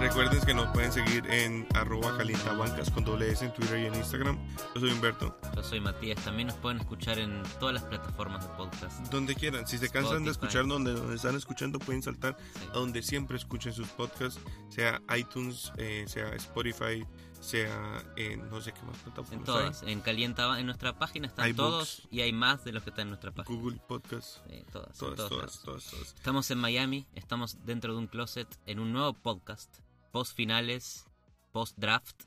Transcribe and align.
Recuerden 0.00 0.40
que 0.40 0.54
nos 0.54 0.66
pueden 0.72 0.92
seguir 0.92 1.26
en 1.30 1.66
arroba 1.74 2.16
calientabancas 2.16 2.90
con 2.90 3.04
doble 3.04 3.30
S 3.30 3.44
en 3.44 3.52
Twitter 3.52 3.80
y 3.80 3.86
en 3.86 3.94
Instagram. 3.94 4.38
Yo 4.76 4.80
soy 4.80 4.90
Humberto. 4.92 5.34
Yo 5.54 5.62
soy 5.62 5.80
Matías. 5.80 6.22
También 6.22 6.48
nos 6.48 6.56
pueden 6.58 6.78
escuchar 6.78 7.18
en 7.18 7.42
todas 7.58 7.72
las 7.72 7.84
plataformas 7.84 8.46
de 8.46 8.54
podcast. 8.56 9.00
Donde 9.10 9.34
quieran. 9.34 9.66
Si 9.66 9.78
se 9.78 9.88
cansan 9.88 10.22
de 10.24 10.30
escuchar 10.32 10.66
donde, 10.66 10.92
donde 10.92 11.16
están 11.16 11.34
escuchando, 11.34 11.78
pueden 11.78 12.02
saltar 12.02 12.36
Sí. 12.52 12.66
a 12.70 12.74
donde 12.74 13.02
siempre 13.02 13.38
escuchen 13.38 13.72
sus 13.72 13.88
podcasts. 13.88 14.38
Sea 14.68 15.00
iTunes, 15.16 15.72
eh, 15.78 16.04
sea 16.06 16.28
Spotify, 16.34 17.06
sea 17.40 18.04
en 18.16 18.46
no 18.50 18.60
sé 18.60 18.72
qué 18.74 18.82
más 18.82 18.98
plataformas. 18.98 19.32
En 19.32 19.38
hay. 19.38 19.44
todas. 19.46 19.82
En 19.84 20.00
Calienta, 20.02 20.60
en 20.60 20.66
nuestra 20.66 20.98
página 20.98 21.28
están 21.28 21.48
iBooks. 21.48 21.56
todos 21.70 22.02
y 22.10 22.20
hay 22.20 22.34
más 22.34 22.62
de 22.66 22.72
los 22.72 22.82
que 22.82 22.90
están 22.90 23.04
en 23.04 23.08
nuestra 23.08 23.30
página. 23.32 23.58
Google 23.58 23.80
Podcasts. 23.88 24.42
Sí, 24.46 24.62
todas, 24.70 24.98
Todas, 24.98 25.16
todas, 25.16 25.30
lados. 25.30 25.62
todas, 25.64 25.84
todas. 25.90 26.14
Estamos 26.16 26.50
en 26.50 26.58
Miami, 26.58 27.06
estamos 27.14 27.64
dentro 27.64 27.94
de 27.94 27.98
un 27.98 28.08
closet 28.08 28.58
en 28.66 28.78
un 28.78 28.92
nuevo 28.92 29.14
podcast, 29.14 29.74
post 30.12 30.36
finales, 30.36 31.06
post 31.50 31.78
draft, 31.78 32.24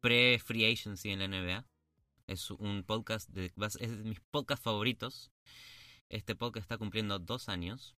pre 0.00 0.38
free 0.38 0.64
agency 0.72 1.10
en 1.10 1.18
la 1.18 1.28
NBA. 1.28 1.66
Es 2.26 2.50
un 2.50 2.84
podcast 2.84 3.28
de, 3.30 3.52
es 3.80 3.98
de 3.98 4.04
mis 4.04 4.20
podcasts 4.30 4.64
favoritos. 4.64 5.30
Este 6.08 6.34
podcast 6.34 6.64
está 6.64 6.78
cumpliendo 6.78 7.18
dos 7.18 7.48
años. 7.48 7.96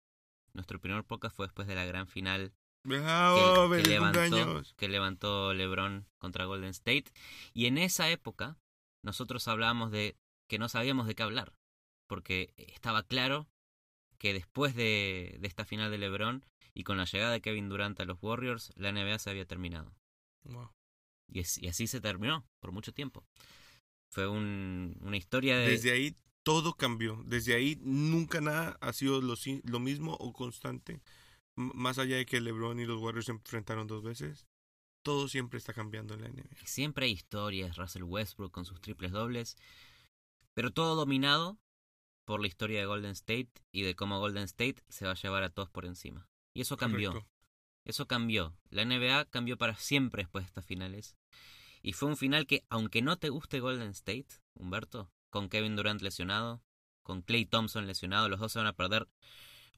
Nuestro 0.53 0.81
primer 0.81 1.05
podcast 1.05 1.37
fue 1.37 1.47
después 1.47 1.69
de 1.69 1.75
la 1.75 1.85
gran 1.85 2.09
final 2.09 2.53
Bravo, 2.83 3.71
que, 3.71 3.83
que 3.83 3.89
levantó, 3.89 4.63
que 4.77 4.89
levantó 4.89 5.55
LeBron 5.55 6.07
contra 6.19 6.45
Golden 6.47 6.71
State. 6.71 7.05
Y 7.53 7.67
en 7.67 7.79
esa 7.79 8.09
época, 8.11 8.59
nosotros 9.05 9.47
hablábamos 9.49 9.91
de 9.91 10.17
que 10.49 10.59
no 10.59 10.69
sabíamos 10.69 11.07
de 11.07 11.15
qué 11.15 11.23
hablar. 11.23 11.53
Porque 12.09 12.55
estaba 12.57 13.03
claro 13.03 13.49
que 14.19 14.33
después 14.33 14.75
de, 14.75 15.37
de 15.41 15.47
esta 15.49 15.65
final 15.65 15.91
de 15.91 15.99
LeBron 15.99 16.45
y 16.75 16.85
con 16.85 16.97
la 16.97 17.05
llegada 17.05 17.33
de 17.33 17.41
Kevin 17.41 17.69
Durant 17.69 17.99
a 18.01 18.05
los 18.05 18.19
Warriors, 18.23 18.73
la 18.77 18.93
NBA 18.93 19.19
se 19.19 19.31
había 19.31 19.47
terminado. 19.47 19.95
Wow. 20.45 20.71
Y, 21.29 21.41
es- 21.41 21.59
y 21.59 21.69
así 21.69 21.87
se 21.87 22.01
terminó 22.01 22.47
por 22.61 22.73
mucho 22.73 22.93
tiempo. 22.93 23.25
Fue 24.11 24.27
un- 24.29 24.97
una 25.03 25.17
historia 25.17 25.59
de... 25.59 25.69
Desde 25.71 25.93
ahí 25.93 26.17
todo 26.43 26.75
cambió. 26.75 27.23
Desde 27.27 27.55
ahí 27.55 27.79
nunca 27.83 28.41
nada 28.41 28.79
ha 28.81 28.93
sido 28.93 29.21
lo, 29.21 29.81
mismo 29.81 30.15
o 30.15 30.33
constante. 30.33 31.01
M- 31.57 31.73
más 31.75 31.99
allá 31.99 32.17
de 32.17 32.27
que 32.27 32.41
LeBron 32.41 32.79
y 32.81 32.85
los 32.87 33.01
Warriors 33.01 33.27
se 33.27 33.33
enfrentaron 33.33 33.87
dos 33.87 34.03
veces, 34.03 34.47
todo 35.03 35.29
siempre 35.29 35.59
está 35.59 35.73
cambiando 35.73 36.15
en 36.15 36.23
la 36.23 36.29
NBA. 36.29 36.49
Siempre 36.65 37.07
hay 37.07 37.13
historias, 37.13 37.77
Russell 37.77 38.03
Westbrook 38.05 38.53
con 38.53 38.65
sus 38.65 38.81
triples 38.81 39.13
dobles, 39.13 39.57
pero 40.55 40.73
todo 40.73 40.95
dominado 40.95 41.59
por 42.25 42.41
la 42.41 42.47
historia 42.49 42.81
de 42.81 42.87
Golden 42.87 43.13
State 43.13 43.51
y 43.73 43.83
de 43.83 43.95
cómo 43.95 44.19
Golden 44.19 44.45
State 44.45 44.83
se 44.89 45.05
va 45.07 45.13
a 45.13 45.17
llevar 45.17 45.43
a 45.45 45.51
todos 45.51 45.71
por 45.71 45.85
encima. 45.85 46.29
Y 46.55 46.63
eso 46.63 46.77
cambió, 46.77 47.11
Correcto. 47.13 47.31
eso 47.85 48.07
cambió. 48.09 48.57
La 48.71 48.85
NBA 48.85 49.27
cambió 49.27 49.57
para 49.59 49.77
siempre 49.77 50.23
después 50.25 50.45
de 50.45 50.49
estas 50.49 50.65
finales. 50.67 51.17
Y 51.87 51.93
fue 51.93 52.09
un 52.09 52.17
final 52.17 52.49
que, 52.49 52.65
aunque 52.69 53.01
no 53.01 53.17
te 53.17 53.29
guste 53.29 53.61
Golden 53.61 53.91
State, 53.91 54.27
Humberto, 54.55 55.13
con 55.31 55.49
Kevin 55.49 55.77
Durant 55.77 56.03
lesionado, 56.03 56.61
con 57.05 57.23
Clay 57.23 57.47
Thompson 57.47 57.87
lesionado, 57.87 58.29
los 58.29 58.41
dos 58.41 58.51
se 58.51 58.59
van 58.59 58.67
a 58.67 58.73
perder 58.73 59.07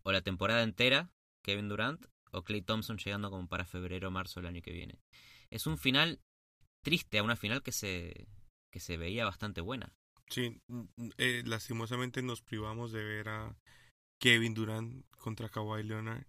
o 0.04 0.10
la 0.10 0.22
temporada 0.22 0.62
entera, 0.62 1.10
Kevin 1.42 1.68
Durant, 1.68 2.06
o 2.30 2.44
Clay 2.44 2.62
Thompson 2.62 2.96
llegando 2.96 3.28
como 3.28 3.46
para 3.46 3.66
febrero 3.66 4.08
o 4.08 4.10
marzo 4.10 4.40
del 4.40 4.46
año 4.46 4.62
que 4.62 4.72
viene. 4.72 4.98
Es 5.50 5.66
un 5.66 5.76
final 5.76 6.22
triste 6.82 7.18
a 7.18 7.22
una 7.22 7.36
final 7.36 7.62
que 7.62 7.72
se, 7.72 8.26
que 8.72 8.80
se 8.80 8.96
veía 8.96 9.26
bastante 9.26 9.60
buena. 9.60 9.92
Sí, 10.30 10.62
mm, 10.68 10.80
mm, 10.96 11.10
eh, 11.18 11.42
lastimosamente 11.44 12.22
nos 12.22 12.40
privamos 12.40 12.90
de 12.90 13.04
ver 13.04 13.28
a 13.28 13.54
Kevin 14.18 14.54
Durant 14.54 15.04
contra 15.18 15.50
Kawhi 15.50 15.82
Leonard 15.82 16.24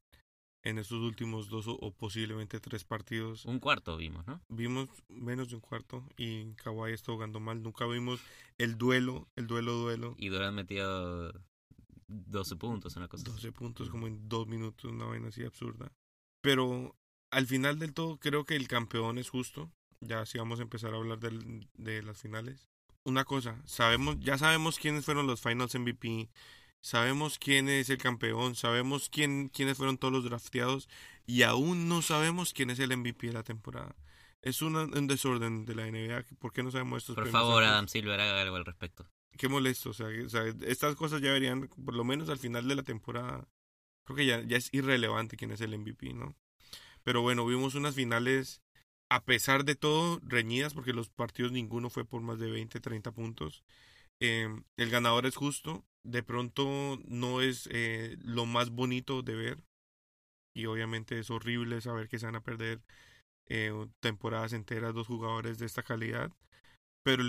en 0.64 0.78
estos 0.78 1.00
últimos 1.00 1.48
dos 1.50 1.68
o, 1.68 1.74
o 1.80 1.92
posiblemente 1.92 2.60
tres 2.60 2.84
partidos. 2.84 3.46
Un 3.46 3.60
cuarto 3.60 3.96
vimos, 3.98 4.26
¿no? 4.28 4.42
Vimos 4.50 4.90
menos 5.08 5.50
de 5.50 5.56
un 5.56 5.62
cuarto 5.62 6.06
y 6.18 6.54
Kawhi 6.56 6.92
está 6.94 7.12
jugando 7.14 7.40
mal. 7.40 7.62
Nunca 7.64 7.86
vimos 7.86 8.20
el 8.58 8.78
duelo, 8.78 9.28
el 9.36 9.48
duelo, 9.48 9.74
duelo. 9.74 10.16
Y 10.18 10.28
Durant 10.30 10.56
metió 10.56 11.32
12 12.08 12.56
puntos, 12.56 12.96
una 12.96 13.08
cosa 13.08 13.24
así. 13.24 13.32
12 13.32 13.52
puntos 13.52 13.90
como 13.90 14.08
en 14.08 14.28
dos 14.28 14.48
minutos, 14.48 14.92
una 14.92 15.06
vaina 15.06 15.30
así 15.30 15.44
absurda. 15.44 15.92
Pero 16.42 16.96
al 17.32 17.46
final 17.48 17.80
del 17.80 17.94
todo 17.94 18.18
creo 18.18 18.46
que 18.46 18.56
el 18.56 18.68
campeón 18.68 19.18
es 19.18 19.30
justo. 19.30 19.72
Ya 20.02 20.26
sí 20.26 20.38
vamos 20.38 20.60
a 20.60 20.64
empezar 20.64 20.94
a 20.94 20.98
hablar 20.98 21.20
del- 21.20 21.68
de 21.74 22.02
las 22.02 22.18
finales. 22.20 22.68
Una 23.06 23.24
cosa, 23.26 23.62
sabemos, 23.66 24.18
ya 24.20 24.38
sabemos 24.38 24.78
quiénes 24.78 25.06
fueron 25.06 25.26
los 25.28 25.42
Finals 25.42 25.74
MVP, 25.76 26.30
sabemos 26.82 27.38
quién 27.40 27.70
es 27.70 27.90
el 27.90 27.98
campeón, 27.98 28.56
sabemos 28.56 29.10
quién, 29.10 29.50
quiénes 29.50 29.78
fueron 29.78 29.98
todos 29.98 30.14
los 30.14 30.24
drafteados 30.24 30.88
y 31.26 31.44
aún 31.44 31.88
no 31.90 32.02
sabemos 32.02 32.54
quién 32.54 32.70
es 32.70 32.80
el 32.80 32.92
MVP 32.96 33.28
de 33.28 33.34
la 33.34 33.44
temporada. 33.44 33.96
Es 34.42 34.62
una- 34.62 34.84
un 34.86 35.08
desorden 35.08 35.66
de 35.66 35.76
la 35.76 35.88
NBA. 35.88 36.24
¿Por 36.40 36.54
qué 36.54 36.64
no 36.64 36.72
sabemos 36.72 37.00
estos 37.04 37.16
Por 37.16 37.28
favor, 37.30 37.62
antes? 37.64 37.72
Adam 37.74 37.88
Silver, 37.90 38.20
haga 38.22 38.42
algo 38.42 38.56
al 38.56 38.66
respecto. 38.66 39.06
qué 39.38 39.48
molesto. 39.48 39.92
O 39.92 39.94
sea, 39.94 40.08
o 40.08 40.30
sea, 40.30 40.44
estas 40.66 40.96
cosas 40.96 41.22
ya 41.22 41.28
deberían, 41.28 41.68
por 41.68 41.94
lo 41.94 42.04
menos 42.04 42.28
al 42.30 42.40
final 42.40 42.68
de 42.68 42.76
la 42.76 42.84
temporada, 42.84 43.48
creo 44.06 44.18
que 44.18 44.26
ya, 44.26 44.42
ya 44.42 44.58
es 44.58 44.70
irrelevante 44.74 45.38
quién 45.38 45.52
es 45.52 45.62
el 45.62 45.74
MVP, 45.74 46.14
¿no? 46.14 46.36
Pero 47.04 47.22
bueno, 47.22 47.46
vimos 47.46 47.76
unas 47.76 47.96
finales, 47.96 48.62
a 49.10 49.24
pesar 49.24 49.64
de 49.66 49.76
todo, 49.76 50.20
reñidas, 50.24 50.74
porque 50.74 50.92
los 50.94 51.10
partidos 51.10 51.52
ninguno 51.54 51.90
fue 51.90 52.04
por 52.06 52.22
más 52.22 52.38
de 52.40 52.52
20, 52.52 52.80
30 52.82 53.12
puntos. 53.14 53.64
Eh, 54.20 54.50
el 54.78 54.90
ganador 54.90 55.26
es 55.26 55.36
justo. 55.38 55.86
De 56.06 56.24
pronto 56.24 57.00
no 57.08 57.42
es 57.42 57.68
eh, 57.72 58.18
lo 58.22 58.46
más 58.46 58.70
bonito 58.70 59.22
de 59.22 59.36
ver. 59.36 59.64
Y 60.56 60.66
obviamente 60.66 61.20
es 61.20 61.30
horrible 61.30 61.82
saber 61.82 62.08
que 62.08 62.20
se 62.20 62.26
van 62.26 62.36
a 62.36 62.44
perder 62.44 62.82
eh, 63.48 63.72
temporadas 64.00 64.54
enteras 64.54 64.94
dos 64.94 65.08
jugadores 65.08 65.60
de 65.60 65.66
esta 65.66 65.84
calidad. 65.84 66.32
Pero 67.04 67.24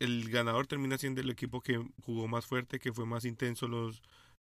el, 0.00 0.30
ganador 0.30 0.66
termina 0.66 0.98
siendo 0.98 1.20
el 1.20 1.30
equipo 1.30 1.60
que 1.60 1.84
jugó 2.02 2.28
más 2.28 2.46
fuerte, 2.46 2.78
que 2.78 2.92
fue 2.92 3.06
más 3.06 3.24
intenso 3.24 3.68
los, 3.68 4.02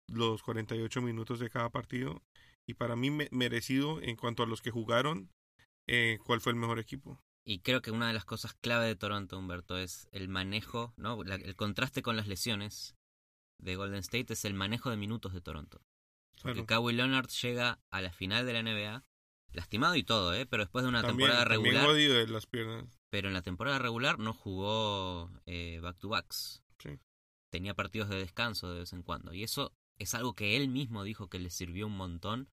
los 0.08 0.42
48 0.42 1.02
minutos 1.02 1.40
de 1.40 1.50
cada 1.50 1.70
partido. 1.70 2.22
Y 2.66 2.74
para 2.74 2.96
mí 2.96 3.10
me- 3.10 3.28
merecido 3.30 4.00
en 4.02 4.16
cuanto 4.16 4.42
a 4.42 4.46
los 4.46 4.62
que 4.62 4.70
jugaron, 4.70 5.30
eh, 5.86 6.18
cuál 6.24 6.40
fue 6.40 6.52
el 6.52 6.58
mejor 6.58 6.78
equipo. 6.78 7.20
Y 7.44 7.60
creo 7.60 7.80
que 7.80 7.90
una 7.90 8.08
de 8.08 8.12
las 8.12 8.26
cosas 8.26 8.54
clave 8.54 8.86
de 8.86 8.96
Toronto, 8.96 9.38
Humberto, 9.38 9.78
es 9.78 10.06
el 10.12 10.28
manejo, 10.28 10.92
¿no? 10.96 11.24
La- 11.24 11.36
el 11.36 11.56
contraste 11.56 12.02
con 12.02 12.16
las 12.16 12.26
lesiones 12.28 12.94
de 13.58 13.76
Golden 13.76 14.00
State 14.00 14.32
es 14.32 14.44
el 14.44 14.54
manejo 14.54 14.90
de 14.90 14.96
minutos 14.96 15.32
de 15.32 15.40
Toronto. 15.40 15.80
Porque 16.42 16.64
Claro. 16.64 16.66
Kawhi 16.66 16.92
Leonard 16.94 17.28
llega 17.28 17.80
a 17.90 18.00
la 18.00 18.12
final 18.12 18.46
de 18.46 18.52
la 18.52 18.62
NBA, 18.62 19.04
lastimado 19.52 19.96
y 19.96 20.04
todo, 20.04 20.32
¿eh? 20.34 20.46
Pero 20.46 20.62
después 20.62 20.84
de 20.84 20.88
una 20.88 21.02
También, 21.02 21.28
temporada 21.30 21.44
regular, 21.44 21.92
de 21.94 22.26
las 22.28 22.46
piernas. 22.46 22.98
pero 23.10 23.28
en 23.28 23.34
la 23.34 23.42
temporada 23.42 23.78
regular 23.78 24.18
no 24.18 24.32
jugó 24.32 25.30
eh, 25.46 25.80
back-to-backs. 25.82 26.62
Sí. 26.78 26.98
Tenía 27.50 27.74
partidos 27.74 28.08
de 28.08 28.16
descanso 28.18 28.72
de 28.72 28.80
vez 28.80 28.92
en 28.92 29.02
cuando. 29.02 29.34
Y 29.34 29.42
eso 29.42 29.74
es 29.98 30.14
algo 30.14 30.34
que 30.34 30.56
él 30.56 30.68
mismo 30.68 31.02
dijo 31.02 31.28
que 31.28 31.40
le 31.40 31.50
sirvió 31.50 31.86
un 31.88 31.96
montón 31.96 32.48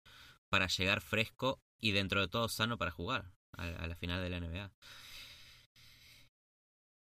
para 0.49 0.67
llegar 0.67 1.01
fresco 1.01 1.61
y 1.79 1.91
dentro 1.91 2.21
de 2.21 2.27
todo 2.27 2.49
sano 2.49 2.77
para 2.79 2.89
jugar 2.91 3.31
a, 3.55 3.63
a 3.67 3.87
la 3.87 3.95
final 3.95 4.23
de 4.23 4.29
la 4.31 4.39
NBA. 4.39 4.71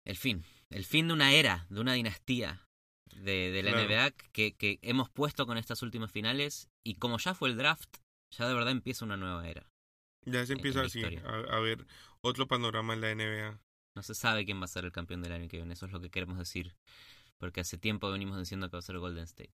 El 0.05 0.17
fin. 0.17 0.43
El 0.69 0.83
fin 0.85 1.07
de 1.07 1.13
una 1.13 1.31
era, 1.33 1.65
de 1.69 1.79
una 1.79 1.93
dinastía 1.93 2.67
de, 3.15 3.51
de 3.51 3.63
la 3.63 3.71
Claro. 3.71 3.87
NBA 3.87 4.11
que, 4.31 4.53
que 4.53 4.79
hemos 4.81 5.09
puesto 5.09 5.45
con 5.45 5.57
estas 5.57 5.81
últimas 5.81 6.11
finales. 6.11 6.69
Y 6.83 6.95
como 6.95 7.17
ya 7.17 7.33
fue 7.33 7.49
el 7.49 7.57
draft, 7.57 7.97
ya 8.37 8.47
de 8.47 8.53
verdad 8.53 8.71
empieza 8.71 9.05
una 9.05 9.17
nueva 9.17 9.47
era. 9.47 9.69
Ya 10.25 10.45
se 10.45 10.53
empieza 10.53 10.81
así, 10.81 11.03
a, 11.03 11.55
a 11.55 11.59
ver 11.59 11.85
otro 12.21 12.47
panorama 12.47 12.93
en 12.93 13.01
la 13.01 13.13
NBA. 13.13 13.59
No 13.95 14.03
se 14.03 14.15
sabe 14.15 14.45
quién 14.45 14.59
va 14.59 14.65
a 14.65 14.69
ser 14.69 14.85
el 14.85 14.91
campeón 14.91 15.21
del 15.21 15.33
año 15.33 15.47
que 15.47 15.57
viene, 15.57 15.73
eso 15.73 15.85
es 15.85 15.91
lo 15.91 15.99
que 16.01 16.09
queremos 16.09 16.37
decir. 16.37 16.75
Porque 17.37 17.61
hace 17.61 17.77
tiempo 17.77 18.09
venimos 18.09 18.39
diciendo 18.39 18.69
que 18.69 18.77
va 18.77 18.79
a 18.79 18.83
ser 18.83 18.97
Golden 18.99 19.25
State. 19.25 19.53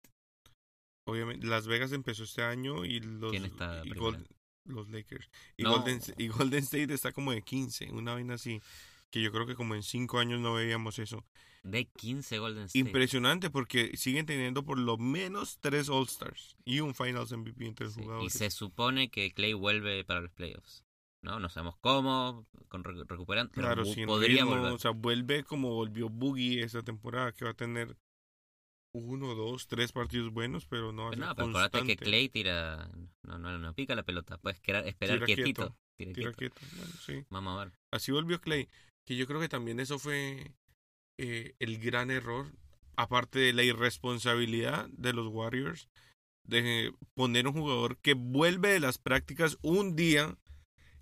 Obviamente, 1.07 1.47
Las 1.47 1.65
Vegas 1.67 1.91
empezó 1.91 2.23
este 2.23 2.43
año 2.43 2.85
y 2.85 2.99
los, 2.99 3.31
¿Quién 3.31 3.45
está 3.45 3.81
y? 3.83 3.89
Golden- 3.91 4.27
los 4.65 4.87
Lakers. 4.89 5.27
Y, 5.57 5.63
No. 5.63 5.71
Golden, 5.71 5.99
y 6.17 6.27
Golden 6.27 6.63
State 6.63 6.93
está 6.93 7.11
como 7.11 7.31
de 7.31 7.41
15, 7.41 7.91
una 7.91 8.13
vaina 8.13 8.35
así. 8.35 8.61
Que 9.11 9.21
yo 9.21 9.31
creo 9.31 9.45
que 9.47 9.55
como 9.55 9.75
en 9.75 9.83
5 9.83 10.19
años 10.19 10.39
no 10.39 10.53
veíamos 10.53 10.99
eso. 10.99 11.25
De 11.63 11.85
15 11.85 12.39
Golden 12.39 12.63
State. 12.65 12.79
Impresionante 12.79 13.49
porque 13.49 13.97
siguen 13.97 14.25
teniendo 14.25 14.63
por 14.63 14.77
lo 14.77 14.97
menos 14.97 15.57
3 15.59 15.89
All-Stars 15.89 16.55
y 16.63 16.79
un 16.79 16.95
Finals 16.95 17.31
MVP 17.31 17.65
entre 17.67 17.85
los 17.87 17.95
Sí, 17.95 17.99
y 18.01 18.03
jugadores. 18.03 18.33
se 18.33 18.49
supone 18.49 19.09
que 19.09 19.31
Clay 19.33 19.53
vuelve 19.53 20.03
para 20.05 20.21
los 20.21 20.31
playoffs. 20.31 20.83
¿No? 21.21 21.37
No 21.41 21.49
sabemos 21.49 21.75
cómo, 21.81 22.47
con 22.69 22.81
re- 22.85 23.03
recuperando, 23.05 23.51
pero 23.53 23.67
Claro, 23.67 23.83
sin 23.83 24.05
podría 24.05 24.43
ritmo, 24.43 24.51
volver. 24.55 24.71
o 24.71 24.77
sea, 24.77 24.91
vuelve 24.91 25.43
como 25.43 25.73
volvió 25.73 26.07
Boogie 26.07 26.63
esa 26.63 26.81
temporada 26.81 27.33
que 27.33 27.43
va 27.43 27.51
a 27.51 27.55
tener 27.55 27.97
uno, 28.93 29.35
dos, 29.35 29.67
tres 29.67 29.91
partidos 29.91 30.31
buenos, 30.31 30.65
pero 30.65 30.93
no. 30.93 31.09
Pero 31.09 31.23
hace 31.23 31.29
no, 31.29 31.35
pero 31.35 31.47
acuérdate 31.49 31.83
que. 31.85 31.97
Clay 31.97 32.29
tira. 32.29 32.89
No, 33.23 33.37
no, 33.37 33.57
no 33.59 33.73
pica 33.73 33.95
la 33.95 34.03
pelota. 34.03 34.37
Puedes 34.37 34.59
esperar 34.59 34.85
quietito. 35.25 35.75
quieto, 35.75 35.75
Tira 35.97 36.13
Tira 36.13 36.31
quieto. 36.33 36.55
quieto. 36.55 36.75
Bueno, 36.77 36.93
sí. 37.05 37.25
Vamos 37.29 37.59
a 37.59 37.65
ver. 37.65 37.73
Así 37.91 38.11
volvió 38.13 38.39
Clay. 38.39 38.69
Que 39.09 39.15
yo 39.15 39.25
creo 39.25 39.39
que 39.39 39.49
también 39.49 39.79
eso 39.79 39.97
fue 39.97 40.51
eh, 41.17 41.55
el 41.57 41.79
gran 41.79 42.11
error. 42.11 42.53
Aparte 42.95 43.39
de 43.39 43.53
la 43.53 43.63
irresponsabilidad 43.63 44.87
de 44.91 45.13
los 45.13 45.29
Warriors. 45.29 45.89
De 46.43 46.93
poner 47.15 47.47
un 47.47 47.53
jugador 47.53 47.97
que 47.97 48.13
vuelve 48.13 48.69
de 48.69 48.79
las 48.79 48.99
prácticas 48.99 49.57
un 49.63 49.95
día 49.95 50.37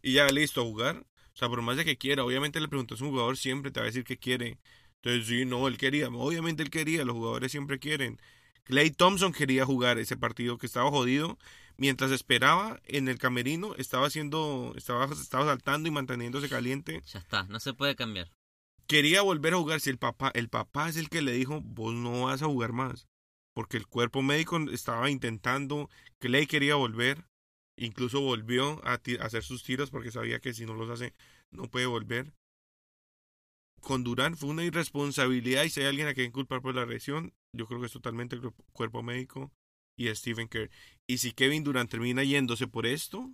y 0.01 0.13
ya 0.13 0.27
listo 0.27 0.61
a 0.61 0.63
jugar. 0.63 1.05
O 1.33 1.35
sea, 1.37 1.49
por 1.49 1.61
más 1.61 1.75
de 1.75 1.83
que 1.83 1.97
quiera, 1.97 2.23
obviamente 2.23 2.61
le 2.61 2.69
preguntas 2.69 3.01
a 3.01 3.03
un 3.03 3.09
jugador, 3.09 3.35
siempre 3.35 3.71
te 3.71 3.81
va 3.81 3.83
a 3.83 3.87
decir 3.87 4.05
que 4.05 4.17
quiere. 4.17 4.57
Entonces, 5.01 5.27
sí, 5.27 5.43
no, 5.43 5.67
él 5.67 5.77
quería. 5.77 6.07
Obviamente 6.07 6.63
él 6.63 6.69
quería, 6.69 7.03
los 7.03 7.17
jugadores 7.17 7.51
siempre 7.51 7.77
quieren. 7.77 8.21
Clay 8.63 8.89
Thompson 8.89 9.33
quería 9.33 9.65
jugar 9.65 9.97
ese 9.97 10.15
partido 10.15 10.57
que 10.57 10.67
estaba 10.67 10.89
jodido. 10.91 11.37
Mientras 11.77 12.09
esperaba 12.09 12.79
en 12.85 13.07
el 13.07 13.19
camerino, 13.19 13.75
estaba 13.75 14.07
haciendo, 14.07 14.73
estaba, 14.75 15.05
estaba 15.05 15.45
saltando 15.45 15.87
y 15.87 15.91
manteniéndose 15.91 16.49
caliente. 16.49 17.03
Ya 17.05 17.19
está, 17.19 17.43
no 17.43 17.59
se 17.59 17.73
puede 17.73 17.95
cambiar. 17.95 18.31
Quería 18.87 19.21
volver 19.21 19.53
a 19.53 19.57
jugar. 19.57 19.79
Si 19.79 19.91
el 19.91 19.99
papá, 19.99 20.31
el 20.33 20.49
papá 20.49 20.89
es 20.89 20.97
el 20.97 21.09
que 21.09 21.21
le 21.21 21.33
dijo, 21.33 21.61
vos 21.61 21.93
no 21.93 22.23
vas 22.23 22.41
a 22.41 22.47
jugar 22.47 22.73
más. 22.73 23.07
Porque 23.53 23.77
el 23.77 23.85
cuerpo 23.85 24.23
médico 24.23 24.57
estaba 24.71 25.11
intentando, 25.11 25.89
Clay 26.19 26.47
quería 26.47 26.75
volver. 26.75 27.25
Incluso 27.75 28.21
volvió 28.21 28.81
a, 28.83 28.99
hacer 29.21 29.43
sus 29.43 29.61
tiros 29.61 29.91
porque 29.91 30.09
sabía 30.09 30.39
que 30.39 30.53
si 30.53 30.65
no 30.65 30.73
los 30.73 30.89
hace, 30.89 31.13
no 31.51 31.69
puede 31.69 31.85
volver. 31.85 32.33
Con 33.81 34.03
Durán 34.03 34.35
fue 34.35 34.49
una 34.49 34.63
irresponsabilidad 34.63 35.63
y 35.63 35.69
si 35.69 35.81
hay 35.81 35.87
alguien 35.87 36.07
a 36.07 36.15
quien 36.15 36.31
culpar 36.31 36.63
por 36.63 36.73
la 36.73 36.87
lesión, 36.87 37.33
yo 37.53 37.67
creo 37.67 37.79
que 37.79 37.85
es 37.85 37.91
totalmente 37.91 38.35
el 38.35 38.41
cuerpo 38.73 39.03
médico 39.03 39.51
y 39.97 40.13
Stephen 40.15 40.47
Kerr. 40.47 40.69
Y 41.07 41.17
si 41.17 41.31
Kevin 41.33 41.63
Durant 41.63 41.89
termina 41.89 42.23
yéndose 42.23 42.67
por 42.67 42.85
esto, 42.85 43.31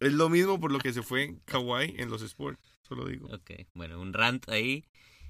es 0.00 0.12
lo 0.12 0.28
mismo 0.28 0.60
por 0.60 0.72
lo 0.72 0.78
que 0.78 0.92
se 0.92 1.02
fue 1.02 1.36
Kawhi 1.46 1.94
en 1.96 2.10
los 2.10 2.20
sports. 2.22 2.60
Solo 2.82 3.06
digo. 3.06 3.28
Ok, 3.34 3.52
bueno, 3.74 4.00
un 4.00 4.12
rant 4.12 4.48
ahí. 4.50 4.84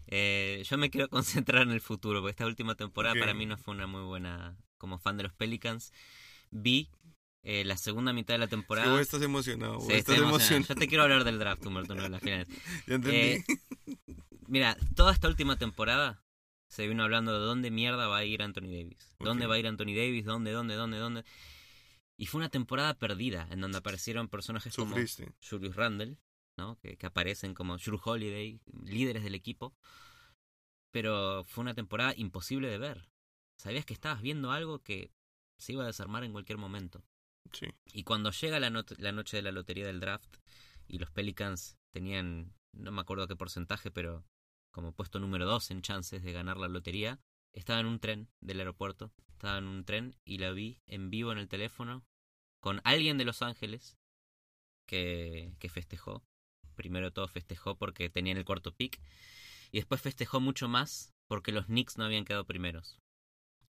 Eh, 0.09 0.63
yo 0.69 0.79
me 0.79 0.91
quiero 0.91 1.09
concentrar 1.11 1.63
en 1.63 1.71
el 1.71 1.81
futuro, 1.81 2.21
porque 2.21 2.31
esta 2.33 2.47
última 2.47 2.75
temporada 2.75 3.15
Ok. 3.15 3.21
para 3.21 3.35
mí 3.35 3.47
no 3.47 3.57
fue 3.59 3.75
una 3.75 3.87
muy 3.87 4.03
buena. 4.03 4.57
Como 4.79 4.99
fan 4.99 5.17
de 5.17 5.23
los 5.23 5.33
Pelicans, 5.33 5.91
vi 6.51 6.91
eh, 7.43 7.65
la 7.65 7.79
segunda 7.79 8.13
mitad 8.13 8.35
de 8.35 8.39
la 8.39 8.47
temporada. 8.47 8.91
vos 8.93 9.01
estás 9.01 9.23
emocionado. 9.23 9.75
vos 9.77 9.87
Sí, 9.87 9.95
estás 9.95 10.17
emocionado. 10.17 10.37
emocionado. 10.37 10.69
Yo 10.69 10.75
te 10.75 10.87
quiero 10.89 11.03
hablar 11.05 11.25
del 11.25 11.39
draft, 11.39 11.65
Humberto, 11.65 11.95
no 11.95 12.03
de 12.03 12.09
las 12.11 12.21
finales. 12.21 12.49
Ya 12.87 12.95
entendí. 12.97 13.17
Eh, 13.17 13.45
Mira, 14.49 14.77
toda 14.95 15.13
esta 15.13 15.29
última 15.29 15.57
temporada 15.59 16.23
se 16.77 16.87
vino 16.87 17.05
hablando 17.05 17.33
de 17.33 17.39
dónde 17.39 17.71
mierda 17.71 18.07
va 18.07 18.19
a 18.19 18.25
ir 18.27 18.43
Anthony 18.43 18.69
Davis. 18.69 19.17
¿Dónde 19.19 19.47
va 19.47 19.55
a 19.55 19.59
ir 19.59 19.67
Anthony 19.67 19.95
Davis? 19.97 20.27
¿Dónde, 20.27 20.53
dónde, 20.53 20.75
dónde, 20.75 20.99
dónde? 20.99 21.25
Y 22.19 22.27
fue 22.27 22.39
una 22.39 22.51
temporada 22.51 22.93
perdida, 22.93 23.49
en 23.51 23.63
donde 23.63 23.79
aparecieron 23.79 24.29
personajes 24.29 24.77
como. 24.77 24.95
Julius 24.95 25.75
Randle, 25.75 26.19
¿no? 26.59 26.79
Que, 26.81 26.99
que 26.99 27.07
aparecen 27.07 27.55
como 27.55 27.79
Drew 27.79 27.99
Holiday, 28.05 28.61
líderes 28.85 29.25
del 29.25 29.35
equipo. 29.35 29.75
Pero 30.91 31.45
fue 31.45 31.63
una 31.63 31.73
temporada 31.73 32.13
imposible 32.15 32.69
de 32.69 32.77
ver. 32.77 33.09
Sabías 33.59 33.87
que 33.87 33.95
estabas 33.95 34.21
viendo 34.21 34.53
algo 34.53 34.81
que 34.81 35.15
se 35.59 35.73
iba 35.73 35.85
a 35.85 35.87
desarmar 35.87 36.25
en 36.25 36.33
cualquier 36.33 36.59
momento. 36.59 37.03
Sí. 37.55 37.69
Y 37.95 38.03
cuando 38.03 38.33
llega 38.33 38.61
la, 38.61 38.69
la 38.99 39.13
noche 39.13 39.39
de 39.39 39.43
la 39.43 39.53
lotería 39.53 39.87
del 39.87 40.01
draft 40.01 40.37
y 40.89 40.99
los 40.99 41.11
Pelicans 41.11 41.79
tenían, 41.91 42.53
no 42.75 42.93
me 42.93 43.01
acuerdo 43.01 43.27
qué 43.27 43.35
porcentaje, 43.35 43.91
pero 43.91 44.27
como 44.77 44.93
puesto 44.93 45.19
número 45.19 45.47
dos 45.47 45.71
en 45.71 45.81
chances 45.81 46.23
de 46.23 46.33
ganar 46.33 46.59
la 46.59 46.69
lotería, 46.69 47.19
estaba 47.55 47.81
en 47.81 47.87
un 47.87 47.99
tren 47.99 48.29
del 48.43 48.59
aeropuerto, 48.59 49.11
estaba 49.27 49.57
en 49.57 49.65
un 49.65 49.87
tren 49.87 50.15
y 50.23 50.37
la 50.37 50.51
vi 50.51 50.83
en 50.87 51.09
vivo 51.09 51.33
en 51.33 51.39
el 51.39 51.49
teléfono 51.49 52.05
con 52.61 52.83
alguien 52.85 53.17
de 53.17 53.25
Los 53.25 53.41
Ángeles 53.41 53.97
que, 54.87 55.55
que 55.61 55.71
festejó. 55.71 56.27
Primero 56.75 57.11
todo 57.11 57.27
festejó 57.27 57.79
porque 57.79 58.11
tenían 58.11 58.37
el 58.37 58.45
cuarto 58.45 58.75
pick 58.75 59.01
y 59.73 59.79
después 59.79 60.03
festejó 60.03 60.41
mucho 60.41 60.69
más 60.69 61.15
porque 61.27 61.53
los 61.53 61.65
Knicks 61.65 61.97
no 61.97 62.05
habían 62.05 62.27
quedado 62.27 62.45
primeros 62.45 63.01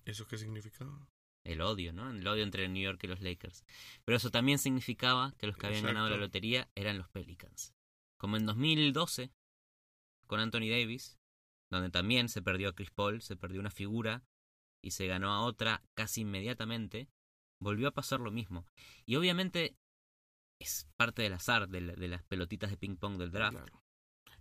¿Eso 0.04 0.27
qué 0.27 0.38
significaba? 0.38 1.07
el 1.45 1.62
odio, 1.62 1.94
¿no? 1.94 2.09
El 2.12 2.27
odio 2.27 2.44
entre 2.44 2.68
New 2.68 2.83
York 2.83 3.01
y 3.06 3.07
los 3.07 3.21
Lakers. 3.21 3.63
Pero 4.04 4.18
eso 4.18 4.30
también 4.30 4.59
significaba 4.59 5.33
que 5.38 5.48
los 5.48 5.56
que 5.56 5.68
habían 5.68 5.86
ganado 5.86 6.09
la 6.09 6.18
lotería 6.18 6.68
eran 6.75 6.98
los 6.98 7.07
Pelicans. 7.07 7.74
Como 8.18 8.36
en 8.36 8.45
2012, 8.45 9.31
con 10.28 10.40
Anthony 10.40 10.70
Davis, 10.70 11.18
donde 11.72 11.90
también 11.90 12.30
se 12.30 12.42
perdió 12.42 12.70
a 12.70 12.74
Chris 12.76 12.92
Paul, 12.92 13.22
se 13.22 13.36
perdió 13.36 13.60
una 13.60 13.72
figura 13.72 14.24
y 14.84 14.92
se 14.92 15.08
ganó 15.08 15.32
a 15.34 15.42
otra 15.42 15.84
casi 15.96 16.22
inmediatamente, 16.22 17.10
volvió 17.60 17.88
a 17.88 17.94
pasar 17.94 18.20
lo 18.20 18.32
mismo. 18.32 18.66
Y 19.06 19.16
obviamente 19.16 19.76
es 20.60 20.88
parte 20.96 21.22
del 21.24 21.34
azar 21.34 21.68
de, 21.68 21.82
la- 21.82 21.94
de 21.94 22.08
las 22.08 22.24
pelotitas 22.24 22.70
de 22.70 22.78
ping 22.78 22.96
pong 22.96 23.18
del 23.18 23.32
draft. 23.32 23.58
Claro. 23.58 23.84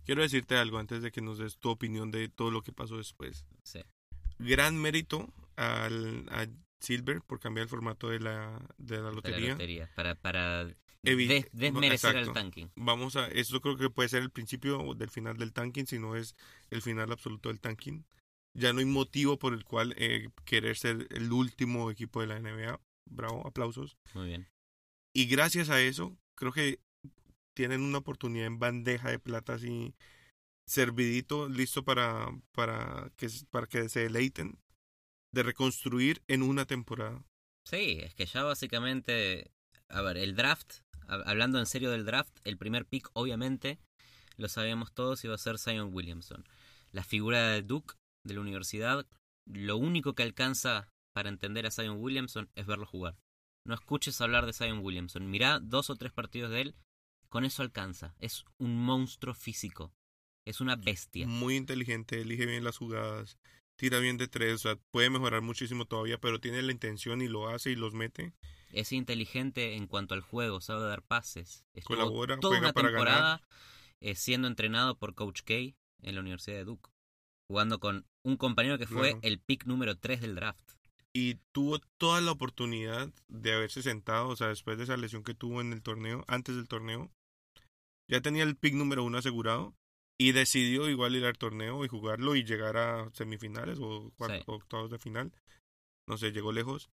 Quiero 0.05 0.21
decirte 0.21 0.55
algo 0.55 0.77
antes 0.77 1.01
de 1.01 1.11
que 1.11 1.21
nos 1.21 1.37
des 1.37 1.57
tu 1.57 1.69
opinión 1.69 2.11
de 2.11 2.29
todo 2.29 2.49
lo 2.51 2.61
que 2.61 2.71
pasó 2.71 2.97
después. 2.97 3.45
Sí. 3.63 3.81
Gran 4.39 4.77
mérito 4.77 5.33
al, 5.57 6.27
a 6.29 6.47
Silver 6.79 7.21
por 7.21 7.39
cambiar 7.39 7.63
el 7.63 7.69
formato 7.69 8.09
de 8.09 8.19
la, 8.19 8.59
de 8.77 8.97
la 8.97 8.97
de 8.97 9.03
la 9.03 9.11
lotería. 9.11 9.49
lotería, 9.53 9.89
para, 9.95 10.15
para 10.15 10.65
des- 10.65 11.47
desmerecer 11.51 12.15
exacto. 12.15 12.29
al 12.29 12.33
tanking. 12.33 12.69
Vamos 12.75 13.15
a, 13.15 13.27
esto 13.27 13.61
creo 13.61 13.77
que 13.77 13.89
puede 13.89 14.09
ser 14.09 14.21
el 14.23 14.29
principio 14.29 14.93
del 14.95 15.09
final 15.09 15.37
del 15.37 15.53
tanking, 15.53 15.85
si 15.87 15.99
no 15.99 16.15
es 16.15 16.35
el 16.69 16.81
final 16.81 17.11
absoluto 17.11 17.49
del 17.49 17.59
tanking. 17.59 18.05
Ya 18.53 18.73
no 18.73 18.79
hay 18.79 18.85
motivo 18.85 19.37
por 19.37 19.53
el 19.53 19.63
cual 19.63 19.93
eh, 19.97 20.29
querer 20.45 20.77
ser 20.77 21.07
el 21.11 21.31
último 21.31 21.91
equipo 21.91 22.21
de 22.21 22.27
la 22.27 22.39
NBA. 22.39 22.79
Bravo, 23.05 23.45
aplausos. 23.47 23.97
Muy 24.13 24.27
bien. 24.27 24.47
Y 25.13 25.25
gracias 25.25 25.69
a 25.69 25.81
eso, 25.81 26.17
creo 26.35 26.51
que 26.51 26.79
tienen 27.53 27.81
una 27.81 27.99
oportunidad 27.99 28.47
en 28.47 28.59
bandeja 28.59 29.09
de 29.09 29.19
plata 29.19 29.53
así 29.53 29.95
servidito, 30.65 31.47
listo 31.49 31.83
para, 31.83 32.27
para, 32.51 33.11
que, 33.15 33.27
para 33.49 33.67
que 33.67 33.89
se 33.89 34.01
deleiten 34.01 34.59
de 35.33 35.43
reconstruir 35.43 36.21
en 36.27 36.41
una 36.41 36.65
temporada. 36.65 37.23
Sí, 37.65 37.99
es 38.01 38.13
que 38.15 38.25
ya 38.25 38.43
básicamente, 38.43 39.51
a 39.89 40.01
ver, 40.01 40.17
el 40.17 40.35
draft, 40.35 40.75
hab- 41.07 41.23
hablando 41.25 41.59
en 41.59 41.65
serio 41.65 41.91
del 41.91 42.05
draft, 42.05 42.35
el 42.43 42.57
primer 42.57 42.85
pick 42.85 43.09
obviamente, 43.13 43.79
lo 44.37 44.47
sabíamos 44.47 44.93
todos, 44.93 45.23
iba 45.25 45.35
a 45.35 45.39
ser 45.39 45.57
Zion 45.57 45.93
Williamson. 45.93 46.45
La 46.91 47.03
figura 47.03 47.49
de 47.49 47.61
Duke 47.63 47.95
de 48.25 48.35
la 48.35 48.41
universidad, 48.41 49.05
lo 49.45 49.77
único 49.77 50.13
que 50.13 50.23
alcanza 50.23 50.89
para 51.13 51.29
entender 51.29 51.65
a 51.65 51.71
Zion 51.71 51.97
Williamson 51.99 52.49
es 52.55 52.65
verlo 52.65 52.85
jugar. 52.85 53.17
No 53.65 53.73
escuches 53.73 54.21
hablar 54.21 54.45
de 54.45 54.53
Zion 54.53 54.79
Williamson, 54.79 55.29
mirá 55.29 55.59
dos 55.59 55.89
o 55.89 55.95
tres 55.95 56.13
partidos 56.13 56.51
de 56.51 56.61
él, 56.61 56.75
con 57.29 57.43
eso 57.43 57.63
alcanza. 57.63 58.15
Es 58.19 58.45
un 58.57 58.77
monstruo 58.77 59.33
físico, 59.33 59.91
es 60.45 60.61
una 60.61 60.77
bestia. 60.77 61.27
Muy 61.27 61.57
inteligente, 61.57 62.21
elige 62.21 62.45
bien 62.45 62.63
las 62.63 62.77
jugadas, 62.77 63.37
tira 63.77 63.99
bien 63.99 64.17
de 64.17 64.27
tres, 64.27 64.53
o 64.55 64.57
sea, 64.57 64.75
puede 64.91 65.09
mejorar 65.09 65.41
muchísimo 65.41 65.85
todavía, 65.85 66.17
pero 66.17 66.39
tiene 66.41 66.61
la 66.61 66.71
intención 66.71 67.21
y 67.21 67.27
lo 67.27 67.47
hace 67.47 67.71
y 67.71 67.75
los 67.75 67.93
mete. 67.93 68.33
Es 68.73 68.91
inteligente 68.91 69.75
en 69.75 69.87
cuanto 69.87 70.13
al 70.13 70.21
juego, 70.21 70.59
sabe 70.59 70.81
dar 70.85 71.01
pases. 71.03 71.63
Estuvo 71.73 71.95
Colabora, 71.95 72.37
toda 72.39 72.55
juega 72.57 72.67
una 72.67 72.73
para 72.73 72.87
temporada 72.89 73.41
eh, 74.01 74.15
siendo 74.15 74.47
entrenado 74.47 74.97
por 74.97 75.15
Coach 75.15 75.41
K 75.43 75.53
en 75.53 76.15
la 76.15 76.19
Universidad 76.21 76.57
de 76.57 76.65
Duke, 76.65 76.89
jugando 77.47 77.79
con 77.79 78.05
un 78.23 78.35
compañero 78.37 78.77
que 78.77 78.87
fue 78.87 79.11
Claro. 79.11 79.19
el 79.23 79.39
pick 79.39 79.65
número 79.65 79.97
3 79.97 80.21
del 80.21 80.35
draft. 80.35 80.59
Y 81.13 81.35
tuvo 81.51 81.79
toda 81.97 82.19
la 82.21 82.31
oportunidad 82.31 83.09
de 83.27 83.53
haberse 83.53 83.81
sentado, 83.81 84.27
o 84.27 84.35
sea, 84.35 84.47
después 84.49 84.77
de 84.77 84.83
esa 84.83 84.97
lesión 84.97 85.23
que 85.23 85.33
tuvo 85.33 85.61
en 85.61 85.71
el 85.73 85.81
torneo, 85.81 86.25
antes 86.27 86.55
del 86.55 86.67
torneo, 86.67 87.09
ya 88.07 88.21
tenía 88.21 88.43
el 88.43 88.55
pick 88.55 88.73
número 88.73 89.03
uno 89.03 89.17
asegurado 89.17 89.73
y 90.19 90.31
decidió 90.31 90.89
igual 90.89 91.15
ir 91.15 91.25
al 91.25 91.37
torneo 91.37 91.85
y 91.85 91.87
jugarlo 91.87 92.35
y 92.35 92.43
llegar 92.43 92.77
a 92.77 93.09
semifinales 93.13 93.77
o, 93.79 94.11
Sí. 94.17 94.33
octavos 94.47 94.89
de 94.91 94.97
final. 94.99 95.31
No 96.07 96.17
sé, 96.17 96.31
llegó 96.31 96.51
lejos. 96.51 96.89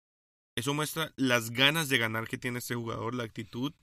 Eso 0.56 0.74
muestra 0.74 1.14
las 1.16 1.52
ganas 1.52 1.90
de 1.90 1.98
ganar 1.98 2.28
que 2.28 2.38
tiene 2.38 2.60
este 2.60 2.76
jugador, 2.76 3.16
la 3.16 3.24
actitud, 3.24 3.74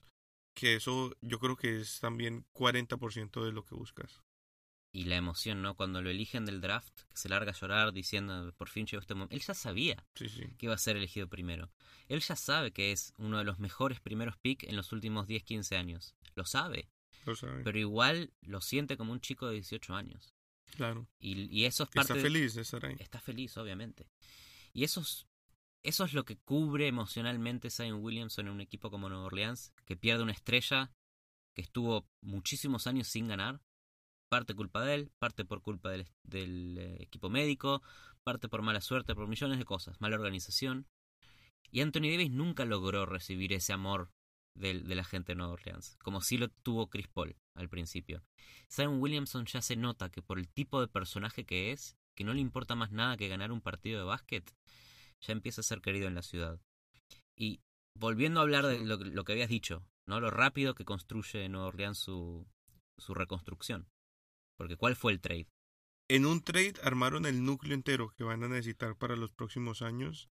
que 0.55 0.75
eso 0.75 1.15
yo 1.21 1.39
creo 1.39 1.57
que 1.57 1.81
es 1.81 2.01
también 2.01 2.47
40% 2.53 3.45
de 3.45 3.53
lo 3.53 3.65
que 3.65 3.75
buscas. 3.75 4.23
Y 4.93 5.05
la 5.05 5.17
emoción, 5.17 5.61
¿no? 5.61 5.75
Cuando 5.75 6.01
lo 6.01 6.09
eligen 6.09 6.47
del 6.47 6.63
draft, 6.63 7.03
que 7.11 7.17
se 7.19 7.29
larga 7.29 7.51
a 7.53 7.55
llorar 7.55 7.93
diciendo, 7.93 8.55
por 8.57 8.69
fin 8.71 8.87
llegó 8.87 9.01
este 9.01 9.15
momento. 9.15 9.35
Él 9.35 9.43
ya 9.43 9.53
sabía 9.53 10.03
Sí, 10.15 10.29
sí. 10.31 10.45
que 10.57 10.67
iba 10.67 10.75
a 10.75 10.79
ser 10.79 10.97
elegido 10.97 11.29
primero. 11.29 11.71
Él 12.09 12.21
ya 12.21 12.37
sabe 12.37 12.73
que 12.73 12.93
es 12.93 13.13
uno 13.19 13.37
de 13.37 13.45
los 13.45 13.59
mejores 13.59 14.01
primeros 14.01 14.39
pick 14.39 14.63
en 14.65 14.77
los 14.77 14.93
últimos 14.93 15.27
10, 15.27 15.43
15 15.45 15.77
años. 15.77 16.15
Lo 16.35 16.47
sabe. 16.47 16.89
Lo 17.27 17.35
sabe. 17.35 17.63
Pero 17.63 17.79
igual 17.79 18.33
lo 18.41 18.61
siente 18.61 18.97
como 18.97 19.13
un 19.13 19.21
chico 19.21 19.47
de 19.49 19.55
18 19.55 19.95
años. 19.95 20.35
claro. 20.77 21.09
Y, 21.19 21.55
y 21.55 21.67
eso 21.67 21.85
es 21.85 21.91
Que 21.91 21.97
parte 21.97 22.15
está 22.15 22.23
feliz 22.23 22.55
de 22.55 22.63
estar 22.63 22.87
ahí. 22.87 22.97
está 22.99 23.21
feliz, 23.21 23.57
obviamente. 23.59 24.09
Y 24.73 24.85
eso 24.85 25.01
es, 25.01 25.27
eso 25.83 26.05
es 26.05 26.15
lo 26.15 26.25
que 26.25 26.37
cubre 26.39 26.87
emocionalmente 26.89 27.71
Zion 27.71 28.03
Williamson 28.03 28.47
en 28.47 28.53
un 28.53 28.61
equipo 28.61 28.91
como 28.91 29.09
Nueva 29.09 29.25
Orleans, 29.25 29.73
que 29.85 29.97
pierde 29.97 30.23
una 30.23 30.33
estrella 30.33 30.93
que 31.55 31.63
estuvo 31.63 32.09
muchísimos 32.21 32.87
años 32.87 33.09
sin 33.09 33.29
ganar. 33.29 33.61
Parte 34.29 34.55
culpa 34.55 34.85
de 34.85 34.95
él, 34.95 35.13
parte 35.19 35.45
por 35.45 35.63
culpa 35.63 35.91
del, 35.91 36.09
del, 36.25 36.79
eh, 36.79 36.97
equipo 37.01 37.31
médico, 37.31 37.83
parte 38.25 38.49
por 38.49 38.63
mala 38.63 38.81
suerte, 38.81 39.15
por 39.15 39.29
millones 39.29 39.59
de 39.59 39.65
cosas, 39.65 40.01
mala 40.01 40.17
organización. 40.17 40.89
Y 41.71 41.81
Anthony 41.81 42.11
Davis 42.11 42.31
nunca 42.31 42.65
logró 42.65 43.07
recibir 43.07 43.53
ese 43.53 43.73
amor 43.73 44.11
de, 44.57 44.81
de 44.81 44.95
la 44.95 45.05
gente 45.05 45.33
de 45.33 45.37
Nueva 45.37 45.55
Orleans, 45.55 45.97
como 46.03 46.21
sí 46.21 46.39
lo 46.39 46.49
tuvo 46.49 46.89
Chris 46.89 47.09
Paul 47.09 47.37
al 47.55 47.69
principio. 47.69 48.23
Zion 48.71 49.01
Williamson 49.01 49.47
ya 49.47 49.63
se 49.63 49.77
nota 49.77 50.11
que 50.11 50.23
por 50.23 50.39
el 50.39 50.49
tipo 50.49 50.81
de 50.81 50.89
personaje 50.89 51.45
que 51.45 51.73
es, 51.73 51.97
que 52.15 52.25
no 52.25 52.35
le 52.35 52.41
importa 52.41 52.75
más 52.75 52.93
nada 52.93 53.17
que 53.17 53.29
ganar 53.29 53.53
un 53.53 53.61
partido 53.61 53.99
de 54.01 54.07
básquet, 54.07 54.55
ya 55.21 55.33
empieza 55.33 55.61
a 55.61 55.65
ser 55.65 55.81
querido 55.81 56.09
en 56.09 56.15
la 56.15 56.23
ciudad. 56.23 56.61
Y 57.37 57.61
volviendo 57.95 58.41
a 58.41 58.43
hablar 58.43 58.67
de 58.67 58.81
lo, 58.81 58.97
lo 58.97 59.25
que 59.25 59.33
habías 59.33 59.49
dicho, 59.49 59.87
¿no? 60.07 60.21
Lo 60.21 60.31
rápido 60.31 60.75
que 60.75 60.85
construye 60.85 61.49
Nueva 61.49 61.69
Orleans 61.69 61.99
su, 61.99 62.47
su 62.99 63.15
reconstrucción. 63.15 63.89
Porque 64.57 64.77
¿cuál 64.77 64.97
fue 64.97 65.13
el 65.13 65.21
trade? 65.21 65.49
En 66.09 66.25
un 66.25 66.41
trade 66.41 66.75
armaron 66.83 67.27
el 67.27 67.45
núcleo 67.45 67.75
entero 67.75 68.11
que 68.17 68.25
van 68.25 68.45
a 68.45 68.49
necesitar 68.49 68.97
para 68.97 69.17
los 69.17 69.33
próximos 69.33 69.83
años. 69.83 70.31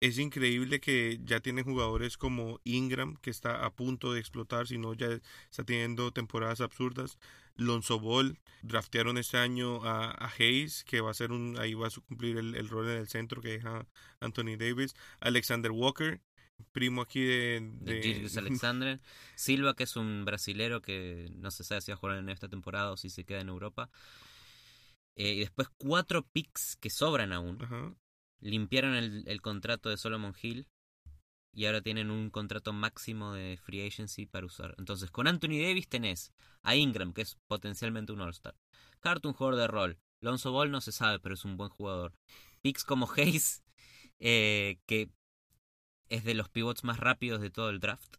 Es 0.00 0.18
increíble 0.18 0.78
que 0.78 1.18
ya 1.24 1.40
tienen 1.40 1.64
jugadores 1.64 2.18
como 2.18 2.60
Ingram, 2.64 3.16
que 3.16 3.30
está 3.30 3.64
a 3.64 3.74
punto 3.74 4.12
de 4.12 4.20
explotar, 4.20 4.66
si 4.66 4.76
no 4.76 4.92
ya 4.92 5.20
está 5.50 5.64
teniendo 5.64 6.12
temporadas 6.12 6.60
absurdas. 6.60 7.18
Lonzo 7.54 7.98
Ball, 7.98 8.38
draftearon 8.60 9.16
este 9.16 9.38
año 9.38 9.82
a, 9.84 10.10
a 10.10 10.30
Hayes, 10.38 10.84
que 10.84 11.00
va 11.00 11.10
a 11.10 11.14
ser 11.14 11.32
un, 11.32 11.58
ahí 11.58 11.72
va 11.72 11.88
a 11.88 11.90
cumplir 11.90 12.36
el, 12.36 12.54
el 12.54 12.68
rol 12.68 12.90
en 12.90 12.98
el 12.98 13.08
centro 13.08 13.40
que 13.40 13.52
deja 13.52 13.86
Anthony 14.20 14.56
Davis. 14.58 14.94
Alexander 15.20 15.70
Walker, 15.70 16.20
primo 16.72 17.02
aquí 17.02 17.24
de, 17.24 17.60
de... 17.80 18.02
Gilles 18.02 18.36
Alexander. 18.36 19.00
Silva, 19.34 19.74
que 19.74 19.84
es 19.84 19.96
un 19.96 20.24
brasilero 20.24 20.82
que 20.82 21.30
no 21.36 21.50
se 21.50 21.64
sabe 21.64 21.80
si 21.80 21.90
va 21.90 21.94
a 21.94 21.98
jugar 21.98 22.18
en 22.18 22.28
esta 22.28 22.48
temporada 22.48 22.92
o 22.92 22.96
si 22.96 23.08
se 23.08 23.24
queda 23.24 23.40
en 23.40 23.48
Europa. 23.48 23.90
Eh, 25.14 25.32
y 25.32 25.40
después 25.40 25.68
cuatro 25.78 26.26
picks 26.26 26.76
que 26.76 26.90
sobran 26.90 27.32
aún. 27.32 27.62
Ajá. 27.62 27.94
Limpiaron 28.40 28.94
el, 28.94 29.40
contrato 29.42 29.88
de 29.88 29.96
Solomon 29.96 30.34
Hill. 30.40 30.68
Y 31.52 31.64
ahora 31.64 31.80
tienen 31.80 32.10
un 32.10 32.28
contrato 32.28 32.74
máximo 32.74 33.32
de 33.32 33.56
free 33.56 33.86
agency 33.86 34.26
para 34.26 34.44
usar. 34.44 34.74
Entonces, 34.76 35.10
con 35.10 35.26
Anthony 35.26 35.58
Davis 35.62 35.88
tenés 35.88 36.32
a 36.62 36.76
Ingram, 36.76 37.14
que 37.14 37.22
es 37.22 37.38
potencialmente 37.46 38.12
un 38.12 38.20
All-Star. 38.20 38.54
Cartoon 39.00 39.32
jugador 39.32 39.58
de 39.60 39.66
rol. 39.66 39.98
Lonzo 40.20 40.52
Ball 40.52 40.70
no 40.70 40.82
se 40.82 40.92
sabe, 40.92 41.18
pero 41.18 41.34
es 41.34 41.44
un 41.46 41.56
buen 41.56 41.70
jugador. 41.70 42.12
Picks 42.60 42.84
como 42.84 43.08
Hayes, 43.16 43.62
eh, 44.18 44.78
que 44.86 45.08
es 46.08 46.24
de 46.24 46.34
los 46.34 46.48
pivots 46.50 46.84
más 46.84 46.98
rápidos 46.98 47.40
de 47.40 47.50
todo 47.50 47.70
el 47.70 47.80
draft. 47.80 48.16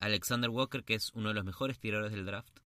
Alexander 0.00 0.50
Walker, 0.50 0.84
que 0.84 0.94
es 0.94 1.10
uno 1.14 1.28
de 1.28 1.34
los 1.34 1.44
mejores 1.44 1.78
tiradores 1.78 2.12
del 2.12 2.26
draft. 2.26 2.60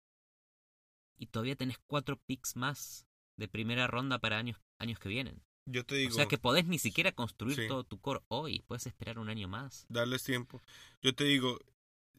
Y 1.16 1.26
todavía 1.26 1.56
tenés 1.56 1.78
cuatro 1.86 2.18
picks 2.26 2.56
más 2.56 3.06
de 3.36 3.48
primera 3.48 3.86
ronda 3.86 4.18
para 4.18 4.38
años, 4.38 4.60
años 4.78 4.98
que 4.98 5.08
vienen. 5.08 5.42
Yo 5.66 5.84
te 5.84 5.94
digo. 5.96 6.10
O 6.12 6.14
sea 6.14 6.26
que 6.26 6.38
podés 6.38 6.66
ni 6.66 6.78
siquiera 6.78 7.12
construir 7.12 7.56
Sí. 7.56 7.68
todo 7.68 7.84
tu 7.84 8.00
core 8.00 8.20
hoy. 8.28 8.60
Puedes 8.66 8.86
esperar 8.86 9.18
un 9.18 9.28
año 9.28 9.48
más. 9.48 9.86
darles 9.88 10.24
tiempo. 10.24 10.60
Yo 11.02 11.14
te 11.14 11.24
digo, 11.24 11.58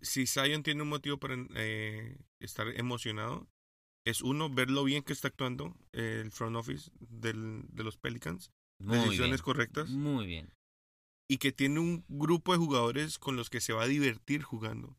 si 0.02 0.26
Zion 0.28 0.64
tiene 0.64 0.82
un 0.84 0.90
motivo 0.90 1.18
para 1.18 1.36
eh, 1.56 2.18
estar 2.40 2.68
emocionado, 2.70 3.48
es 4.06 4.22
uno, 4.22 4.50
ver 4.50 4.70
lo 4.70 4.84
bien 4.84 5.04
que 5.04 5.14
está 5.14 5.28
actuando 5.30 5.76
el 5.94 6.32
front 6.32 6.56
office 6.58 6.92
del, 7.00 7.64
de 7.70 7.84
los 7.84 7.98
Pelicans, 7.98 8.52
Muy 8.80 8.98
decisiones 8.98 9.40
bien. 9.40 9.44
correctas, 9.46 9.90
Muy 9.90 10.26
bien. 10.26 10.54
y 11.30 11.38
que 11.38 11.52
tiene 11.54 11.80
un 11.80 12.04
grupo 12.10 12.52
de 12.52 12.58
jugadores 12.60 13.18
con 13.18 13.36
los 13.38 13.50
que 13.50 13.62
se 13.62 13.72
va 13.74 13.84
a 13.84 13.88
divertir 13.88 14.44
jugando. 14.44 14.98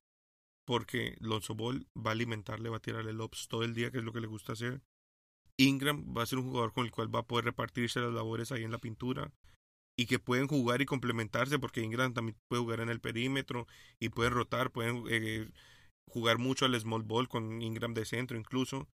Porque 0.66 1.16
Lonzo 1.20 1.54
Ball 1.54 1.86
va 1.94 2.10
a 2.10 2.12
alimentarle, 2.12 2.70
va 2.70 2.78
a 2.78 2.80
tirarle 2.80 3.12
lobs 3.12 3.48
todo 3.48 3.62
el 3.64 3.74
día, 3.74 3.90
que 3.90 3.98
es 3.98 4.04
lo 4.04 4.14
que 4.14 4.22
le 4.22 4.26
gusta 4.26 4.54
hacer. 4.54 4.80
Ingram 5.58 6.14
va 6.16 6.22
a 6.22 6.26
ser 6.26 6.38
un 6.38 6.46
jugador 6.46 6.72
con 6.72 6.84
el 6.84 6.90
cual 6.90 7.14
va 7.14 7.20
a 7.20 7.26
poder 7.26 7.44
repartirse 7.44 8.00
las 8.00 8.12
labores 8.12 8.52
ahí 8.52 8.64
en 8.64 8.72
la 8.72 8.78
pintura 8.78 9.32
y 9.96 10.06
que 10.06 10.18
pueden 10.18 10.48
jugar 10.48 10.82
y 10.82 10.86
complementarse 10.86 11.58
porque 11.58 11.82
Ingram 11.82 12.14
también 12.14 12.36
puede 12.48 12.62
jugar 12.62 12.80
en 12.80 12.88
el 12.88 13.00
perímetro 13.00 13.66
y 14.00 14.08
pueden 14.08 14.32
rotar, 14.32 14.72
pueden 14.72 15.04
eh, 15.08 15.48
jugar 16.10 16.38
mucho 16.38 16.64
al 16.64 16.78
small 16.80 17.02
ball 17.02 17.28
con 17.28 17.62
Ingram 17.62 17.94
de 17.94 18.04
centro 18.04 18.36
incluso 18.36 18.88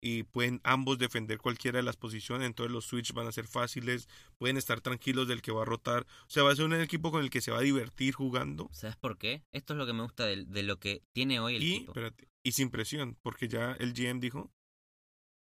y 0.00 0.24
pueden 0.24 0.60
ambos 0.64 0.98
defender 0.98 1.38
cualquiera 1.38 1.78
de 1.78 1.82
las 1.82 1.96
posiciones, 1.96 2.46
entonces 2.46 2.70
los 2.70 2.84
switch 2.84 3.14
van 3.14 3.26
a 3.26 3.32
ser 3.32 3.46
fáciles, 3.46 4.06
pueden 4.36 4.58
estar 4.58 4.82
tranquilos 4.82 5.26
del 5.26 5.40
que 5.40 5.50
va 5.50 5.62
a 5.62 5.64
rotar, 5.64 6.02
o 6.02 6.30
sea, 6.30 6.42
va 6.42 6.52
a 6.52 6.56
ser 6.56 6.66
un 6.66 6.74
equipo 6.74 7.10
con 7.10 7.22
el 7.22 7.30
que 7.30 7.40
se 7.40 7.50
va 7.50 7.58
a 7.58 7.62
divertir 7.62 8.12
jugando 8.12 8.68
¿Sabes 8.70 8.96
por 8.96 9.16
qué? 9.16 9.42
Esto 9.52 9.72
es 9.72 9.78
lo 9.78 9.86
que 9.86 9.94
me 9.94 10.02
gusta 10.02 10.26
de, 10.26 10.44
de 10.44 10.62
lo 10.62 10.78
que 10.78 11.02
tiene 11.14 11.40
hoy 11.40 11.56
el 11.56 11.62
y, 11.62 11.74
equipo. 11.76 11.92
espérate, 11.92 12.28
y 12.44 12.52
sin 12.52 12.68
presión, 12.70 13.16
porque 13.22 13.48
ya 13.48 13.72
el 13.80 13.94
GM 13.94 14.20
dijo 14.20 14.52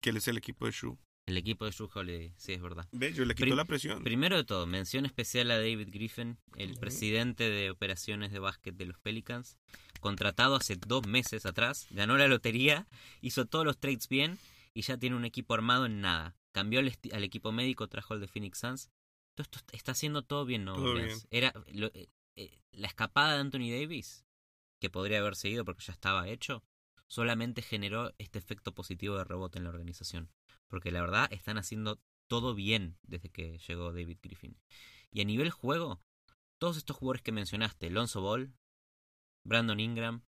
que 0.01 0.09
él 0.11 0.17
es 0.17 0.27
el 0.27 0.37
equipo 0.37 0.65
de 0.65 0.71
Shu. 0.71 0.97
El 1.25 1.37
equipo 1.37 1.65
de 1.65 1.71
Drew 1.71 1.87
Holiday, 1.93 2.33
sí, 2.37 2.53
es 2.53 2.61
verdad. 2.61 2.87
Ve, 2.91 3.13
yo 3.13 3.23
le 3.23 3.35
Prim- 3.35 3.55
la 3.55 3.65
presión. 3.65 4.03
Primero 4.03 4.35
de 4.35 4.43
todo, 4.45 4.65
mención 4.65 5.05
especial 5.05 5.51
a 5.51 5.57
David 5.57 5.89
Griffin, 5.91 6.39
el 6.55 6.75
presidente 6.79 7.49
de 7.51 7.69
operaciones 7.69 8.31
de 8.31 8.39
básquet 8.39 8.75
de 8.75 8.85
los 8.87 8.97
Pelicans, 8.99 9.55
contratado 9.99 10.55
hace 10.55 10.75
dos 10.75 11.05
meses 11.05 11.45
atrás, 11.45 11.85
ganó 11.91 12.17
la 12.17 12.27
lotería, 12.27 12.87
hizo 13.21 13.45
todos 13.45 13.63
los 13.63 13.77
trades 13.77 14.09
bien 14.09 14.39
y 14.73 14.81
ya 14.81 14.97
tiene 14.97 15.15
un 15.15 15.25
equipo 15.25 15.53
armado 15.53 15.85
en 15.85 16.01
nada. 16.01 16.35
Cambió 16.51 16.79
al, 16.79 16.87
esti- 16.91 17.13
al 17.13 17.23
equipo 17.23 17.51
médico, 17.51 17.87
trajo 17.87 18.15
el 18.15 18.21
de 18.21 18.27
Phoenix 18.27 18.57
Suns. 18.57 18.89
Todo 19.35 19.43
esto 19.43 19.59
est- 19.59 19.73
está 19.75 19.91
haciendo 19.91 20.23
todo 20.23 20.45
bien, 20.45 20.63
¿no? 20.65 20.73
Todo? 20.73 20.95
Era 21.29 21.53
lo- 21.73 21.91
eh, 21.93 22.09
eh, 22.37 22.59
la 22.71 22.87
escapada 22.87 23.35
de 23.35 23.41
Anthony 23.41 23.69
Davis, 23.69 24.25
que 24.81 24.89
podría 24.89 25.19
haber 25.19 25.35
seguido 25.35 25.63
porque 25.63 25.83
ya 25.83 25.93
estaba 25.93 26.27
hecho, 26.27 26.63
solamente 27.09 27.61
generó 27.61 28.13
este 28.17 28.39
efecto 28.39 28.73
positivo 28.73 29.17
de 29.17 29.25
rebote 29.25 29.57
en 29.57 29.65
la 29.65 29.71
organización. 29.71 30.31
Porque 30.67 30.91
la 30.91 31.01
verdad 31.01 31.27
están 31.33 31.57
haciendo 31.57 31.99
todo 32.27 32.55
bien 32.55 32.97
desde 33.03 33.29
que 33.29 33.57
llegó 33.67 33.91
David 33.91 34.19
Griffin. 34.21 34.57
Y 35.11 35.21
a 35.21 35.25
nivel 35.25 35.49
juego, 35.49 36.01
todos 36.59 36.77
estos 36.77 36.95
jugadores 36.95 37.23
que 37.23 37.31
mencionaste, 37.31 37.89
Lonzo 37.89 38.21
Ball, 38.21 38.53
Brandon 39.43 39.79
Ingram, 39.79 40.23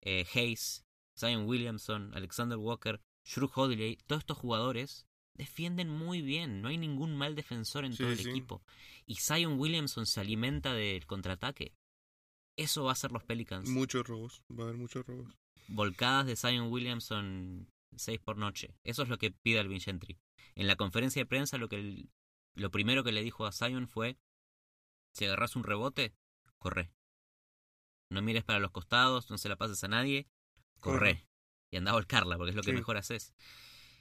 eh, 0.00 0.26
Hayes, 0.34 0.86
Zion 1.18 1.46
Williamson, 1.46 2.12
Alexander 2.14 2.56
Walker, 2.58 3.00
Shrew 3.24 3.50
Holiday, 3.54 3.96
todos 4.06 4.20
estos 4.20 4.38
jugadores 4.38 5.06
defienden 5.34 5.90
muy 5.90 6.22
bien, 6.22 6.62
no 6.62 6.68
hay 6.68 6.78
ningún 6.78 7.14
mal 7.14 7.34
defensor 7.34 7.84
en 7.84 7.92
Sí, 7.92 7.98
todo 8.02 8.12
el 8.12 8.18
sí. 8.18 8.30
equipo. 8.30 8.62
Y 9.04 9.16
Zion 9.16 9.58
Williamson 9.58 10.06
se 10.06 10.20
alimenta 10.20 10.72
del 10.72 11.04
contraataque. 11.06 11.74
Eso 12.56 12.84
va 12.84 12.92
a 12.92 12.96
ser 12.96 13.12
los 13.12 13.22
Pelicans. 13.24 13.68
Muchos 13.68 14.06
robos, 14.06 14.42
va 14.50 14.62
a 14.64 14.68
haber 14.68 14.78
muchos 14.78 15.04
robos. 15.06 15.34
Volcadas 15.68 16.26
de 16.26 16.36
Zion 16.36 16.70
Williamson 16.70 17.70
6 17.96 18.20
por 18.20 18.36
noche. 18.36 18.74
Eso 18.84 19.02
es 19.02 19.08
lo 19.08 19.18
que 19.18 19.30
pide 19.30 19.58
Alvin 19.60 19.80
Gentry. 19.80 20.18
En 20.54 20.66
la 20.66 20.76
conferencia 20.76 21.22
de 21.22 21.26
prensa 21.26 21.58
lo 21.58 21.68
que 21.68 21.76
el- 21.76 22.10
lo 22.54 22.70
primero 22.70 23.04
que 23.04 23.12
le 23.12 23.22
dijo 23.22 23.46
a 23.46 23.52
Zion 23.52 23.88
fue 23.88 24.18
si 25.12 25.24
agarras 25.24 25.56
un 25.56 25.64
rebote, 25.64 26.14
corre. 26.58 26.92
No 28.10 28.22
mires 28.22 28.44
para 28.44 28.60
los 28.60 28.70
costados, 28.70 29.30
no 29.30 29.38
se 29.38 29.48
la 29.48 29.56
pases 29.56 29.82
a 29.84 29.88
nadie, 29.88 30.28
corre. 30.80 30.98
Corre. 30.98 31.28
Y 31.72 31.76
anda 31.78 31.90
a 31.90 31.94
volcarla, 31.94 32.36
porque 32.36 32.50
es 32.50 32.56
lo 32.56 32.62
que 32.62 32.70
mejor 32.78 32.96
haces. 32.96 33.34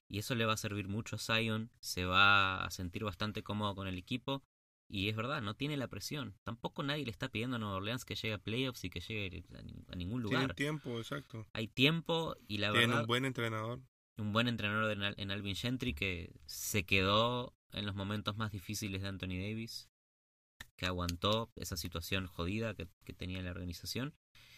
Y 0.07 0.19
eso 0.19 0.35
le 0.35 0.45
va 0.45 0.53
a 0.53 0.57
servir 0.57 0.87
mucho 0.87 1.15
a 1.15 1.19
Zion, 1.19 1.71
se 1.79 2.05
va 2.05 2.63
a 2.63 2.69
sentir 2.69 3.03
bastante 3.03 3.43
cómodo 3.43 3.73
con 3.75 3.87
el 3.87 3.97
equipo. 3.97 4.43
Y 4.87 5.09
es 5.09 5.15
verdad, 5.15 5.41
no 5.41 5.55
tiene 5.55 5.77
la 5.77 5.87
presión. 5.87 6.35
Tampoco 6.43 6.83
nadie 6.83 7.05
le 7.05 7.11
está 7.11 7.29
pidiendo 7.29 7.55
a 7.55 7.59
Nueva 7.59 7.75
Orleans 7.75 8.05
que 8.05 8.15
llegue 8.15 8.33
a 8.35 8.37
playoffs 8.37 8.83
y 8.83 8.89
que 8.89 8.99
llegue 8.99 9.43
a, 9.53 9.91
a 9.91 9.95
ningún 9.95 10.21
lugar. 10.21 10.53
tiempo, 10.53 10.97
exacto. 10.99 11.45
Hay 11.53 11.67
tiempo 11.67 12.35
y 12.47 12.59
la 12.59 12.71
Tienen 12.71 12.89
verdad 12.89 13.01
un 13.01 13.07
buen 13.07 13.25
entrenador. 13.25 13.79
un 14.17 14.31
buen 14.31 14.47
entrenador 14.47 14.91
en, 14.91 15.03
Al- 15.03 15.15
en 15.17 15.31
Alvin 15.31 15.55
Gentry 15.55 15.93
que 15.93 16.31
se 16.45 16.85
quedó 16.85 17.53
en 17.71 17.85
los 17.85 17.95
momentos 17.95 18.37
más 18.37 18.51
difíciles 18.51 19.01
de 19.01 19.07
Anthony 19.09 19.39
Davis, 19.41 19.89
que 20.77 20.85
aguantó 20.85 21.51
esa 21.55 21.77
situación 21.77 22.27
jodida 22.27 22.73
que, 22.75 22.87
que 23.03 23.13
tenía 23.13 23.41
la 23.41 23.51
organización 23.51 24.13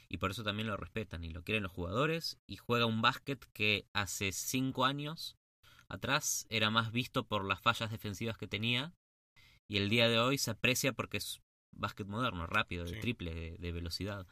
y 0.09 0.17
por 0.17 0.31
eso 0.31 0.43
también 0.43 0.67
lo 0.67 0.77
respetan 0.77 1.23
y 1.23 1.31
lo 1.31 1.43
quieren 1.43 1.63
los 1.63 1.71
jugadores 1.71 2.37
y 2.47 2.57
juega 2.57 2.85
un 2.85 3.01
básquet 3.01 3.43
que 3.53 3.87
hace 3.93 4.31
cinco 4.31 4.85
años 4.85 5.37
atrás 5.89 6.45
era 6.49 6.69
más 6.69 6.91
visto 6.91 7.25
por 7.27 7.45
las 7.45 7.61
fallas 7.61 7.91
defensivas 7.91 8.37
que 8.37 8.47
tenía 8.47 8.93
y 9.69 9.77
el 9.77 9.89
día 9.89 10.07
de 10.09 10.19
hoy 10.19 10.37
se 10.37 10.51
aprecia 10.51 10.93
porque 10.93 11.17
es 11.17 11.41
básquet 11.75 12.07
moderno, 12.07 12.47
rápido, 12.47 12.85
de 12.85 12.93
Sí. 12.95 12.99
triple, 12.99 13.33
de, 13.33 13.57
de 13.57 13.71
velocidad, 13.71 14.25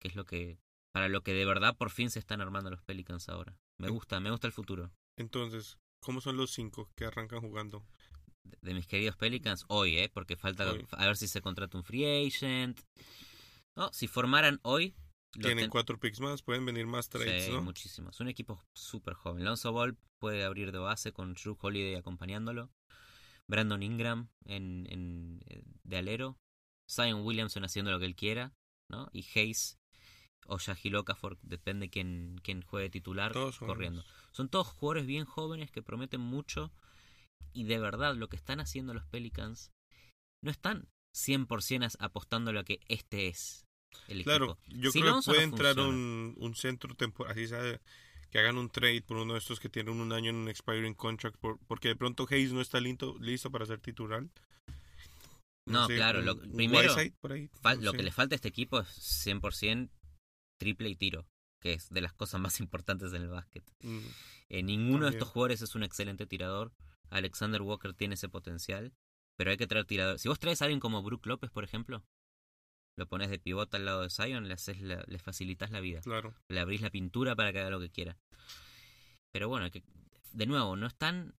que 0.00 0.08
es 0.08 0.14
lo 0.16 0.24
que 0.24 0.58
para 0.92 1.08
lo 1.08 1.22
que 1.22 1.32
de 1.32 1.46
verdad 1.46 1.76
por 1.76 1.90
fin 1.90 2.10
se 2.10 2.18
están 2.18 2.40
armando 2.42 2.70
los 2.70 2.82
Pelicans 2.82 3.28
ahora. 3.28 3.56
Me 3.78 3.88
gusta, 3.88 4.20
me 4.20 4.30
gusta 4.30 4.46
el 4.46 4.52
futuro 4.52 4.90
Entonces, 5.16 5.78
¿cómo 6.00 6.20
son 6.20 6.36
los 6.36 6.50
cinco 6.52 6.90
que 6.96 7.04
arrancan 7.06 7.40
jugando? 7.40 7.84
de, 8.44 8.58
de 8.60 8.74
mis 8.74 8.86
queridos 8.86 9.16
Pelicans 9.16 9.64
hoy, 9.68 9.96
¿eh? 9.98 10.10
Porque 10.12 10.36
falta 10.36 10.70
Hoy. 10.70 10.84
a 10.90 11.06
ver 11.06 11.16
si 11.16 11.28
se 11.28 11.40
contrata 11.40 11.78
un 11.78 11.84
free 11.84 12.26
agent. 12.26 12.80
No, 13.76 13.92
si 13.92 14.08
formaran 14.08 14.58
hoy... 14.62 14.94
Tienen 15.30 15.58
ten- 15.58 15.70
cuatro 15.70 15.98
picks 15.98 16.20
más, 16.20 16.42
pueden 16.42 16.66
venir 16.66 16.86
más 16.86 17.08
trades, 17.08 17.46
Sí, 17.46 17.52
¿no? 17.52 17.62
muchísimos. 17.62 18.20
Un 18.20 18.28
equipo 18.28 18.62
súper 18.74 19.14
joven. 19.14 19.44
Lonzo 19.44 19.72
Ball 19.72 19.96
puede 20.18 20.44
abrir 20.44 20.72
de 20.72 20.78
base 20.78 21.12
con 21.12 21.32
Drew 21.32 21.56
Holiday 21.58 21.94
acompañándolo. 21.94 22.68
Brandon 23.52 23.82
Ingram 23.82 24.28
en, 24.46 24.86
en, 24.90 25.42
eh, 25.46 25.62
de 25.84 25.96
alero. 25.98 26.38
Zion 26.90 27.22
Williamson 27.22 27.64
haciendo 27.64 27.90
lo 27.92 27.98
que 28.00 28.06
él 28.06 28.16
quiera. 28.16 28.52
¿no? 28.88 29.08
Y 29.12 29.24
Hayes 29.38 29.78
o 30.46 30.58
Shahil 30.58 30.96
Okafor, 30.96 31.38
depende 31.42 31.88
quién, 31.88 32.40
quién 32.42 32.62
juegue 32.62 32.90
titular, 32.90 33.32
Todos 33.32 33.58
jóvenes. 33.58 33.74
corriendo. 33.74 34.04
Son 34.32 34.48
todos 34.48 34.66
jugadores 34.66 35.06
bien 35.06 35.24
jóvenes 35.24 35.70
que 35.70 35.82
prometen 35.82 36.20
mucho 36.20 36.72
Y 37.52 37.64
de 37.64 37.78
verdad, 37.78 38.16
lo 38.16 38.28
que 38.28 38.36
están 38.36 38.58
haciendo 38.60 38.92
los 38.94 39.04
Pelicans 39.06 39.70
no 40.42 40.50
están 40.50 40.88
100% 41.14 41.84
as- 41.84 41.96
apostándole 42.00 42.58
a 42.58 42.64
que 42.64 42.80
este 42.88 43.28
es 43.28 43.66
el 44.08 44.20
equipo. 44.22 44.30
Claro, 44.30 44.58
yo 44.68 44.90
Si 44.90 45.00
creo 45.00 45.12
no, 45.16 45.20
que 45.20 45.26
puede 45.26 45.46
no 45.46 45.52
entrar 45.52 45.78
un, 45.78 46.34
un 46.38 46.54
centro 46.54 46.94
temporal, 46.94 47.32
así 47.32 47.46
sea, 47.46 47.80
que 48.32 48.38
hagan 48.40 48.56
un 48.58 48.70
trade 48.70 49.02
por 49.02 49.18
uno 49.18 49.34
de 49.34 49.38
estos 49.38 49.60
que 49.60 49.68
tienen 49.68 50.00
un 50.00 50.12
año 50.12 50.30
en 50.30 50.36
un 50.36 50.48
expiring 50.48 50.94
contract, 50.94 51.36
por- 51.38 51.58
porque 51.68 51.88
de 51.88 51.96
pronto 51.96 52.26
Hayes 52.30 52.52
no 52.52 52.60
está 52.62 52.80
listo, 52.80 53.16
listo 53.20 53.50
para 53.50 53.66
ser 53.66 53.78
titular. 53.80 54.26
No, 55.68 55.86
claro, 55.86 56.22
lo- 56.22 56.40
primero, 56.40 56.92
Whiteside 56.92 57.14
por 57.20 57.32
ahí, 57.32 57.48
Fal- 57.62 57.76
no 57.78 57.84
lo 57.84 57.90
sé. 57.92 57.96
que 57.98 58.02
le 58.02 58.10
falta 58.10 58.34
a 58.34 58.36
este 58.36 58.48
equipo 58.48 58.80
es 58.80 58.88
100% 58.88 59.90
triple 60.58 60.88
y 60.88 60.96
tiro, 60.96 61.26
que 61.60 61.74
es 61.74 61.88
de 61.90 62.00
las 62.00 62.12
cosas 62.12 62.40
más 62.40 62.58
importantes 62.60 63.12
en 63.12 63.22
el 63.22 63.28
básquet. 63.28 63.62
Mm, 63.82 63.98
Eh, 64.48 64.62
ninguno 64.62 65.06
de 65.06 65.12
estos 65.12 65.28
jugadores 65.28 65.62
es 65.62 65.74
un 65.74 65.82
excelente 65.82 66.26
tirador. 66.26 66.72
Alexander 67.10 67.62
Walker 67.62 67.94
tiene 67.94 68.14
ese 68.16 68.28
potencial, 68.28 68.92
pero 69.38 69.50
hay 69.50 69.56
que 69.56 69.66
traer 69.66 69.86
tiradores. 69.86 70.20
Si 70.20 70.28
vos 70.28 70.38
traes 70.38 70.60
a 70.60 70.66
alguien 70.66 70.80
como 70.80 71.02
Brook 71.02 71.24
López, 71.26 71.50
por 71.50 71.64
ejemplo, 71.64 72.02
lo 72.98 73.06
pones 73.06 73.30
de 73.30 73.38
pivota 73.38 73.76
al 73.78 73.84
lado 73.84 74.02
de 74.02 74.10
Zion, 74.10 74.48
le, 74.48 74.54
haces 74.54 74.80
la- 74.80 75.04
le 75.06 75.18
facilitas 75.18 75.70
la 75.70 75.80
vida. 75.80 76.00
claro. 76.02 76.34
Le 76.48 76.60
abrís 76.60 76.80
la 76.82 76.90
pintura 76.90 77.34
para 77.34 77.52
que 77.52 77.60
haga 77.60 77.70
lo 77.70 77.80
que 77.80 77.90
quiera. 77.90 78.18
Pero 79.32 79.48
bueno, 79.48 79.70
que, 79.70 79.82
de 80.32 80.46
nuevo, 80.46 80.76
no 80.76 80.86
están 80.86 81.34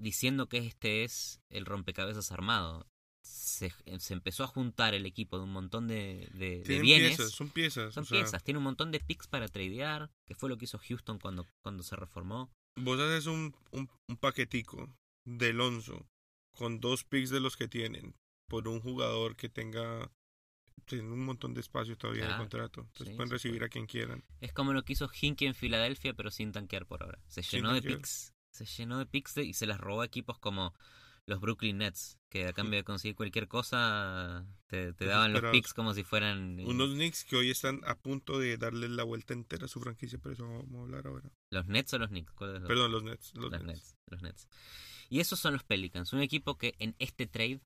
diciendo 0.00 0.48
que 0.48 0.58
este 0.58 1.04
es 1.04 1.40
el 1.50 1.66
rompecabezas 1.66 2.32
armado. 2.32 2.86
Se, 3.24 3.72
se 3.98 4.12
empezó 4.14 4.44
a 4.44 4.48
juntar 4.48 4.94
el 4.94 5.04
equipo 5.04 5.36
de 5.38 5.44
un 5.44 5.52
montón 5.52 5.88
de, 5.88 6.28
de- 6.34 6.62
bienes. 6.80 7.16
piezas, 7.16 7.32
son 7.32 7.50
piezas. 7.50 7.92
Son 7.94 8.04
sea, 8.04 8.20
piezas, 8.20 8.42
tiene 8.44 8.58
un 8.58 8.64
montón 8.64 8.90
de 8.92 9.00
picks 9.00 9.26
para 9.26 9.48
tradear, 9.48 10.10
que 10.26 10.34
fue 10.34 10.48
lo 10.48 10.56
que 10.56 10.66
hizo 10.66 10.78
Houston 10.78 11.18
cuando, 11.18 11.46
cuando 11.62 11.82
se 11.82 11.96
reformó. 11.96 12.50
Vos 12.78 13.00
haces 13.00 13.26
un, 13.26 13.54
un, 13.72 13.90
un 14.08 14.16
paquetico 14.16 14.88
de 15.26 15.50
Alonso 15.50 16.06
con 16.54 16.78
dos 16.80 17.04
picks 17.04 17.30
de 17.30 17.40
los 17.40 17.56
que 17.56 17.68
tienen 17.68 18.14
por 18.48 18.68
un 18.68 18.80
jugador 18.80 19.34
que 19.34 19.48
tenga 19.48 20.10
tiene 20.84 21.10
un 21.10 21.24
montón 21.24 21.54
de 21.54 21.60
espacio 21.60 21.96
todavía 21.96 22.26
en 22.26 22.30
el 22.32 22.36
contrato. 22.36 22.80
Entonces 22.82 23.08
sí, 23.08 23.14
pueden 23.16 23.30
recibir 23.30 23.64
a 23.64 23.68
quien 23.68 23.86
quieran. 23.86 24.22
Es 24.40 24.52
como 24.52 24.72
lo 24.72 24.84
que 24.84 24.92
hizo 24.92 25.08
Hinkie 25.20 25.46
en 25.46 25.54
Filadelfia, 25.54 26.14
pero 26.14 26.30
sin 26.30 26.52
tanquear 26.52 26.86
por 26.86 27.02
ahora. 27.02 27.18
Se 27.28 27.42
Sin 27.42 27.58
llenó 27.60 27.72
de 27.72 27.80
tanquear. 27.80 27.98
picks, 27.98 28.34
se 28.52 28.64
llenó 28.66 28.98
de 28.98 29.06
picks 29.06 29.34
de- 29.34 29.44
y 29.44 29.54
se 29.54 29.66
las 29.66 29.80
robó 29.80 30.02
a 30.02 30.06
equipos 30.06 30.38
como 30.38 30.74
los 31.28 31.40
Brooklyn 31.40 31.78
Nets, 31.78 32.18
que 32.30 32.46
a 32.46 32.52
cambio 32.52 32.76
de 32.78 32.84
conseguir 32.84 33.16
cualquier 33.16 33.48
cosa 33.48 34.46
te, 34.68 34.92
te 34.92 35.06
daban 35.06 35.32
los 35.32 35.42
picks 35.50 35.74
como 35.74 35.92
si 35.92 36.04
fueran 36.04 36.60
eh, 36.60 36.64
Unos 36.66 36.90
Knicks 36.94 37.24
que 37.24 37.34
hoy 37.34 37.50
están 37.50 37.80
a 37.84 37.96
punto 37.96 38.38
de 38.38 38.56
darle 38.58 38.88
la 38.88 39.02
vuelta 39.02 39.34
entera 39.34 39.64
a 39.64 39.68
su 39.68 39.80
franquicia, 39.80 40.20
pero 40.22 40.34
eso 40.34 40.44
vamos 40.48 40.72
a 40.78 40.82
hablar 40.82 41.06
ahora. 41.08 41.28
los 41.50 41.66
Nets 41.66 41.92
o 41.94 41.98
los 41.98 42.10
Knicks. 42.10 42.32
Perdón, 42.34 42.92
los 42.92 43.02
Nets. 43.02 43.32
Los, 43.34 43.50
los 43.50 43.64
Nets. 43.64 43.66
Nets, 43.66 43.96
los 44.06 44.22
Nets. 44.22 44.48
Y 45.08 45.18
esos 45.18 45.40
son 45.40 45.52
los 45.54 45.64
Pelicans, 45.64 46.12
un 46.12 46.20
equipo 46.20 46.58
que 46.58 46.74
en 46.78 46.94
este 47.00 47.26
trade, 47.26 47.60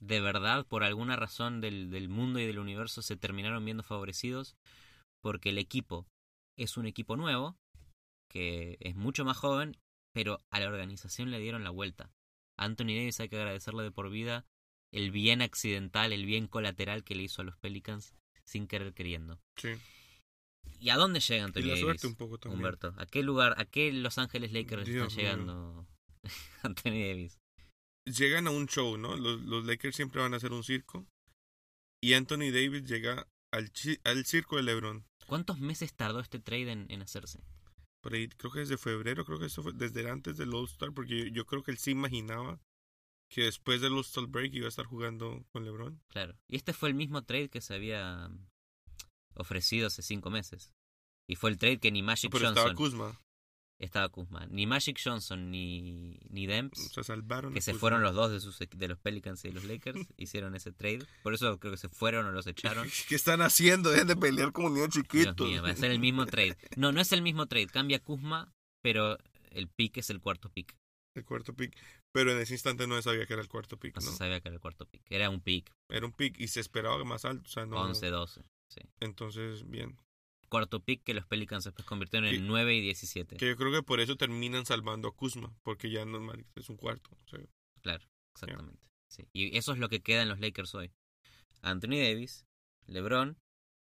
de 0.00 0.20
verdad, 0.20 0.66
por 0.66 0.84
alguna 0.84 1.16
razón 1.16 1.60
del, 1.60 1.90
del 1.90 2.08
mundo 2.08 2.38
y 2.38 2.46
del 2.46 2.58
universo, 2.58 3.02
se 3.02 3.16
terminaron 3.16 3.64
viendo 3.64 3.82
favorecidos 3.82 4.56
porque 5.20 5.50
el 5.50 5.58
equipo 5.58 6.06
es 6.56 6.76
un 6.76 6.86
equipo 6.86 7.16
nuevo, 7.16 7.56
que 8.28 8.76
es 8.80 8.94
mucho 8.96 9.24
más 9.24 9.36
joven, 9.36 9.76
pero 10.12 10.38
a 10.50 10.60
la 10.60 10.68
organización 10.68 11.30
le 11.30 11.38
dieron 11.40 11.64
la 11.64 11.70
vuelta. 11.70 12.12
A 12.56 12.64
Anthony 12.64 12.94
Davis 12.96 13.20
hay 13.20 13.28
que 13.28 13.36
agradecerle 13.36 13.82
de 13.84 13.90
por 13.92 14.10
vida 14.10 14.46
el 14.92 15.10
bien 15.10 15.42
accidental, 15.42 16.12
el 16.12 16.24
bien 16.26 16.46
colateral 16.48 17.04
que 17.04 17.14
le 17.14 17.24
hizo 17.24 17.42
a 17.42 17.44
los 17.44 17.56
Pelicans 17.58 18.14
sin 18.44 18.66
querer 18.66 18.94
queriendo. 18.94 19.40
Sí. 19.56 19.70
¿Y 20.80 20.90
a 20.90 20.96
dónde 20.96 21.20
llega 21.20 21.40
Y 21.40 21.44
Anthony 21.44 21.60
la 21.62 21.74
Davis? 21.74 22.04
un 22.04 22.14
poco. 22.16 22.38
Humberto, 22.48 22.94
¿a 22.96 23.06
qué 23.06 23.22
lugar, 23.22 23.54
a 23.58 23.64
qué 23.64 23.92
Los 23.92 24.18
Ángeles 24.18 24.52
Lakers 24.52 24.86
Dios 24.86 25.08
está 25.08 25.22
mío. 25.22 25.30
llegando 25.30 25.88
Anthony 26.62 26.90
Davis? 27.08 27.38
Llegan 28.16 28.46
a 28.46 28.50
un 28.50 28.66
show, 28.66 28.96
¿no? 28.96 29.16
Los, 29.16 29.40
los 29.42 29.64
Lakers 29.64 29.96
siempre 29.96 30.20
van 30.20 30.34
a 30.34 30.38
hacer 30.38 30.52
un 30.52 30.64
circo. 30.64 31.06
Y 32.00 32.14
Anthony 32.14 32.50
Davis 32.52 32.84
llega 32.84 33.26
al, 33.52 33.72
al 34.04 34.24
circo 34.24 34.56
de 34.56 34.62
LeBron. 34.62 35.04
¿Cuántos 35.26 35.58
meses 35.58 35.94
tardó 35.94 36.20
este 36.20 36.38
trade 36.38 36.72
en, 36.72 36.86
en 36.90 37.02
hacerse? 37.02 37.40
Por 38.00 38.14
ahí, 38.14 38.28
creo 38.28 38.52
que 38.52 38.60
desde 38.60 38.78
febrero, 38.78 39.24
creo 39.24 39.38
que 39.38 39.46
eso 39.46 39.62
fue 39.62 39.72
desde 39.72 40.08
antes 40.08 40.36
del 40.36 40.54
All-Star, 40.54 40.92
porque 40.92 41.18
yo, 41.18 41.24
yo 41.26 41.46
creo 41.46 41.62
que 41.62 41.72
él 41.72 41.78
sí 41.78 41.90
imaginaba 41.90 42.60
que 43.28 43.42
después 43.42 43.80
del 43.80 43.92
All-Star 43.92 44.26
Break 44.26 44.54
iba 44.54 44.66
a 44.66 44.70
estar 44.70 44.86
jugando 44.86 45.44
con 45.52 45.64
LeBron. 45.64 46.00
Claro. 46.08 46.38
Y 46.48 46.56
este 46.56 46.72
fue 46.72 46.88
el 46.88 46.94
mismo 46.94 47.24
trade 47.24 47.50
que 47.50 47.60
se 47.60 47.74
había 47.74 48.28
mm, 48.28 48.46
ofrecido 49.34 49.88
hace 49.88 50.02
cinco 50.02 50.30
meses. 50.30 50.72
Y 51.26 51.36
fue 51.36 51.50
el 51.50 51.58
trade 51.58 51.78
que 51.78 51.90
ni 51.90 52.02
Magic 52.02 52.30
Pero 52.30 52.46
Johnson 52.46 52.58
estaba 52.58 52.74
Kuzma. 52.74 53.20
Estaba 53.78 54.08
Kuzma, 54.08 54.46
ni 54.50 54.66
Magic 54.66 54.98
Johnson 55.02 55.50
ni 55.50 56.18
ni 56.30 56.46
Demps, 56.46 56.78
O 56.86 56.88
sea, 56.90 57.04
salvaron. 57.04 57.52
que 57.54 57.60
se 57.60 57.70
Kuzma. 57.72 57.80
fueron 57.80 58.02
los 58.02 58.14
dos 58.14 58.30
de 58.32 58.40
sus 58.40 58.60
equ- 58.60 58.76
de 58.76 58.88
los 58.88 58.98
Pelicans 58.98 59.44
y 59.44 59.48
de 59.48 59.54
los 59.54 59.64
Lakers, 59.64 60.00
hicieron 60.16 60.54
ese 60.56 60.72
trade. 60.72 61.06
Por 61.22 61.34
eso 61.34 61.58
creo 61.60 61.72
que 61.72 61.78
se 61.78 61.88
fueron 61.88 62.26
o 62.26 62.32
los 62.32 62.46
echaron. 62.46 62.88
¿Qué 63.08 63.14
están 63.14 63.40
haciendo? 63.40 63.90
Dejen 63.90 64.08
de 64.08 64.16
pelear 64.16 64.52
como 64.52 64.68
niños 64.70 64.90
Dios 64.90 65.04
chiquitos. 65.06 65.46
mío, 65.48 65.62
va 65.62 65.70
a 65.70 65.76
ser 65.76 65.90
el 65.90 66.00
mismo 66.00 66.26
trade. 66.26 66.56
No, 66.76 66.92
no 66.92 67.00
es 67.00 67.12
el 67.12 67.22
mismo 67.22 67.46
trade. 67.46 67.68
Cambia 67.68 68.00
Kuzma, 68.00 68.52
pero 68.82 69.16
el 69.50 69.68
pick 69.68 69.98
es 69.98 70.10
el 70.10 70.20
cuarto 70.20 70.48
pick. 70.50 70.74
El 71.16 71.24
cuarto 71.24 71.54
pick. 71.54 71.76
Pero 72.12 72.32
en 72.32 72.38
ese 72.38 72.54
instante 72.54 72.86
no 72.86 72.96
se 72.96 73.02
sabía 73.02 73.26
que 73.26 73.32
era 73.34 73.42
el 73.42 73.48
cuarto 73.48 73.78
pick, 73.78 73.96
No, 73.96 74.04
¿no? 74.06 74.10
se 74.12 74.16
sabía 74.18 74.40
que 74.40 74.48
era 74.48 74.54
el 74.54 74.60
cuarto 74.60 74.86
pick. 74.86 75.02
Era 75.10 75.30
un 75.30 75.40
pick, 75.40 75.70
Era 75.90 76.06
un 76.06 76.12
pick 76.12 76.38
y 76.40 76.48
se 76.48 76.60
esperaba 76.60 77.02
más 77.04 77.24
alto. 77.24 77.44
O 77.46 77.50
sea, 77.50 77.66
no. 77.66 77.76
11, 77.80 78.08
12. 78.10 78.42
Sí. 78.68 78.80
Entonces, 79.00 79.68
bien. 79.68 79.98
Cuarto 80.48 80.80
pick 80.80 81.02
que 81.04 81.14
los 81.14 81.26
Pelicans 81.26 81.64
después 81.64 81.86
convirtieron 81.86 82.28
en 82.28 82.36
Que- 82.36 82.40
9 82.46 82.74
y 82.74 82.80
17. 82.80 83.36
Que 83.36 83.48
yo 83.48 83.56
creo 83.56 83.70
que 83.72 83.82
por 83.82 84.00
eso 84.00 84.16
terminan 84.16 84.64
salvando 84.66 85.08
a 85.08 85.14
Kuzma. 85.14 85.54
Porque 85.62 85.90
ya 85.90 86.04
no 86.04 86.32
es 86.56 86.68
un 86.68 86.76
cuarto. 86.76 87.10
o 87.24 87.28
sea, 87.28 87.40
Claro, 87.82 88.04
exactamente. 88.34 88.88
Sí. 89.08 89.24
Y 89.32 89.56
eso 89.56 89.72
es 89.72 89.78
lo 89.78 89.88
que 89.88 90.00
queda 90.02 90.22
en 90.22 90.28
los 90.28 90.40
Lakers 90.40 90.74
hoy. 90.74 90.90
Anthony 91.62 91.98
Davis, 91.98 92.46
LeBron 92.86 93.38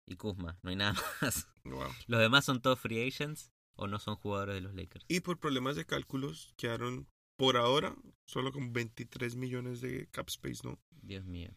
y 0.07 0.15
Kuzma. 0.15 0.57
No 0.63 0.69
hay 0.69 0.75
nada 0.75 0.93
más. 1.21 1.47
wow. 1.63 1.91
Los 2.07 2.19
demás 2.19 2.45
son 2.45 2.61
todos 2.61 2.79
free 2.79 3.07
agents 3.07 3.51
o 3.75 3.87
no 3.87 3.99
son 3.99 4.15
jugadores 4.15 4.55
de 4.55 4.61
los 4.61 4.73
Lakers. 4.73 5.05
Y 5.07 5.19
por 5.21 5.39
problemas 5.39 5.75
de 5.75 5.85
cálculos 5.85 6.53
quedaron 6.57 7.07
por 7.37 7.57
ahora 7.57 7.95
solo 8.25 8.51
con 8.51 8.73
23 8.73 9.35
millones 9.35 9.79
de 9.81 10.07
cap 10.07 10.27
space, 10.29 10.61
¿no? 10.63 10.79
Dios 11.01 11.23
mío. 11.25 11.51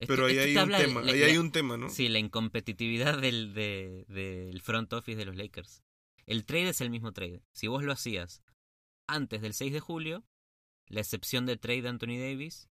Esto- 0.00 0.14
Pero 0.14 0.26
ahí 0.26 0.38
hay 0.38 0.56
un 0.56 0.68
de 0.70 0.76
tema, 0.78 1.00
ahí 1.00 1.20
la- 1.20 1.26
hay 1.26 1.36
un 1.38 1.52
tema, 1.52 1.76
¿no? 1.76 1.90
Sí, 1.90 2.08
la 2.08 2.18
incompetitividad 2.18 3.20
del, 3.20 3.52
de- 3.54 4.04
del 4.08 4.60
front 4.62 4.92
office 4.92 5.16
de 5.18 5.26
los 5.26 5.36
Lakers. 5.36 5.82
El 6.26 6.44
trade 6.46 6.70
es 6.70 6.80
el 6.80 6.90
mismo 6.90 7.12
trade. 7.12 7.42
Si 7.52 7.66
vos 7.66 7.82
lo 7.84 7.92
hacías 7.92 8.42
antes 9.08 9.42
del 9.42 9.52
6 9.54 9.72
de 9.72 9.80
julio, 9.80 10.24
la 10.88 11.00
excepción 11.00 11.44
de 11.46 11.56
trade 11.56 11.82
de 11.82 11.88
Anthony 11.88 12.18
Davis 12.18 12.68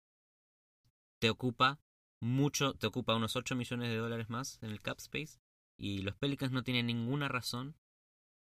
te 1.20 1.30
ocupa 1.30 1.80
mucho, 2.20 2.74
te 2.74 2.86
ocupa 2.86 3.14
unos 3.14 3.36
8 3.36 3.54
millones 3.56 3.90
de 3.90 3.96
dólares 3.96 4.28
más 4.30 4.58
en 4.62 4.70
el 4.70 4.80
cap 4.80 4.98
space 4.98 5.38
y 5.78 5.98
los 6.02 6.16
Pelicans 6.16 6.52
no 6.52 6.62
tienen 6.64 6.86
ninguna 6.86 7.28
razón 7.28 7.76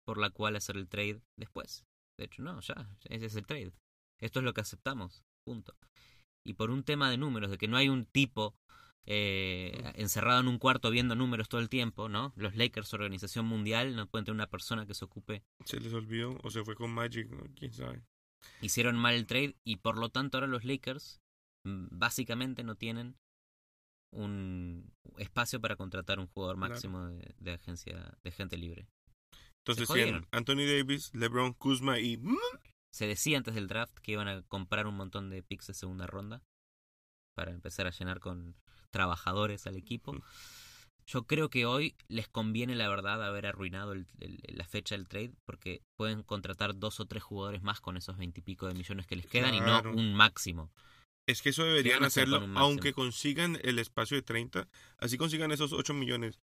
por 0.05 0.17
la 0.17 0.29
cual 0.29 0.55
hacer 0.55 0.75
el 0.77 0.89
trade 0.89 1.21
después. 1.37 1.85
De 2.19 2.25
hecho, 2.25 2.41
no, 2.43 2.59
ya, 2.61 2.97
ese 3.05 3.25
es 3.27 3.35
el 3.35 3.45
trade. 3.47 3.71
Esto 4.19 4.39
es 4.39 4.45
lo 4.45 4.53
que 4.53 4.61
aceptamos, 4.61 5.23
punto. 5.45 5.75
Y 6.45 6.53
por 6.53 6.71
un 6.71 6.83
tema 6.83 7.09
de 7.09 7.17
números, 7.17 7.49
de 7.51 7.57
que 7.57 7.67
no 7.67 7.77
hay 7.77 7.89
un 7.89 8.05
tipo 8.05 8.55
eh, 9.05 9.91
encerrado 9.95 10.39
en 10.41 10.47
un 10.47 10.59
cuarto 10.59 10.89
viendo 10.89 11.15
números 11.15 11.49
todo 11.49 11.61
el 11.61 11.69
tiempo, 11.69 12.09
¿no? 12.09 12.33
Los 12.35 12.55
Lakers, 12.55 12.93
organización 12.93 13.45
mundial, 13.45 13.95
no 13.95 14.07
pueden 14.07 14.25
tener 14.25 14.35
una 14.35 14.49
persona 14.49 14.85
que 14.85 14.93
se 14.93 15.05
ocupe. 15.05 15.43
Se 15.65 15.79
les 15.79 15.93
olvidó 15.93 16.37
o 16.43 16.49
se 16.49 16.63
fue 16.63 16.75
con 16.75 16.91
Magic, 16.91 17.29
¿no? 17.29 17.43
quién 17.55 17.73
sabe. 17.73 18.01
Hicieron 18.61 18.97
mal 18.97 19.13
el 19.15 19.25
trade 19.25 19.55
y 19.63 19.77
por 19.77 19.97
lo 19.97 20.09
tanto 20.09 20.37
ahora 20.37 20.47
los 20.47 20.63
Lakers 20.65 21.21
mm, 21.65 21.87
básicamente 21.91 22.63
no 22.63 22.75
tienen 22.75 23.15
un 24.11 24.93
espacio 25.17 25.59
para 25.59 25.75
contratar 25.75 26.19
un 26.19 26.27
jugador 26.27 26.57
Claro. 26.57 26.73
máximo 26.73 27.07
de, 27.07 27.33
de 27.39 27.51
agencia 27.53 28.17
de 28.23 28.31
gente 28.31 28.57
libre. 28.57 28.87
Entonces 29.65 29.87
tienen. 29.89 30.27
Anthony 30.31 30.65
Davis, 30.67 31.13
LeBron, 31.13 31.53
Kuzma 31.53 31.99
y 31.99 32.17
mm, 32.17 32.35
Se 32.93 33.07
decía 33.07 33.37
antes 33.37 33.55
del 33.55 33.67
draft 33.67 33.97
que 33.99 34.11
iban 34.11 34.27
a 34.27 34.43
comprar 34.43 34.85
un 34.85 34.95
montón 34.95 35.29
de 35.29 35.41
picks 35.41 35.67
de 35.67 35.73
segunda 35.73 36.05
ronda 36.05 36.43
para 37.35 37.51
empezar 37.51 37.87
a 37.87 37.91
llenar 37.91 38.19
con 38.19 38.55
trabajadores 38.91 39.65
al 39.65 39.75
equipo. 39.75 40.15
Yo 41.07 41.23
creo 41.25 41.49
que 41.49 41.65
hoy 41.65 41.95
les 42.07 42.27
conviene, 42.29 42.75
la 42.75 42.87
verdad, 42.87 43.23
haber 43.25 43.45
arruinado 43.47 43.91
el- 43.93 44.07
el- 44.19 44.39
la 44.47 44.65
fecha 44.65 44.95
del 44.95 45.07
trade 45.07 45.33
porque 45.45 45.81
pueden 45.97 46.23
contratar 46.23 46.77
dos 46.77 46.99
o 46.99 47.05
tres 47.05 47.23
jugadores 47.23 47.63
más 47.63 47.81
con 47.81 47.97
esos 47.97 48.17
veintipico 48.17 48.67
de 48.67 48.75
millones 48.75 49.07
que 49.07 49.15
les 49.15 49.25
quedan 49.25 49.55
y 49.55 49.59
no 49.59 49.81
un 49.91 50.13
máximo. 50.13 50.71
Es 51.27 51.41
que 51.41 51.49
eso 51.49 51.63
¿Qué 51.63 51.69
deberían 51.69 52.03
hacerlo, 52.03 52.41
con 52.41 52.57
aunque 52.57 52.93
consigan 52.93 53.57
el 53.63 53.79
espacio 53.79 54.15
de 54.15 54.21
30, 54.23 54.67
así 54.97 55.17
consigan 55.17 55.51
esos 55.51 55.73
8 55.73 55.93
millones. 55.93 56.39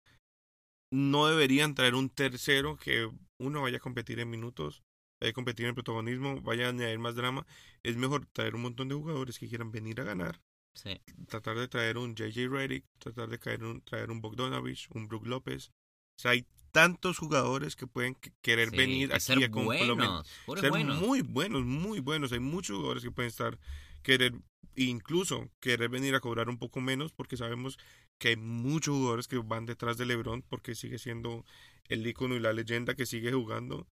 No 0.91 1.27
deberían 1.27 1.73
traer 1.75 1.95
un 1.95 2.09
tercero 2.09 2.77
que 2.77 3.09
uno 3.39 3.61
vaya 3.61 3.77
a 3.77 3.81
competir 3.81 4.19
en 4.19 4.29
minutos, 4.29 4.83
a 5.29 5.33
competir 5.33 5.65
en 5.65 5.75
protagonismo, 5.75 6.41
vaya 6.41 6.67
a 6.67 6.69
añadir 6.69 6.99
más 6.99 7.15
drama. 7.15 7.45
Es 7.83 7.95
mejor 7.97 8.25
traer 8.27 8.55
un 8.55 8.61
montón 8.61 8.87
de 8.89 8.95
jugadores 8.95 9.37
que 9.39 9.47
quieran 9.47 9.71
venir 9.71 9.99
a 10.01 10.03
ganar, 10.03 10.41
Sí. 10.73 10.99
tratar 11.27 11.57
de 11.57 11.67
traer 11.67 11.97
un 11.97 12.15
JJ 12.15 12.47
Redick, 12.49 12.85
tratar 12.99 13.29
de 13.29 13.37
traer 13.37 13.63
un, 13.63 13.81
traer 13.81 14.11
un 14.11 14.21
Bogdanovich, 14.21 14.87
un 14.93 15.07
Brook 15.07 15.25
López, 15.27 15.71
O 16.17 16.21
sea, 16.21 16.31
hay 16.31 16.45
tantos 16.71 17.17
jugadores 17.17 17.75
que 17.75 17.87
pueden 17.87 18.15
que- 18.15 18.31
querer 18.41 18.69
Sí, 18.69 18.77
venir 18.77 19.11
aquí 19.13 19.19
ser 19.21 19.43
a 19.43 19.47
buenos, 19.49 20.27
Ser 20.61 20.69
buenos. 20.69 21.01
muy 21.01 21.21
buenos, 21.21 21.65
muy 21.65 21.99
buenos. 21.99 22.31
Hay 22.31 22.39
muchos 22.39 22.75
jugadores 22.77 23.03
que 23.03 23.11
pueden 23.11 23.27
estar, 23.29 23.59
querer, 24.01 24.33
incluso 24.77 25.49
querer 25.59 25.89
venir 25.89 26.15
a 26.15 26.19
cobrar 26.21 26.47
un 26.47 26.57
poco 26.57 26.79
menos, 26.79 27.11
porque 27.11 27.35
sabemos 27.35 27.77
que 28.17 28.29
hay 28.29 28.35
muchos 28.37 28.95
jugadores 28.95 29.27
que 29.27 29.37
van 29.39 29.65
detrás 29.65 29.97
de 29.97 30.05
LeBron, 30.05 30.41
porque 30.43 30.73
sigue 30.73 30.99
siendo 30.99 31.43
el 31.89 32.05
ícono 32.07 32.35
y 32.35 32.39
la 32.39 32.53
leyenda 32.53 32.95
que 32.95 33.05
sigue 33.05 33.33
jugando. 33.33 33.87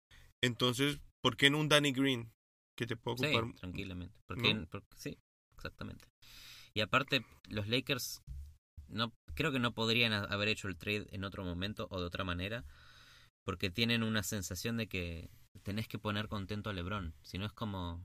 Entonces, 0.43 1.01
¿por 1.23 1.37
qué 1.37 1.51
no 1.51 1.59
un 1.59 1.69
Danny 1.69 1.93
Green? 1.93 2.33
Que 2.77 2.87
te 2.87 2.97
puede 2.97 3.19
Sí, 3.19 3.37
ocupar. 3.37 3.55
tranquilamente. 3.57 4.19
Porque, 4.27 4.55
¿no? 4.55 4.67
porque- 4.71 4.87
sí, 4.97 5.19
exactamente. 5.57 6.07
Y 6.75 6.81
aparte, 6.81 7.25
los 7.49 7.69
Lakers 7.69 8.23
no 8.89 9.13
creo 9.35 9.53
que 9.53 9.59
no 9.59 9.73
podrían 9.73 10.13
ha- 10.13 10.25
haber 10.25 10.49
hecho 10.49 10.69
el 10.69 10.77
trade 10.77 11.07
en 11.11 11.25
otro 11.25 11.45
momento 11.45 11.87
o 11.91 12.01
de 12.01 12.07
otra 12.07 12.25
manera, 12.25 12.65
porque 13.45 13.71
tienen 13.71 14.03
una 14.03 14.23
sensación 14.23 14.77
de 14.77 14.89
que 14.89 15.31
tenés 15.63 15.89
que 15.89 15.99
poner 15.99 16.29
contento 16.29 16.71
a 16.71 16.73
LeBron. 16.73 17.15
Si 17.23 17.39
no 17.39 17.47
es 17.47 17.53
como 17.53 18.05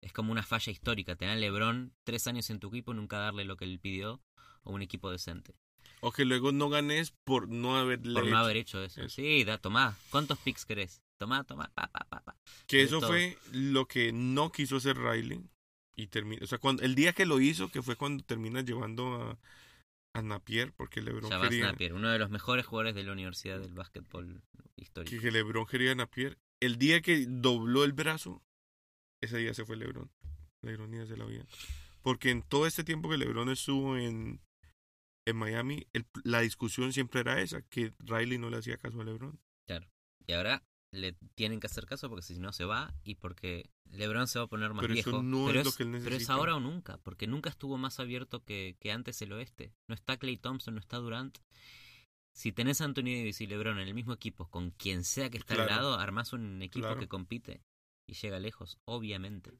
es 0.00 0.12
como 0.12 0.30
una 0.30 0.44
falla 0.44 0.70
histórica. 0.70 1.16
Tener 1.16 1.34
a 1.36 1.40
LeBron 1.40 1.92
tres 2.06 2.28
años 2.28 2.48
en 2.50 2.60
tu 2.60 2.68
equipo 2.68 2.92
y 2.92 2.94
nunca 2.94 3.18
darle 3.18 3.44
lo 3.44 3.56
que 3.56 3.64
él 3.64 3.80
pidió 3.80 4.22
o 4.62 4.72
un 4.72 4.80
equipo 4.80 5.10
decente. 5.10 5.56
O 6.00 6.12
que 6.12 6.24
luego 6.24 6.52
no 6.52 6.68
ganes 6.68 7.12
por 7.26 7.48
no 7.48 7.76
haberle 7.76 8.14
Por 8.14 8.22
no 8.22 8.28
hecho. 8.28 8.36
haber 8.38 8.56
hecho 8.58 8.82
eso. 8.84 9.00
eso. 9.02 9.08
Sí, 9.08 9.42
da, 9.42 9.58
tomá. 9.58 9.96
¿Cuántos 10.10 10.38
picks 10.38 10.64
querés? 10.64 11.00
Tomá, 11.18 11.44
tomá, 11.44 11.70
pa, 11.74 11.88
pa, 11.88 12.06
pa, 12.08 12.20
pa. 12.24 12.36
Que 12.66 12.82
eso 12.82 13.00
todo. 13.00 13.08
fue 13.10 13.36
lo 13.52 13.86
que 13.86 14.12
no 14.12 14.52
quiso 14.52 14.76
hacer 14.76 14.96
Riley. 14.96 15.42
Y 15.96 16.06
termina, 16.06 16.44
o 16.44 16.46
sea, 16.46 16.58
cuando, 16.58 16.84
el 16.84 16.94
día 16.94 17.12
que 17.12 17.26
lo 17.26 17.40
hizo, 17.40 17.70
que 17.70 17.82
fue 17.82 17.96
cuando 17.96 18.22
termina 18.22 18.60
llevando 18.60 19.14
a, 19.16 19.38
a 20.16 20.22
Napier, 20.22 20.72
porque 20.72 21.02
LeBron 21.02 21.28
Shabazz 21.28 21.48
quería, 21.50 21.66
Napier, 21.72 21.92
uno 21.92 22.08
de 22.10 22.20
los 22.20 22.30
mejores 22.30 22.64
jugadores 22.66 22.94
de 22.94 23.02
la 23.02 23.12
Universidad 23.12 23.58
del 23.58 23.74
Básquetbol 23.74 24.40
histórico. 24.76 25.10
que, 25.10 25.20
que 25.20 25.32
LeBron 25.32 25.66
quería 25.66 25.92
a 25.92 25.94
Napier. 25.96 26.38
El 26.60 26.78
día 26.78 27.00
que 27.02 27.26
dobló 27.26 27.82
el 27.82 27.92
brazo, 27.94 28.42
ese 29.20 29.38
día 29.38 29.54
se 29.54 29.64
fue 29.64 29.76
LeBron. 29.76 30.08
La 30.62 30.70
ironía 30.70 31.04
de 31.04 31.16
la 31.16 31.24
vida. 31.24 31.44
Porque 32.02 32.30
en 32.30 32.42
todo 32.42 32.66
este 32.68 32.84
tiempo 32.84 33.08
que 33.10 33.18
LeBron 33.18 33.50
estuvo 33.50 33.96
en, 33.96 34.40
en 35.26 35.36
Miami, 35.36 35.88
el- 35.92 36.06
la 36.22 36.40
discusión 36.40 36.92
siempre 36.92 37.20
era 37.22 37.40
esa, 37.40 37.62
que 37.62 37.92
Riley 37.98 38.38
no 38.38 38.50
le 38.50 38.58
hacía 38.58 38.76
caso 38.76 39.00
a 39.00 39.04
LeBron. 39.04 39.38
Y 40.26 40.32
ahora 40.32 40.62
le 40.92 41.12
tienen 41.34 41.60
que 41.60 41.66
hacer 41.66 41.86
caso 41.86 42.08
porque 42.08 42.22
si 42.22 42.38
no 42.38 42.52
se 42.52 42.64
va 42.64 42.94
y 43.04 43.16
porque 43.16 43.68
LeBron 43.90 44.26
se 44.26 44.38
va 44.38 44.46
a 44.46 44.48
poner 44.48 44.72
más 44.72 44.82
Pero 44.82 44.94
eso 44.94 45.10
viejo. 45.10 45.22
no 45.22 45.46
pero 45.46 45.60
es 45.60 45.66
lo 45.66 45.72
que 45.72 45.82
él 45.82 46.00
Pero 46.02 46.16
es 46.16 46.30
ahora 46.30 46.54
o 46.56 46.60
nunca, 46.60 46.98
porque 46.98 47.26
nunca 47.26 47.50
estuvo 47.50 47.76
más 47.78 48.00
abierto 48.00 48.42
que, 48.44 48.76
que 48.80 48.90
antes 48.92 49.20
el 49.22 49.32
oeste. 49.32 49.72
No 49.88 49.94
está 49.94 50.16
Clay 50.16 50.36
Thompson, 50.38 50.74
no 50.74 50.80
está 50.80 50.96
Durant. 50.98 51.38
Si 52.34 52.52
tenés 52.52 52.80
a 52.80 52.84
Anthony 52.84 53.04
Davis 53.16 53.40
y 53.40 53.46
LeBron 53.46 53.78
en 53.80 53.88
el 53.88 53.94
mismo 53.94 54.12
equipo, 54.14 54.48
con 54.48 54.70
quien 54.70 55.04
sea 55.04 55.28
que 55.28 55.38
está 55.38 55.54
Claro. 55.56 55.70
al 55.70 55.76
lado, 55.76 55.94
armás 55.98 56.32
un 56.32 56.62
equipo 56.62 56.86
Claro. 56.86 57.00
que 57.00 57.08
compite 57.08 57.60
y 58.08 58.14
llega 58.14 58.38
lejos, 58.38 58.78
obviamente. 58.86 59.52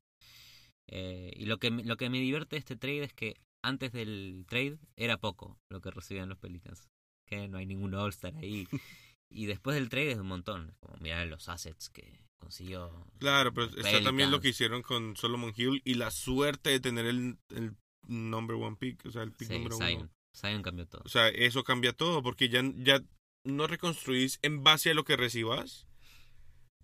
Eh, 0.91 1.33
y 1.37 1.47
lo 1.47 1.59
que, 1.59 1.71
me- 1.71 1.85
lo 1.85 1.97
que 1.97 2.09
me 2.09 2.19
divierte 2.21 2.57
de 2.57 2.61
este 2.61 2.77
trade 2.77 3.03
es 3.05 3.12
que 3.12 3.35
antes 3.62 3.93
del 3.93 4.45
trade 4.49 4.79
era 4.97 5.19
poco 5.19 5.59
lo 5.71 5.81
que 5.81 5.91
recibían 5.91 6.29
los 6.29 6.38
Pelicans. 6.38 6.88
Que 7.27 7.49
no 7.49 7.59
hay 7.59 7.67
ningún 7.67 7.95
All-Star 7.95 8.35
ahí. 8.37 8.67
y 9.31 9.47
después 9.47 9.75
del 9.77 9.88
trade 9.88 10.12
es 10.12 10.19
un 10.19 10.27
montón. 10.29 10.75
Como 10.81 10.97
mirar 10.99 11.27
los 11.27 11.49
assets 11.49 11.88
que 11.91 12.25
consiguió. 12.38 13.07
Claro, 13.19 13.53
pero 13.53 13.67
está 13.77 14.03
también 14.03 14.31
lo 14.31 14.41
que 14.41 14.49
hicieron 14.49 14.83
con 14.83 15.17
Solomon 15.17 15.53
Hill 15.57 15.83
y 15.85 15.95
la 15.95 16.11
suerte 16.11 16.71
de 16.71 16.81
tener 16.81 17.07
el, 17.07 17.38
el 17.51 17.77
number 18.07 18.57
one 18.57 18.77
pick, 18.77 19.05
o 19.07 19.11
sea, 19.11 19.23
el 19.23 19.33
pick 19.33 19.49
Sí, 19.49 19.55
número 19.59 19.77
Zion. 19.77 20.01
uno. 20.03 20.11
Zion 20.35 20.62
cambió 20.62 20.87
todo. 20.87 21.03
O 21.05 21.09
sea, 21.09 21.29
eso 21.29 21.64
cambia 21.64 21.93
todo, 21.93 22.23
porque 22.23 22.49
ya, 22.49 22.62
ya 22.77 23.03
no 23.45 23.67
reconstruís 23.67 24.38
en 24.43 24.62
base 24.62 24.91
a 24.91 24.95
lo 24.95 25.05
que 25.05 25.17
recibas, 25.17 25.87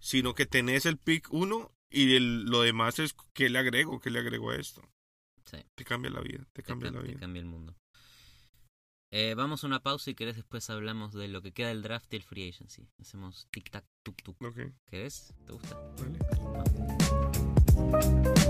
sino 0.01 0.35
que 0.35 0.47
tenés 0.47 0.87
el 0.87 0.99
pick 0.99 1.33
uno 1.33 1.73
y 1.91 2.17
el- 2.17 2.45
lo 2.45 2.63
demás 2.63 2.99
es 2.99 3.15
qué 3.33 3.49
le 3.49 3.59
agrego, 3.59 4.01
qué 4.01 4.11
le 4.11 4.19
agrego 4.19 4.51
a 4.51 4.57
esto. 4.57 4.83
Sí. 5.45 5.59
Te 5.77 5.85
cambia 5.85 6.11
la 6.11 6.21
vida, 6.21 6.45
te 6.53 6.63
te, 6.63 6.63
cambia 6.65 6.91
cam- 6.91 6.95
la 6.95 7.01
te 7.03 7.07
vida. 7.09 7.21
cambia 7.21 7.41
el 7.41 7.47
mundo. 7.47 7.77
Eh, 9.16 9.35
vamos 9.37 9.62
a 9.62 9.68
una 9.68 9.81
pausa 9.81 10.11
y 10.11 10.16
querés 10.16 10.35
después 10.35 10.68
hablamos 10.70 11.12
de 11.14 11.29
lo 11.29 11.40
que 11.40 11.53
queda 11.53 11.68
del 11.68 11.83
draft 11.83 12.12
y 12.12 12.16
el 12.16 12.24
free 12.24 12.48
agency. 12.48 12.88
Hacemos 13.00 13.46
tic 13.53 13.70
tac 13.70 13.85
tuk 14.03 14.20
tuk. 14.24 14.42
Ok, 14.42 14.59
¿Querés? 14.90 15.33
¿Te 15.46 15.53
gusta? 15.53 15.79
vale. 17.92 18.44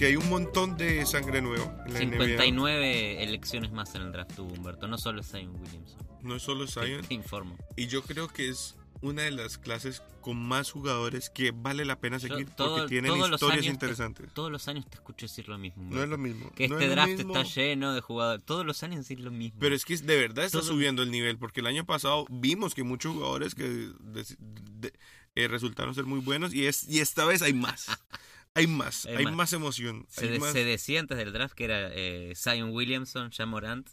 Porque 0.00 0.12
hay 0.12 0.16
un 0.16 0.30
montón 0.30 0.78
de 0.78 1.04
sangre 1.04 1.42
nueva 1.42 1.84
en 1.86 1.92
la 1.92 2.00
NBA. 2.00 2.24
59 2.24 3.22
elecciones 3.22 3.70
más 3.70 3.94
en 3.94 4.00
el 4.02 4.12
draft 4.12 4.34
tuvo 4.34 4.50
Humberto. 4.54 4.88
No 4.88 4.96
solo 4.96 5.20
es 5.20 5.30
Zion 5.30 5.54
Williamson. 5.60 5.98
No 6.22 6.36
es 6.36 6.42
solo 6.42 6.64
Te, 6.64 6.72
Zion. 6.72 7.04
te 7.06 7.12
informo. 7.12 7.54
Y 7.76 7.86
yo 7.86 8.00
creo 8.02 8.28
que 8.28 8.48
es 8.48 8.76
una 9.02 9.22
de 9.24 9.30
las 9.30 9.58
clases 9.58 10.02
con 10.22 10.38
más 10.42 10.70
jugadores 10.70 11.28
que 11.28 11.50
vale 11.50 11.84
la 11.84 12.00
pena 12.00 12.16
Yo 12.16 12.28
seguir 12.28 12.48
todo- 12.48 12.78
porque 12.78 12.88
tienen 12.98 13.14
historias 13.14 13.60
te- 13.60 13.66
interesantes. 13.66 14.32
Todos 14.32 14.50
los 14.50 14.68
años 14.68 14.88
te 14.88 14.94
escucho 14.94 15.26
decir 15.26 15.48
lo 15.50 15.58
mismo. 15.58 15.82
No 15.90 16.02
es 16.02 16.08
lo 16.08 16.16
mismo. 16.16 16.50
Que 16.54 16.66
no 16.66 16.76
este 16.78 16.86
es 16.86 16.90
draft 16.92 17.20
está 17.20 17.42
lleno 17.42 17.92
de 17.92 18.00
jugadores. 18.00 18.42
Todos 18.46 18.64
los 18.64 18.82
años 18.82 19.00
decir 19.00 19.20
lo 19.20 19.30
mismo. 19.30 19.58
Pero 19.60 19.74
es 19.74 19.84
que 19.84 19.98
de 19.98 20.16
verdad 20.16 20.46
está 20.46 20.60
Todo- 20.60 20.68
subiendo 20.70 21.02
el 21.02 21.10
nivel 21.10 21.36
porque 21.36 21.60
el 21.60 21.66
año 21.66 21.84
pasado 21.84 22.24
vimos 22.30 22.74
que 22.74 22.84
muchos 22.84 23.12
jugadores 23.14 23.54
que 23.54 23.64
de- 23.68 24.36
de- 24.40 24.92
eh, 25.34 25.46
resultaron 25.46 25.94
ser 25.94 26.06
muy 26.06 26.20
buenos 26.20 26.54
y, 26.54 26.64
es, 26.66 26.88
y 26.88 27.00
esta 27.00 27.26
vez 27.26 27.42
hay 27.42 27.52
más. 27.52 27.84
Hay 28.56 28.66
más, 28.66 29.06
Hay 29.06 29.16
hay, 29.16 29.24
más. 29.24 29.34
más. 29.34 29.52
emoción. 29.52 30.06
Se, 30.08 30.24
hay 30.26 30.32
de- 30.32 30.38
más- 30.40 30.52
se 30.52 30.64
decía 30.64 31.00
antes 31.00 31.16
del 31.18 31.32
draft 31.32 31.54
que 31.54 31.64
era 31.64 31.90
eh, 31.92 32.32
Zion 32.36 32.70
Williamson, 32.70 33.30
Jean 33.30 33.48
Morant 33.48 33.88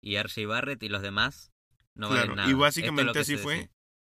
y 0.00 0.16
RJ 0.16 0.46
Barrett 0.46 0.82
y 0.82 0.88
los 0.88 1.02
demás 1.02 1.50
no 1.94 2.08
Claro, 2.08 2.22
valen 2.22 2.36
nada. 2.36 2.48
y 2.48 2.52
es 2.52 2.58
básicamente 2.58 3.18
así 3.18 3.36
fue. 3.36 3.54
decía. 3.56 3.70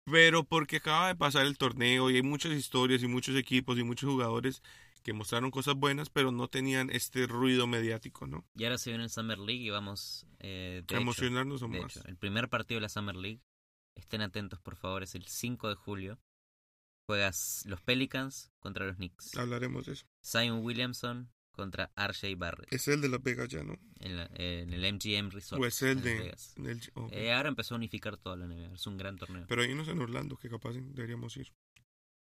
Pero 0.05 0.43
porque 0.43 0.77
acaba 0.77 1.07
de 1.07 1.15
pasar 1.15 1.47
el 1.47 1.57
torneo 1.57 2.11
y 2.11 2.17
hay 2.17 2.21
muchas 2.21 2.51
historias 2.53 3.01
y 3.01 3.07
muchos 3.07 3.35
equipos 3.35 3.77
y 3.79 3.83
muchos 3.83 4.07
jugadores 4.09 4.61
que 5.01 5.13
mostraron 5.13 5.49
cosas 5.51 5.75
buenas, 5.75 6.09
pero 6.09 6.31
no 6.31 6.47
tenían 6.47 6.89
este 6.91 7.25
ruido 7.27 7.65
mediático, 7.67 8.27
¿no? 8.27 8.45
Y 8.55 8.63
ahora 8.65 8.77
se 8.77 8.91
viene 8.91 9.03
el 9.03 9.09
Summer 9.09 9.37
League 9.39 9.63
y 9.63 9.69
vamos 9.71 10.25
eh, 10.39 10.83
de 10.87 10.95
A 10.95 10.97
hecho, 10.97 11.01
emocionarnos 11.01 11.61
o 11.63 11.67
de 11.67 11.81
más. 11.81 11.97
hecho, 11.97 12.07
el 12.07 12.17
primer 12.17 12.49
partido 12.49 12.77
de 12.77 12.81
la 12.83 12.89
Summer 12.89 13.15
League, 13.15 13.41
estén 13.95 14.21
atentos 14.21 14.59
por 14.59 14.75
favor, 14.75 15.01
es 15.03 15.15
el 15.15 15.25
5 15.25 15.69
de 15.69 15.75
julio. 15.75 16.19
Juegas 17.07 17.63
los 17.67 17.81
Pelicans 17.81 18.51
contra 18.59 18.85
los 18.87 18.95
Knicks. 18.95 19.35
Hablaremos 19.37 19.85
de 19.85 19.93
eso. 19.93 20.05
Zion 20.23 20.63
Williamson 20.63 21.29
contra 21.51 21.91
RJ 21.95 22.35
Barrett 22.37 22.73
Es 22.73 22.87
el 22.89 22.99
de 22.99 23.07
Las 23.09 23.23
Vegas 23.23 23.47
ya, 23.47 23.63
¿no? 23.63 23.77
en, 23.99 24.17
la- 24.17 24.29
en 24.33 24.73
el 24.73 24.93
MGM 24.93 25.29
Resort. 25.29 25.61
O 25.61 25.65
es 25.65 25.81
el 25.83 26.01
de... 26.01 26.15
Las 26.31 26.53
Vegas. 26.57 26.91
el-. 27.05 27.13
Eh, 27.13 27.31
ahora 27.33 27.49
empezó 27.49 27.75
a 27.75 27.77
unificar 27.77 28.17
toda 28.17 28.35
la 28.35 28.45
NBA. 28.47 28.73
Es 28.73 28.85
un 28.87 28.97
gran 28.97 29.15
torneo. 29.17 29.45
Pero 29.47 29.61
hay 29.61 29.71
unos 29.71 29.87
en 29.87 30.01
Orlando 30.01 30.35
que 30.37 30.49
capaz 30.49 30.73
deberíamos 30.73 31.37
ir. 31.37 31.53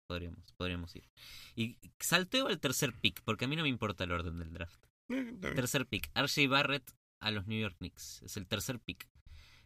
Podríamos, 0.07 0.51
podríamos 0.57 0.93
ir. 0.95 1.09
Y 1.55 1.77
salteo 1.99 2.47
al 2.47 2.59
tercer 2.59 2.93
pick, 2.99 3.21
porque 3.23 3.45
a 3.45 3.47
mí 3.47 3.55
no 3.55 3.63
me 3.63 3.69
importa 3.69 4.03
el 4.03 4.11
orden 4.11 4.37
del 4.39 4.51
draft. 4.51 4.83
Eh. 5.09 5.37
Tercer 5.39 5.85
pick, 5.87 6.09
RJ 6.13 6.47
Barrett 6.49 6.91
a 7.21 7.31
los 7.31 7.47
New 7.47 7.59
York 7.59 7.77
Knicks. 7.77 8.21
Es 8.23 8.35
el 8.35 8.47
tercer 8.47 8.79
pick. 8.79 9.07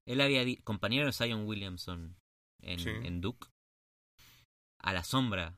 Él 0.06 0.22
había 0.22 0.44
compañero 0.64 1.08
de 1.08 1.14
Zion 1.14 1.48
Williamson 1.48 2.16
en, 2.62 2.80
Sí. 2.80 2.90
en 2.90 3.22
Duke. 3.22 3.48
A 4.86 4.94
la 4.94 5.04
sombra 5.04 5.58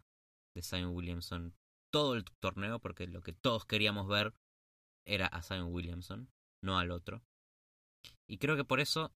de 0.56 0.62
Zion 0.62 0.96
Williamson 0.96 1.54
todo 1.92 2.16
el 2.16 2.26
torneo, 2.42 2.80
porque 2.80 3.08
lo 3.08 3.22
que 3.22 3.34
todos 3.34 3.66
queríamos 3.66 4.08
ver 4.08 4.34
era 5.06 5.28
a 5.28 5.42
Zion 5.42 5.74
Williamson, 5.74 6.30
no 6.64 6.80
al 6.80 6.92
otro. 6.92 7.22
Y 8.30 8.38
creo 8.38 8.56
que 8.56 8.66
por 8.66 8.80
eso 8.80 9.12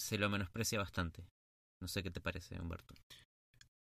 se 0.00 0.18
lo 0.18 0.28
menosprecia 0.28 0.78
bastante. 0.78 1.24
No 1.80 1.88
sé 1.88 2.02
qué 2.02 2.10
te 2.10 2.20
parece, 2.20 2.60
Humberto. 2.60 2.94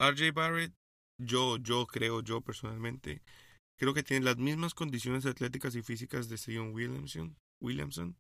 RJ 0.01 0.33
Barrett, 0.33 0.73
yo, 1.21 1.59
yo 1.59 1.87
creo, 1.87 2.23
yo 2.23 2.41
personalmente, 2.41 3.23
creo 3.79 3.93
que 3.95 4.03
tiene 4.03 4.25
las 4.25 4.39
mismas 4.39 4.75
condiciones 4.75 5.27
atléticas 5.27 5.75
y 5.75 5.83
físicas 5.83 6.29
de 6.29 6.39
Zion 6.39 6.73
Williamson, 6.73 7.37
Williamson 7.63 8.17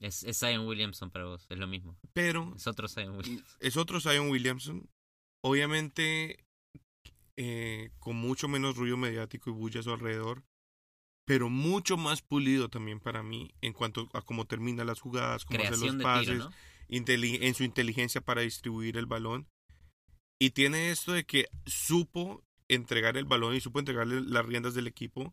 Es, 0.00 0.22
es 0.22 0.38
Zion 0.38 0.66
Williamson 0.66 1.10
para 1.10 1.24
vos, 1.24 1.46
es 1.48 1.58
lo 1.58 1.66
mismo. 1.66 1.98
pero 2.12 2.52
Es 2.54 2.66
otro 2.66 2.88
Zion 2.88 3.16
Williamson. 3.16 3.58
es 3.58 3.76
otro 3.76 4.00
Zion 4.00 4.30
Williamson. 4.30 4.88
Obviamente, 5.42 6.44
eh, 7.42 7.90
con 7.98 8.16
mucho 8.16 8.48
menos 8.48 8.76
ruido 8.76 8.98
mediático 8.98 9.48
y 9.48 9.54
bulla 9.54 9.80
a 9.80 9.82
su 9.82 9.90
alrededor, 9.90 10.44
pero 11.24 11.48
mucho 11.48 11.96
más 11.96 12.20
pulido 12.20 12.68
también 12.68 13.00
para 13.00 13.22
mí 13.22 13.54
en 13.62 13.72
cuanto 13.72 14.10
a 14.12 14.20
cómo 14.20 14.44
termina 14.44 14.84
las 14.84 15.00
jugadas, 15.00 15.46
cómo 15.46 15.58
hace 15.60 15.86
los 15.86 16.02
pases, 16.02 16.26
tiro, 16.26 16.50
en 16.90 17.54
su 17.54 17.64
inteligencia 17.64 18.20
para 18.20 18.42
distribuir 18.42 18.98
el 18.98 19.06
balón. 19.06 19.48
Y 20.38 20.50
tiene 20.50 20.90
esto 20.90 21.12
de 21.12 21.24
que 21.24 21.46
supo 21.64 22.44
entregar 22.68 23.16
el 23.16 23.24
balón 23.24 23.54
y 23.54 23.62
supo 23.62 23.78
entregarle 23.78 24.20
las 24.20 24.44
riendas 24.44 24.74
del 24.74 24.86
equipo 24.86 25.32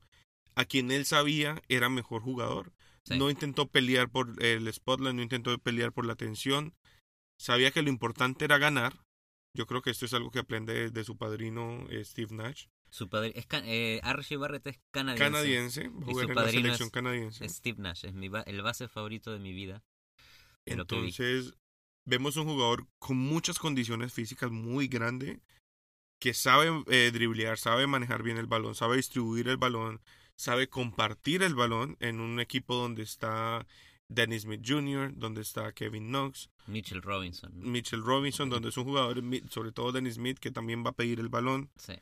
a 0.55 0.63
quien 0.63 0.91
él 0.91 1.05
sabía 1.05 1.61
era 1.67 1.89
mejor 1.89 2.21
jugador. 2.21 2.71
Sí. 3.03 3.19
No 3.19 3.29
intentó 3.29 3.67
pelear 3.67 4.09
por 4.09 4.41
el 4.41 4.71
spotlight, 4.73 5.13
no 5.13 5.23
intentó 5.23 5.57
pelear 5.57 5.91
por 5.91 6.05
la 6.05 6.13
atención. 6.13 6.73
Sabía 7.37 7.71
que 7.71 7.81
lo 7.81 7.89
importante 7.89 8.45
era 8.45 8.59
ganar. 8.59 8.93
Yo 9.55 9.65
creo 9.65 9.81
que 9.81 9.89
esto 9.89 10.05
es 10.05 10.13
algo 10.13 10.29
que 10.31 10.39
aprende 10.39 10.91
de 10.91 11.03
su 11.03 11.17
padrino 11.17 11.87
eh, 11.89 12.03
Steve 12.05 12.35
Nash. 12.35 12.65
Su 12.89 13.09
padre 13.09 13.33
es 13.35 13.47
eh, 13.65 13.99
R.J. 14.03 14.37
Barrett 14.37 14.67
es 14.67 14.79
canadiense. 14.91 15.23
Canadiense, 15.31 15.91
Y 16.07 16.13
su 16.13 16.19
en 16.21 16.35
la 16.35 16.49
selección 16.49 16.89
canadiense. 16.89 17.49
Steve 17.49 17.81
Nash, 17.81 18.05
es 18.05 18.13
mi 18.13 18.29
ba- 18.29 18.43
el 18.43 18.61
base 18.61 18.87
favorito 18.87 19.31
de 19.31 19.39
mi 19.39 19.53
vida. 19.53 19.83
de. 20.65 20.73
Entonces, 20.73 21.53
vemos 22.05 22.37
un 22.37 22.45
jugador 22.45 22.87
con 22.99 23.17
muchas 23.17 23.59
condiciones 23.59 24.13
físicas 24.13 24.51
muy 24.51 24.87
grande, 24.87 25.41
que 26.19 26.33
sabe 26.33 26.83
eh, 26.87 27.11
driblear, 27.11 27.57
sabe 27.57 27.87
manejar 27.87 28.23
bien 28.23 28.37
el 28.37 28.47
balón, 28.47 28.73
sabe 28.75 28.97
distribuir 28.97 29.49
el 29.49 29.57
balón, 29.57 30.01
sabe 30.35 30.67
compartir 30.69 31.43
el 31.43 31.55
balón 31.55 31.97
en 31.99 32.19
un 32.19 32.39
equipo 32.39 32.75
donde 32.75 33.03
está 33.03 33.67
Dennis 34.07 34.43
Smith 34.43 34.61
Jr., 34.65 35.11
donde 35.15 35.41
está 35.41 35.73
Kevin 35.73 36.07
Knox, 36.07 36.49
Mitchell 36.67 37.01
Robinson. 37.01 37.51
¿no? 37.55 37.65
Mitchell 37.67 38.01
Robinson, 38.03 38.49
donde 38.49 38.69
es 38.69 38.77
un 38.77 38.83
jugador, 38.85 39.21
sobre 39.49 39.71
todo 39.71 39.91
Dennis 39.91 40.15
Smith, 40.15 40.37
que 40.39 40.51
también 40.51 40.85
va 40.85 40.89
a 40.91 40.95
pedir 40.95 41.19
el 41.19 41.29
balón. 41.29 41.69
Sí. 41.77 41.93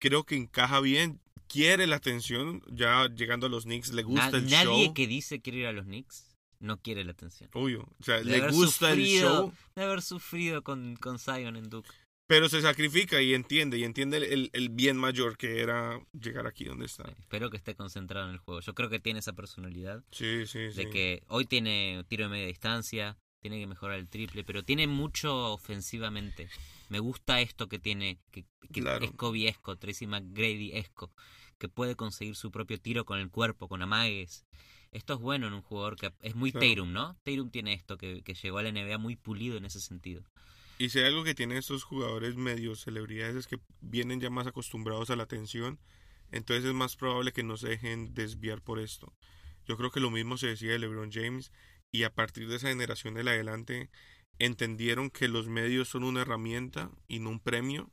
Creo 0.00 0.24
que 0.24 0.36
encaja 0.36 0.80
bien, 0.80 1.20
quiere 1.48 1.86
la 1.86 1.96
atención, 1.96 2.62
ya 2.70 3.08
llegando 3.08 3.46
a 3.46 3.50
los 3.50 3.64
Knicks, 3.64 3.92
le 3.92 4.02
Na- 4.02 4.08
gusta 4.08 4.36
el 4.36 4.50
nadie 4.50 4.84
show. 4.86 4.94
que 4.94 5.06
dice 5.06 5.40
quiere 5.40 5.58
ir 5.60 5.66
a 5.66 5.72
los 5.72 5.86
Knicks 5.86 6.30
no 6.60 6.80
quiere 6.80 7.04
la 7.04 7.12
atención. 7.12 7.50
Obvio, 7.52 7.82
o 8.00 8.02
sea, 8.04 8.18
De 8.18 8.24
le 8.24 8.50
gusta 8.50 8.92
el 8.92 8.98
sufrido. 9.00 9.28
show. 9.36 9.52
De 9.76 9.82
haber 9.82 10.00
sufrido 10.00 10.62
con, 10.62 10.96
con 10.96 11.18
Zion 11.18 11.56
en 11.56 11.68
Duke. 11.68 11.90
Pero 12.26 12.48
se 12.48 12.62
sacrifica 12.62 13.20
y 13.20 13.34
entiende, 13.34 13.76
y 13.76 13.84
entiende 13.84 14.16
el, 14.16 14.22
el- 14.24 14.50
el 14.54 14.68
bien 14.70 14.96
mayor 14.96 15.36
que 15.36 15.60
era 15.60 16.00
llegar 16.18 16.46
aquí 16.46 16.64
donde 16.64 16.86
está. 16.86 17.04
Espero 17.18 17.50
que 17.50 17.58
esté 17.58 17.74
concentrado 17.74 18.26
en 18.28 18.32
el 18.32 18.38
juego. 18.38 18.60
Yo 18.60 18.74
creo 18.74 18.88
que 18.88 18.98
tiene 18.98 19.18
esa 19.18 19.34
personalidad 19.34 20.02
Sí, 20.10 20.46
sí, 20.46 20.70
sí. 20.70 20.76
de 20.84 20.88
que 20.88 21.22
hoy 21.28 21.44
tiene 21.44 22.02
tiro 22.08 22.24
de 22.24 22.30
media 22.30 22.46
distancia, 22.46 23.18
tiene 23.44 23.60
que 23.60 23.66
mejorar 23.66 23.98
el 23.98 24.08
triple, 24.08 24.42
pero 24.42 24.62
tiene 24.62 24.86
mucho 24.86 25.52
ofensivamente. 25.52 26.48
Me 26.88 26.98
gusta 26.98 27.42
esto 27.42 27.68
que 27.68 27.78
tiene, 27.78 28.18
que, 28.30 28.46
que 28.72 28.80
Claro. 28.80 29.04
es 29.04 29.12
Tracy 29.78 30.06
McGrady-esco, 30.06 31.12
que 31.58 31.68
puede 31.68 31.94
conseguir 31.94 32.36
su 32.36 32.50
propio 32.50 32.80
tiro 32.80 33.04
con 33.04 33.18
el 33.18 33.28
cuerpo, 33.30 33.68
con 33.68 33.82
amagues. 33.82 34.46
Esto 34.92 35.12
es 35.12 35.20
bueno 35.20 35.46
en 35.46 35.52
un 35.52 35.60
jugador 35.60 35.96
que 35.96 36.10
es 36.22 36.34
muy 36.34 36.52
Claro. 36.52 36.66
Tatum, 36.68 36.92
¿no? 36.94 37.18
Tatum 37.22 37.50
tiene 37.50 37.74
esto, 37.74 37.98
que, 37.98 38.22
que 38.22 38.32
llegó 38.32 38.56
a 38.56 38.62
la 38.62 38.72
NBA 38.72 38.96
muy 38.96 39.14
pulido 39.14 39.58
en 39.58 39.66
ese 39.66 39.78
sentido. 39.82 40.24
Y 40.78 40.88
si 40.88 41.00
hay 41.00 41.04
algo 41.08 41.22
que 41.22 41.34
tienen 41.34 41.58
estos 41.58 41.84
jugadores 41.84 42.36
medio 42.36 42.74
celebridades 42.76 43.36
es 43.36 43.46
que 43.46 43.60
vienen 43.82 44.22
ya 44.22 44.30
más 44.30 44.46
acostumbrados 44.46 45.10
a 45.10 45.16
la 45.16 45.24
atención, 45.24 45.78
entonces 46.32 46.64
es 46.64 46.72
más 46.72 46.96
probable 46.96 47.32
que 47.34 47.42
no 47.42 47.58
se 47.58 47.68
dejen 47.68 48.14
desviar 48.14 48.62
por 48.62 48.78
esto. 48.78 49.12
Yo 49.66 49.76
creo 49.76 49.90
que 49.90 50.00
lo 50.00 50.10
mismo 50.10 50.38
se 50.38 50.46
decía 50.46 50.72
de 50.72 50.78
LeBron 50.78 51.12
James 51.12 51.52
y 51.94 52.02
a 52.02 52.12
partir 52.12 52.48
de 52.48 52.56
esa 52.56 52.70
generación 52.70 53.18
en 53.18 53.28
adelante 53.28 53.88
entendieron 54.40 55.10
que 55.10 55.28
los 55.28 55.46
medios 55.46 55.88
son 55.88 56.02
una 56.02 56.22
herramienta 56.22 56.90
y 57.06 57.20
no 57.20 57.30
un 57.30 57.38
premio, 57.38 57.88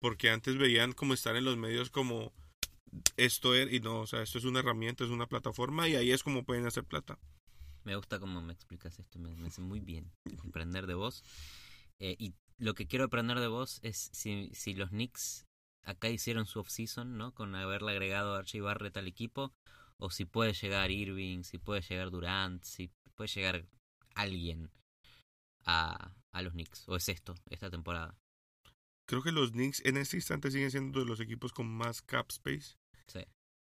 porque 0.00 0.28
antes 0.28 0.58
veían 0.58 0.90
como 0.90 1.14
estar 1.14 1.36
en 1.36 1.44
los 1.44 1.56
medios 1.56 1.88
como 1.88 2.32
esto 3.16 3.54
es, 3.54 3.72
y 3.72 3.78
no, 3.78 4.00
o 4.00 4.08
sea, 4.08 4.22
esto 4.22 4.38
es 4.38 4.44
una 4.44 4.58
herramienta, 4.58 5.04
es 5.04 5.10
una 5.10 5.28
plataforma 5.28 5.88
y 5.88 5.94
ahí 5.94 6.10
es 6.10 6.24
como 6.24 6.42
pueden 6.42 6.66
hacer 6.66 6.82
plata. 6.82 7.16
Me 7.84 7.94
gusta 7.94 8.18
cómo 8.18 8.42
me 8.42 8.52
explicas 8.52 8.98
esto, 8.98 9.20
me, 9.20 9.36
me 9.36 9.46
hace 9.46 9.60
muy 9.60 9.78
bien 9.78 10.10
aprender 10.44 10.88
de 10.88 10.94
vos. 10.94 11.22
Eh, 12.00 12.16
y 12.18 12.34
lo 12.58 12.74
que 12.74 12.88
quiero 12.88 13.04
aprender 13.04 13.38
de 13.38 13.46
vos 13.46 13.78
es 13.84 14.10
si, 14.12 14.50
si 14.52 14.74
los 14.74 14.90
Knicks 14.90 15.46
acá 15.84 16.08
hicieron 16.08 16.46
su 16.46 16.58
off-season, 16.58 17.16
¿no? 17.16 17.32
Con 17.34 17.54
haberle 17.54 17.92
agregado 17.92 18.34
a 18.34 18.38
Archie 18.38 18.62
Barrett 18.62 18.96
al 18.96 19.06
equipo, 19.06 19.52
o 19.98 20.10
si 20.10 20.24
puede 20.24 20.52
llegar 20.52 20.90
Irving, 20.90 21.42
si 21.42 21.58
puede 21.58 21.80
llegar 21.82 22.10
Durant, 22.10 22.62
si 22.64 22.90
puede 23.14 23.28
llegar 23.28 23.66
alguien 24.14 24.70
a, 25.64 26.14
a 26.32 26.42
los 26.42 26.52
Knicks, 26.52 26.88
o 26.88 26.96
es 26.96 27.08
esto, 27.08 27.34
esta 27.50 27.70
temporada. 27.70 28.16
Creo 29.08 29.22
que 29.22 29.32
los 29.32 29.52
Knicks 29.52 29.84
en 29.84 29.96
este 29.96 30.16
instante 30.16 30.50
siguen 30.50 30.70
siendo 30.70 31.00
de 31.00 31.06
los 31.06 31.20
equipos 31.20 31.52
con 31.52 31.66
más 31.68 32.02
cap 32.02 32.26
space. 32.30 32.76
Sí. 33.06 33.20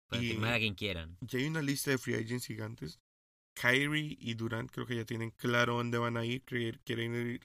Pueden 0.09 0.25
Y- 0.25 0.29
firmar 0.31 0.55
a 0.55 0.59
quien 0.59 0.75
quieran. 0.75 1.16
Ya 1.21 1.38
hay 1.38 1.47
una 1.47 1.62
lista 1.62 1.90
de 1.90 1.99
free 1.99 2.14
agents 2.14 2.47
gigantes. 2.47 3.01
Kyrie 3.55 4.16
y 4.18 4.35
Durant 4.35 4.71
creo 4.71 4.87
que 4.87 4.97
ya 4.97 5.05
tienen 5.05 5.31
claro 5.31 5.77
dónde 5.77 5.99
van 5.99 6.16
a 6.16 6.25
ir. 6.25 6.42
Quieren 6.42 7.14
ir 7.14 7.40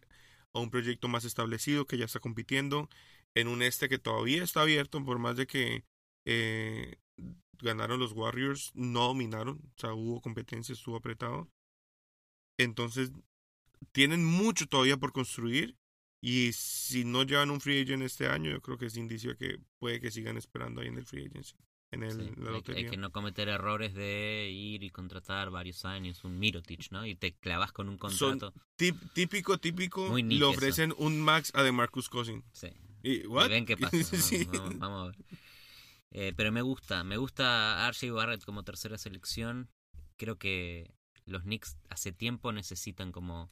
a 0.54 0.60
un 0.60 0.70
proyecto 0.70 1.08
más 1.08 1.26
establecido 1.26 1.86
que 1.86 1.98
ya 1.98 2.06
está 2.06 2.20
compitiendo. 2.20 2.90
En 3.36 3.48
un 3.48 3.62
este 3.62 3.90
que 3.90 4.00
todavía 4.00 4.44
está 4.44 4.62
abierto, 4.62 5.04
por 5.04 5.20
más 5.20 5.36
de 5.36 5.48
que 5.48 5.84
eh, 6.26 6.96
ganaron 7.62 8.00
los 8.00 8.12
Warriors, 8.14 8.72
no 8.74 9.08
dominaron. 9.08 9.58
O 9.76 9.80
sea, 9.80 9.94
hubo 9.94 10.22
competencia, 10.22 10.74
estuvo 10.74 10.96
apretado. 10.98 11.50
Entonces, 12.58 13.12
tienen 13.92 14.26
mucho 14.26 14.68
todavía 14.68 14.98
por 14.98 15.12
construir. 15.14 15.76
Y 16.20 16.52
si 16.54 17.06
no 17.06 17.22
llevan 17.24 17.52
un 17.52 17.62
free 17.62 17.82
agent 17.84 18.02
este 18.02 18.28
año, 18.28 18.50
yo 18.50 18.60
creo 18.62 18.78
que 18.80 18.88
es 18.88 18.98
indicio 18.98 19.32
de 19.32 19.38
que 19.38 19.60
puede 19.78 20.00
que 20.02 20.10
sigan 20.10 20.36
esperando 20.36 20.82
ahí 20.82 20.88
en 20.88 20.98
el 20.98 21.06
free 21.06 21.28
agency, 21.28 21.54
en 21.92 22.02
el, 22.02 22.12
Sí, 22.12 22.18
la 22.18 22.26
hay- 22.26 22.48
hay, 22.48 22.54
lotería. 22.54 22.90
que 22.90 22.98
no 22.98 23.12
cometer 23.12 23.48
errores 23.50 23.94
de 23.94 24.50
ir 24.52 24.82
y 24.84 24.90
contratar 24.90 25.52
varios 25.52 25.86
años, 25.86 26.24
un 26.24 26.40
Mirotic, 26.40 26.92
¿no? 26.92 27.06
Y 27.06 27.14
te 27.14 27.34
clavas 27.36 27.72
con 27.72 27.88
un 27.88 28.00
contrato. 28.00 28.52
Típico, 29.14 29.60
típico, 29.60 30.08
Muy 30.10 30.24
le 30.24 30.38
eso. 30.38 30.50
ofrecen 30.50 30.94
un 30.98 31.22
max 31.22 31.52
a 31.54 31.62
DeMarcus 31.62 32.10
Cousins. 32.10 32.44
Sí. 32.52 32.70
¿Y 33.04 33.22
Y 33.22 33.28
what? 33.28 33.50
ven 33.50 33.68
qué 33.68 33.78
pasa. 33.78 34.18
Sí. 34.18 34.44
Vamos, 34.46 34.60
vamos- 34.60 34.80
vamos 34.80 35.02
a 35.02 35.06
ver. 35.12 35.40
Eh, 36.12 36.34
pero 36.36 36.52
me 36.52 36.62
gusta, 36.62 37.04
me 37.04 37.18
gusta 37.18 37.88
RJ 37.90 38.12
Barrett 38.12 38.44
como 38.44 38.64
tercera 38.64 38.98
selección. 38.98 39.70
Creo 40.18 40.38
que 40.38 40.94
los 41.26 41.44
Knicks 41.44 41.78
hace 41.90 42.12
tiempo 42.12 42.52
necesitan 42.52 43.12
como 43.12 43.52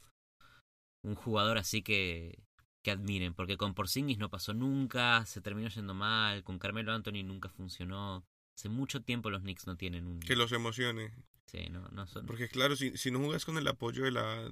un 1.04 1.16
jugador 1.16 1.58
así 1.58 1.82
que, 1.82 2.44
que 2.84 2.92
admiren, 2.92 3.34
porque 3.34 3.58
con 3.58 3.74
Porzingis 3.74 4.18
no 4.18 4.30
pasó 4.30 4.54
nunca, 4.54 5.26
se 5.26 5.42
terminó 5.42 5.70
yendo 5.70 5.94
mal, 5.94 6.44
con 6.44 6.58
Carmelo 6.58 6.94
Anthony 6.94 7.24
nunca 7.24 7.50
funcionó. 7.50 8.26
Hace 8.58 8.70
mucho 8.70 9.02
tiempo 9.02 9.30
los 9.30 9.42
Knicks 9.42 9.68
no 9.68 9.76
tienen 9.76 10.08
un... 10.08 10.20
Que 10.20 10.36
los 10.36 10.52
emocione. 10.54 11.14
Sí, 11.46 11.68
no, 11.70 11.88
no 11.90 12.08
son... 12.08 12.26
Porque 12.26 12.48
claro, 12.48 12.76
si, 12.76 12.98
si 12.98 13.12
no 13.12 13.20
jugas 13.20 13.46
con 13.46 13.58
el 13.58 13.68
apoyo 13.68 14.04
de 14.04 14.12
la, 14.12 14.50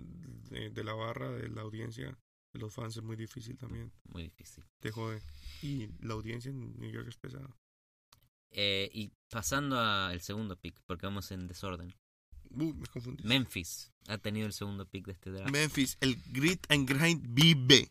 de, 0.50 0.70
de 0.70 0.84
la 0.84 0.94
barra, 0.94 1.32
de 1.32 1.48
la 1.50 1.62
audiencia, 1.62 2.18
de 2.54 2.60
los 2.60 2.74
fans, 2.74 2.98
es 2.98 3.04
muy 3.04 3.16
difícil 3.16 3.58
también. 3.58 3.92
Muy 4.04 4.24
difícil. 4.24 4.63
Te 4.80 4.92
jode. 4.92 5.22
Y 5.62 5.88
la 6.02 6.13
audiencia 6.13 6.52
en 6.52 6.78
New 6.80 6.92
York 6.92 7.08
es 7.08 7.18
pesada. 7.18 7.56
Eh, 8.56 8.89
y 8.94 9.12
pasando 9.30 9.80
al 9.80 10.22
segundo 10.22 10.56
pick, 10.56 10.80
porque 10.86 11.08
vamos 11.08 11.32
en 11.32 11.48
desorden. 11.48 11.94
Uh, 12.52 12.74
me 12.74 12.86
confundí. 12.86 13.24
Memphis 13.24 13.92
ha 14.08 14.20
tenido 14.20 14.46
el 14.46 14.54
segundo 14.54 14.86
pick 14.86 15.08
de 15.08 15.13
este 15.13 15.32
draft. 15.32 15.52
Memphis, 15.52 15.98
el 16.02 16.22
grit 16.32 16.63
and 16.70 16.88
grind 16.88 17.26
vive. 17.34 17.89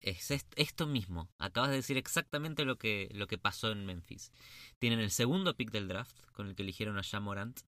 Es 0.00 0.30
est- 0.32 0.52
esto 0.56 0.86
mismo. 0.86 1.30
Acabas 1.38 1.70
de 1.70 1.76
decir 1.76 1.96
exactamente 1.96 2.64
lo 2.64 2.76
que, 2.76 3.08
lo 3.12 3.26
que 3.28 3.38
pasó 3.38 3.70
en 3.70 3.86
Memphis. 3.86 4.32
Tienen 4.80 4.98
el 4.98 5.10
segundo 5.12 5.56
pick 5.56 5.70
del 5.70 5.86
draft, 5.88 6.18
con 6.32 6.48
el 6.48 6.54
que 6.56 6.62
eligieron 6.62 6.98
a 6.98 7.02
Jean 7.02 7.22
Morant 7.22 7.60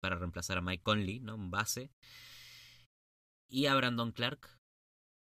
para 0.00 0.16
reemplazar 0.16 0.56
a 0.56 0.62
Mike 0.62 0.82
Conley, 0.84 1.20
¿no? 1.20 1.34
Un 1.34 1.50
base. 1.50 1.90
Y 3.50 3.66
a 3.66 3.74
Brandon 3.74 4.12
Clark 4.12 4.58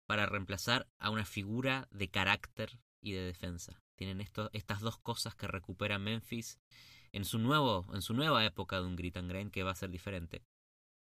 para 0.07 0.25
reemplazar 0.25 0.87
a 0.99 1.11
una 1.11 1.25
figura 1.25 1.87
de 1.91 2.09
carácter 2.09 2.79
y 3.01 3.13
de 3.13 3.21
defensa. 3.21 3.81
Tienen 3.97 4.21
esto, 4.21 4.49
estas 4.53 4.81
dos 4.81 4.97
cosas 4.97 5.35
que 5.35 5.47
recupera 5.47 5.99
Memphis 5.99 6.59
en 7.13 7.25
su 7.25 7.39
nuevo, 7.39 7.85
en 7.93 8.01
su 8.01 8.13
nueva 8.13 8.45
época 8.45 8.79
de 8.81 8.87
un 8.87 8.95
grit 8.95 9.17
and 9.17 9.29
grind 9.29 9.51
que 9.51 9.63
va 9.63 9.71
a 9.71 9.75
ser 9.75 9.89
diferente 9.89 10.43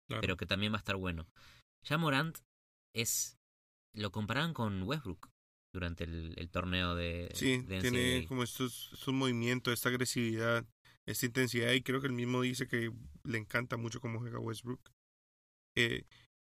Claro. 0.06 0.20
pero 0.20 0.36
que 0.36 0.46
también 0.46 0.72
va 0.72 0.76
a 0.76 0.80
estar 0.80 0.96
bueno. 0.96 1.26
Ya 1.82 1.98
Morant 1.98 2.38
es. 2.94 3.38
Lo 3.94 4.10
comparaban 4.10 4.54
con 4.54 4.82
Westbrook 4.82 5.30
durante 5.72 6.04
el, 6.04 6.34
el 6.36 6.50
torneo 6.50 6.94
de. 6.94 7.30
Sí, 7.34 7.58
de 7.62 7.80
tiene 7.80 8.26
como 8.26 8.42
estos, 8.42 8.90
estos 8.92 9.14
movimientos, 9.14 9.72
esta 9.72 9.88
agresividad, 9.88 10.66
esta 11.06 11.26
intensidad, 11.26 11.72
y 11.72 11.82
creo 11.82 12.00
que 12.00 12.08
él 12.08 12.12
mismo 12.12 12.42
dice 12.42 12.66
que 12.66 12.92
le 13.22 13.38
encanta 13.38 13.76
mucho 13.76 14.00
cómo 14.00 14.18
juega 14.18 14.38
Westbrook. 14.38 14.90
Eh, 15.76 16.04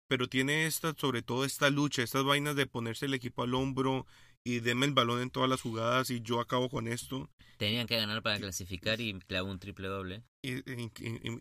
pero 0.09 0.27
tiene 0.27 0.65
esta, 0.67 0.93
sobre 0.93 1.21
todo 1.21 1.45
esta 1.45 1.69
lucha, 1.69 2.03
estas 2.03 2.23
vainas 2.23 2.55
de 2.55 2.67
ponerse 2.67 3.05
el 3.05 3.13
equipo 3.13 3.43
al 3.43 3.53
hombro 3.53 4.05
y 4.47 4.59
deme 4.61 4.85
el 4.85 4.93
balón 4.93 5.21
en 5.21 5.29
todas 5.29 5.49
las 5.49 5.61
jugadas 5.61 6.09
y 6.09 6.21
yo 6.21 6.39
acabo 6.39 6.69
con 6.69 6.87
esto. 6.87 7.29
Tenían 7.57 7.87
que 7.87 7.97
ganar 7.97 8.21
para 8.21 8.39
clasificar 8.39 9.01
y 9.01 9.13
clavó 9.19 9.49
un 9.51 9.59
triple 9.59 9.87
doble. 9.87 10.23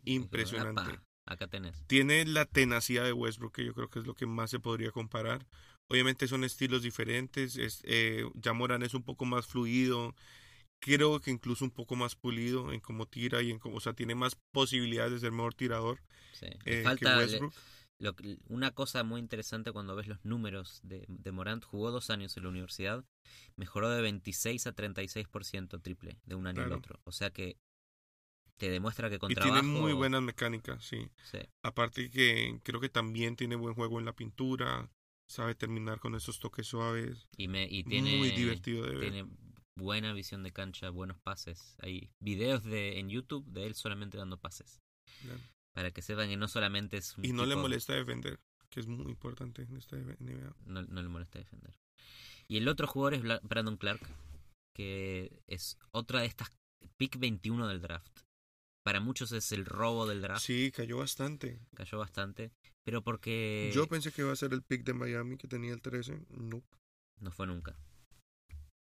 Impresionante. 0.05 0.81
Apa, 0.83 1.03
acá 1.27 1.47
tenés. 1.47 1.83
Tiene 1.87 2.25
la 2.25 2.45
tenacidad 2.47 3.05
de 3.05 3.13
Westbrook, 3.13 3.55
que 3.55 3.65
yo 3.65 3.75
creo 3.75 3.89
que 3.89 4.01
es 4.01 4.07
lo 4.07 4.15
que 4.15 4.27
más 4.27 4.51
se 4.51 4.59
podría 4.61 4.91
comparar. 4.91 5.47
Obviamente 5.89 6.27
son 6.27 6.43
estilos 6.45 6.83
diferentes. 6.83 7.57
Es, 7.57 7.83
eh, 7.85 8.25
ya 8.35 8.53
Morán 8.53 8.83
es 8.83 8.95
un 8.95 9.03
poco 9.05 9.25
más 9.25 9.47
fluido. 9.47 10.15
Creo 10.81 11.21
que 11.21 11.31
incluso 11.31 11.65
un 11.65 11.71
poco 11.71 11.97
más 11.97 12.17
pulido 12.17 12.73
en 12.73 12.81
cómo 12.81 13.07
tira 13.07 13.41
y 13.43 13.51
en 13.51 13.59
cómo, 13.59 13.77
o 13.77 13.81
sea, 13.81 13.93
tiene 13.95 14.15
más 14.15 14.37
posibilidades 14.53 15.13
de 15.13 15.21
ser 15.21 15.33
mejor 15.33 15.55
tirador 15.55 15.99
Sí. 16.33 16.47
Le 16.47 16.51
eh, 16.51 16.79
que 16.79 16.83
falta. 16.83 17.17
le- 17.17 17.23
Westbrook. 17.25 17.55
Lo 17.99 18.15
que- 18.15 18.39
una 18.49 18.73
cosa 18.73 19.05
muy 19.05 19.21
interesante 19.21 19.73
cuando 19.73 19.97
ves 19.97 20.07
los 20.07 20.25
números 20.25 20.81
de, 20.83 21.05
de 21.09 21.33
Morant, 21.33 21.65
jugó 21.65 21.91
dos 21.91 22.11
años 22.11 22.37
en 22.37 22.43
la 22.45 22.51
universidad, 22.51 23.05
mejoró 23.57 23.91
de 23.91 24.03
26 24.03 24.67
a 24.67 24.73
36% 24.73 25.81
triple 25.81 26.19
de 26.25 26.35
un 26.35 26.47
año 26.47 26.63
al 26.63 26.73
otro. 26.73 27.01
O 27.05 27.13
sea 27.13 27.31
que 27.31 27.57
te 28.59 28.71
demuestra 28.71 29.11
que 29.11 29.19
con 29.19 29.31
Y 29.31 29.35
trabajo... 29.35 29.63
tiene 29.63 29.69
muy 29.81 29.93
buenas 29.93 30.23
mecánicas, 30.23 30.85
sí. 30.85 31.09
Sí, 31.25 31.39
Aparte 31.63 32.11
que 32.11 32.61
creo 32.63 32.81
que 32.81 32.89
también 32.89 33.37
tiene 33.37 33.57
buen 33.57 33.75
juego 33.75 33.99
en 33.99 34.05
la 34.05 34.15
pintura, 34.15 34.89
sabe 35.29 35.55
terminar 35.55 36.01
con 36.01 36.15
esos 36.15 36.39
toques 36.39 36.67
suaves. 36.67 37.27
y, 37.37 37.49
me, 37.49 37.67
y 37.69 37.83
tiene, 37.85 38.17
muy 38.17 38.31
divertido 38.31 38.87
de 38.87 38.95
ver. 38.95 39.11
tiene 39.11 39.29
buena 39.77 40.13
visión 40.13 40.43
de 40.43 40.53
cancha, 40.53 40.91
buenos 40.91 41.19
pases. 41.19 41.77
Hay 41.81 42.11
videos 42.21 42.65
de 42.65 42.99
en 42.99 43.09
YouTube 43.11 43.45
de 43.47 43.67
él 43.67 43.75
solamente 43.75 44.17
dando 44.17 44.39
pases. 44.39 44.81
Claro. 45.23 45.41
Para 45.77 45.91
que 45.91 46.01
sepan 46.01 46.31
que 46.31 46.39
no 46.39 46.49
solamente 46.49 46.97
es 46.97 47.19
un 47.19 47.25
Y 47.27 47.33
no 47.35 47.45
le 47.45 47.55
molesta 47.55 47.93
defender, 47.93 48.41
que 48.71 48.81
es 48.81 48.87
muy 48.87 49.05
importante 49.11 49.61
en 49.61 49.77
esta 49.77 49.97
NBA. 49.97 50.55
no, 50.65 50.83
no 50.83 51.03
le 51.03 51.09
molesta 51.09 51.39
defender. 51.39 51.79
Y 52.49 52.57
el 52.57 52.67
otro 52.67 52.87
jugador 52.87 53.13
es 53.13 53.23
Brandon 53.43 53.77
Clark, 53.77 54.01
que 54.75 55.43
es 55.47 55.77
otra 55.91 56.21
de 56.21 56.27
estas 56.29 56.49
pick 56.97 57.19
21 57.19 57.69
del 57.69 57.83
draft. 57.83 58.21
Para 58.83 59.01
muchos 59.01 59.33
es 59.33 59.53
el 59.53 59.67
robo 59.67 60.07
del 60.07 60.23
draft, 60.23 60.47
Sí, 60.47 60.73
cayó 60.75 60.97
bastante. 60.97 61.61
cayó 61.75 61.99
bastante, 61.99 62.53
pero 62.83 63.03
porque 63.03 63.71
Yo 63.75 63.87
pensé 63.87 64.13
que 64.13 64.23
iba 64.23 64.33
a 64.33 64.37
ser 64.37 64.55
el 64.55 64.63
pick 64.63 64.83
de 64.83 64.95
Miami 64.95 65.37
que 65.37 65.47
tenía 65.47 65.75
el 65.75 65.83
13. 65.83 66.25
No. 66.31 66.63
no 67.21 67.31
fue 67.33 67.47
nunca. 67.47 67.77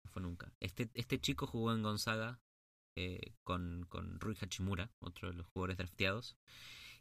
No 0.05 0.11
fue 0.11 0.21
nunca. 0.21 0.53
Este, 0.61 0.89
este 0.93 1.19
chico 1.19 1.45
jugó 1.45 1.73
en 1.73 1.83
Gonzaga 1.83 2.39
eh, 2.95 3.34
con, 3.43 3.86
con 3.89 4.19
Rui 4.19 4.36
Hachimura, 4.39 4.91
otro 4.99 5.30
de 5.30 5.36
los 5.36 5.47
jugadores 5.47 5.78
drafteados, 5.78 6.38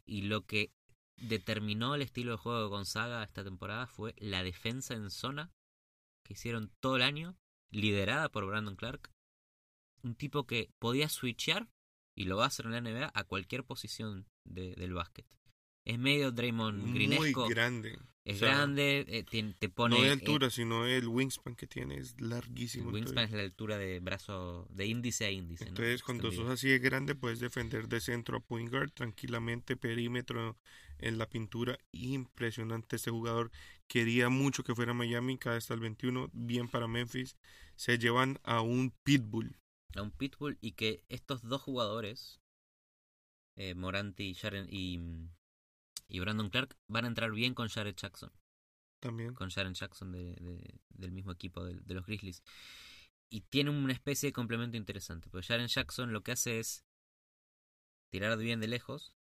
y 0.05 0.23
lo 0.23 0.45
que 0.45 0.71
determinó 1.17 1.95
el 1.95 2.01
estilo 2.01 2.31
de 2.31 2.37
juego 2.37 2.61
de 2.61 2.67
Gonzaga 2.69 3.23
esta 3.23 3.43
temporada 3.43 3.87
fue 3.87 4.13
la 4.17 4.43
defensa 4.43 4.93
en 4.93 5.11
zona 5.11 5.51
que 6.23 6.33
hicieron 6.33 6.71
todo 6.79 6.95
el 6.95 7.01
año, 7.01 7.37
liderada 7.71 8.29
por 8.29 8.45
Brandon 8.45 8.75
Clark. 8.75 9.11
Un 10.01 10.15
tipo 10.15 10.45
que 10.47 10.71
podía 10.79 11.09
switchear, 11.09 11.69
y 12.15 12.23
lo 12.25 12.37
va 12.37 12.45
a 12.45 12.47
hacer 12.47 12.65
en 12.65 12.71
la 12.71 12.77
NBA, 12.81 13.11
a 13.13 13.23
cualquier 13.23 13.63
posición 13.65 14.27
de- 14.45 14.75
del 14.75 14.93
básquet. 14.93 15.25
Es 15.85 15.97
medio 15.97 16.31
Draymond 16.31 16.83
Muy 16.83 16.93
Greenesco. 16.93 17.47
grande. 17.47 17.97
Es 18.25 18.35
O 18.35 18.39
sea, 18.39 18.49
grande, 18.49 19.05
eh, 19.07 19.53
te 19.57 19.69
pone... 19.69 19.95
no 19.95 20.01
de 20.03 20.09
eh, 20.09 20.11
altura, 20.11 20.49
sino 20.51 20.85
el 20.85 21.07
wingspan 21.07 21.55
que 21.55 21.65
tiene. 21.65 21.97
Es 21.97 22.15
el 22.19 22.29
larguísimo. 22.29 22.91
wingspan 22.91 23.25
es 23.25 23.31
la 23.31 23.41
altura 23.41 23.77
de 23.77 23.99
brazo, 23.99 24.67
de 24.69 24.85
índice 24.85 25.25
a 25.25 25.31
índice. 25.31 25.65
¿no? 25.65 25.69
entonces 25.69 26.03
cuando 26.03 26.23
sos 26.25 26.31
Extendido. 26.33 26.53
así 26.53 26.67
de 26.69 26.79
grande, 26.79 27.15
puedes 27.15 27.39
defender 27.39 27.87
de 27.87 27.99
centro 28.01 28.37
a 28.37 28.39
point 28.41 28.69
guard 28.69 28.91
tranquilamente, 28.91 29.75
perímetro 29.77 30.57
en 30.99 31.17
la 31.17 31.27
pintura. 31.27 31.79
Impresionante 31.91 32.97
este 32.97 33.09
jugador. 33.09 33.51
Quería 33.87 34.29
mucho 34.29 34.63
que 34.63 34.75
fuera 34.75 34.93
Miami, 34.93 35.39
cada 35.39 35.57
hasta 35.57 35.73
el 35.73 35.79
21. 35.79 36.29
Bien 36.33 36.67
para 36.67 36.87
Memphis. 36.87 37.35
Se 37.75 37.97
llevan 37.97 38.37
a 38.43 38.61
un 38.61 38.91
pitbull. 39.03 39.57
A 39.95 40.03
un 40.03 40.11
pitbull 40.11 40.59
y 40.61 40.73
que 40.73 41.03
estos 41.09 41.41
dos 41.41 41.61
jugadores, 41.63 42.39
eh, 43.55 43.73
Moranti 43.73 44.25
y, 44.25 44.35
Jaren, 44.35 44.67
y, 44.69 44.99
y 46.09 46.19
Brandon 46.19 46.49
Clark, 46.49 46.75
van 46.87 47.05
a 47.05 47.07
entrar 47.07 47.31
bien 47.31 47.53
con 47.53 47.69
Jared 47.69 47.95
Jackson. 47.95 48.31
También. 48.99 49.33
Con 49.33 49.49
Jaren 49.49 49.75
Jackson 49.75 50.11
de, 50.11 50.33
de- 50.35 50.79
del 50.89 51.11
mismo 51.13 51.31
equipo 51.31 51.63
de, 51.63 51.79
de 51.79 51.93
los 51.93 52.05
Grizzlies. 52.05 52.43
Y 53.29 53.41
tiene 53.41 53.69
una 53.69 53.93
especie 53.93 54.27
de 54.27 54.33
complemento 54.33 54.75
interesante. 54.75 55.29
Porque 55.29 55.47
Jaren 55.47 55.67
Jackson 55.67 56.11
lo 56.11 56.21
que 56.21 56.33
hace 56.33 56.59
es 56.59 56.83
tirar 58.11 58.37
bien 58.37 58.59
de 58.59 58.67
lejos 58.67 59.13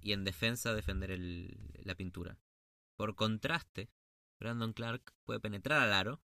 y 0.00 0.12
en 0.12 0.22
defensa 0.24 0.74
defender 0.74 1.10
el, 1.10 1.58
la 1.82 1.94
pintura. 1.94 2.38
Por 2.96 3.14
contraste, 3.16 3.90
Brandon 4.38 4.72
Clark 4.72 5.14
puede 5.24 5.40
penetrar 5.40 5.80
al 5.82 5.92
aro 5.92 6.20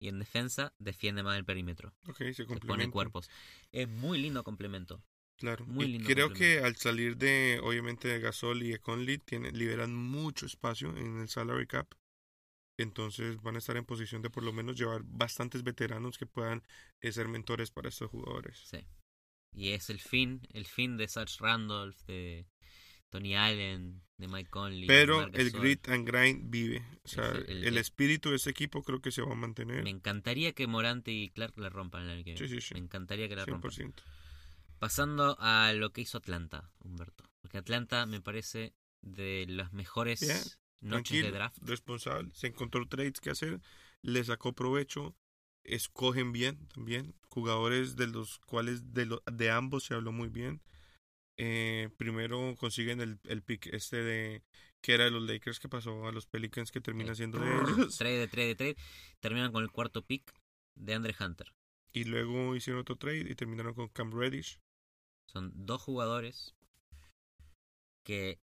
y 0.00 0.08
en 0.08 0.18
defensa 0.18 0.74
defiende 0.78 1.22
más 1.22 1.36
el 1.38 1.44
perímetro. 1.44 1.94
Ok, 2.08 2.16
se 2.32 2.46
Se 2.46 2.60
pone 2.60 2.90
cuerpos. 2.90 3.30
Es 3.72 3.88
muy 3.88 4.18
lindo 4.18 4.42
complemento. 4.42 5.02
Claro. 5.38 5.66
Muy 5.66 5.86
y 5.86 5.88
lindo 5.92 6.08
creo 6.08 6.28
complemento. 6.28 6.60
que 6.60 6.66
al 6.66 6.76
salir 6.76 7.16
de, 7.16 7.60
obviamente, 7.62 8.08
de 8.08 8.20
Gasol 8.20 8.62
y 8.62 8.70
de 8.70 8.78
Conley, 8.78 9.18
tienen, 9.18 9.56
liberan 9.58 9.94
mucho 9.94 10.46
espacio 10.46 10.96
en 10.96 11.20
el 11.20 11.28
salary 11.28 11.66
cap. 11.66 11.88
Entonces 12.78 13.40
van 13.42 13.54
a 13.54 13.58
estar 13.58 13.76
en 13.76 13.84
posición 13.84 14.22
de 14.22 14.30
por 14.30 14.42
lo 14.42 14.52
menos 14.52 14.76
llevar 14.76 15.02
bastantes 15.04 15.62
veteranos 15.62 16.18
que 16.18 16.26
puedan 16.26 16.62
eh, 17.00 17.12
ser 17.12 17.28
mentores 17.28 17.70
para 17.70 17.88
estos 17.88 18.10
jugadores. 18.10 18.58
Sí. 18.64 18.78
Y 19.52 19.70
es 19.70 19.90
el 19.90 20.00
fin, 20.00 20.40
el 20.52 20.66
fin 20.66 20.96
de 20.96 21.06
Satch 21.06 21.38
Randolph, 21.38 21.96
de 22.08 22.46
Tony 23.10 23.36
Allen, 23.36 24.02
de 24.18 24.26
Mike 24.26 24.50
Conley. 24.50 24.86
Pero 24.88 25.22
el 25.32 25.50
grit 25.52 25.88
and 25.88 26.04
grind 26.08 26.50
vive. 26.50 26.82
O 27.04 27.08
sea, 27.08 27.30
Es 27.30 27.34
el- 27.48 27.50
el, 27.58 27.64
el- 27.68 27.78
espíritu 27.78 28.30
de 28.30 28.36
este 28.36 28.50
equipo 28.50 28.82
creo 28.82 29.00
que 29.00 29.12
se 29.12 29.22
va 29.22 29.32
a 29.32 29.36
mantener. 29.36 29.84
Me 29.84 29.90
encantaría 29.90 30.52
que 30.52 30.66
Morante 30.66 31.12
y 31.12 31.28
Clark 31.30 31.56
la 31.58 31.68
rompan 31.70 32.02
el 32.04 32.10
año 32.10 32.24
que 32.24 32.36
Sí, 32.36 32.44
viene. 32.44 32.60
sí, 32.60 32.66
sí. 32.68 32.74
Me 32.74 32.80
encantaría 32.80 33.28
que 33.28 33.36
la 33.36 33.44
rompan. 33.46 33.70
100%. 34.74 34.78
Pasando 34.78 35.36
a 35.40 35.72
lo 35.72 35.92
que 35.92 36.00
hizo 36.02 36.18
Atlanta, 36.18 36.70
Humberto. 36.80 37.24
Porque 37.40 37.58
Atlanta 37.58 38.06
me 38.06 38.20
parece 38.20 38.74
de 39.02 39.46
las 39.48 39.72
mejores 39.72 40.20
Bien, 40.20 40.40
noches 40.80 41.22
de 41.24 41.30
draft. 41.30 41.56
responsable. 41.62 42.30
Se 42.34 42.46
encontró 42.48 42.86
trades 42.88 43.20
que 43.20 43.30
hacer, 43.30 43.60
le 44.02 44.24
sacó 44.24 44.52
provecho, 44.54 45.14
escogen 45.62 46.32
bien 46.32 46.66
también. 46.68 47.14
Jugadores 47.28 47.96
de 47.96 48.06
los 48.06 48.38
cuales 48.40 48.92
de, 48.94 49.06
lo- 49.06 49.22
de 49.30 49.50
ambos 49.50 49.84
se 49.84 49.94
habló 49.94 50.12
muy 50.12 50.28
bien. 50.28 50.62
Eh, 51.36 51.90
primero 51.96 52.54
consiguen 52.56 53.00
el, 53.00 53.18
el 53.24 53.42
pick 53.42 53.66
este 53.74 53.96
de 54.02 54.42
que 54.80 54.94
era 54.94 55.04
de 55.04 55.10
los 55.10 55.22
Lakers 55.22 55.58
que 55.58 55.68
pasó 55.68 56.06
a 56.06 56.12
los 56.12 56.26
Pelicans 56.26 56.70
que 56.70 56.80
termina 56.80 57.12
Eh, 57.12 57.16
siendo 57.16 57.38
de 57.40 57.46
ellos. 57.50 57.96
Trade 57.98 58.18
de 58.18 58.28
trade 58.28 58.46
de 58.48 58.54
trade. 58.54 58.76
Terminan 59.20 59.50
con 59.50 59.62
el 59.64 59.70
cuarto 59.70 60.02
pick 60.04 60.32
de 60.76 60.94
Andre 60.94 61.14
Hunter. 61.18 61.52
Y 61.92 62.04
luego 62.04 62.54
hicieron 62.54 62.80
otro 62.82 62.96
trade 62.96 63.26
y 63.30 63.34
terminaron 63.34 63.74
con 63.74 63.88
Cam 63.88 64.12
Reddish. 64.12 64.60
Son 65.26 65.52
dos 65.54 65.82
jugadores 65.82 66.54
que 68.04 68.38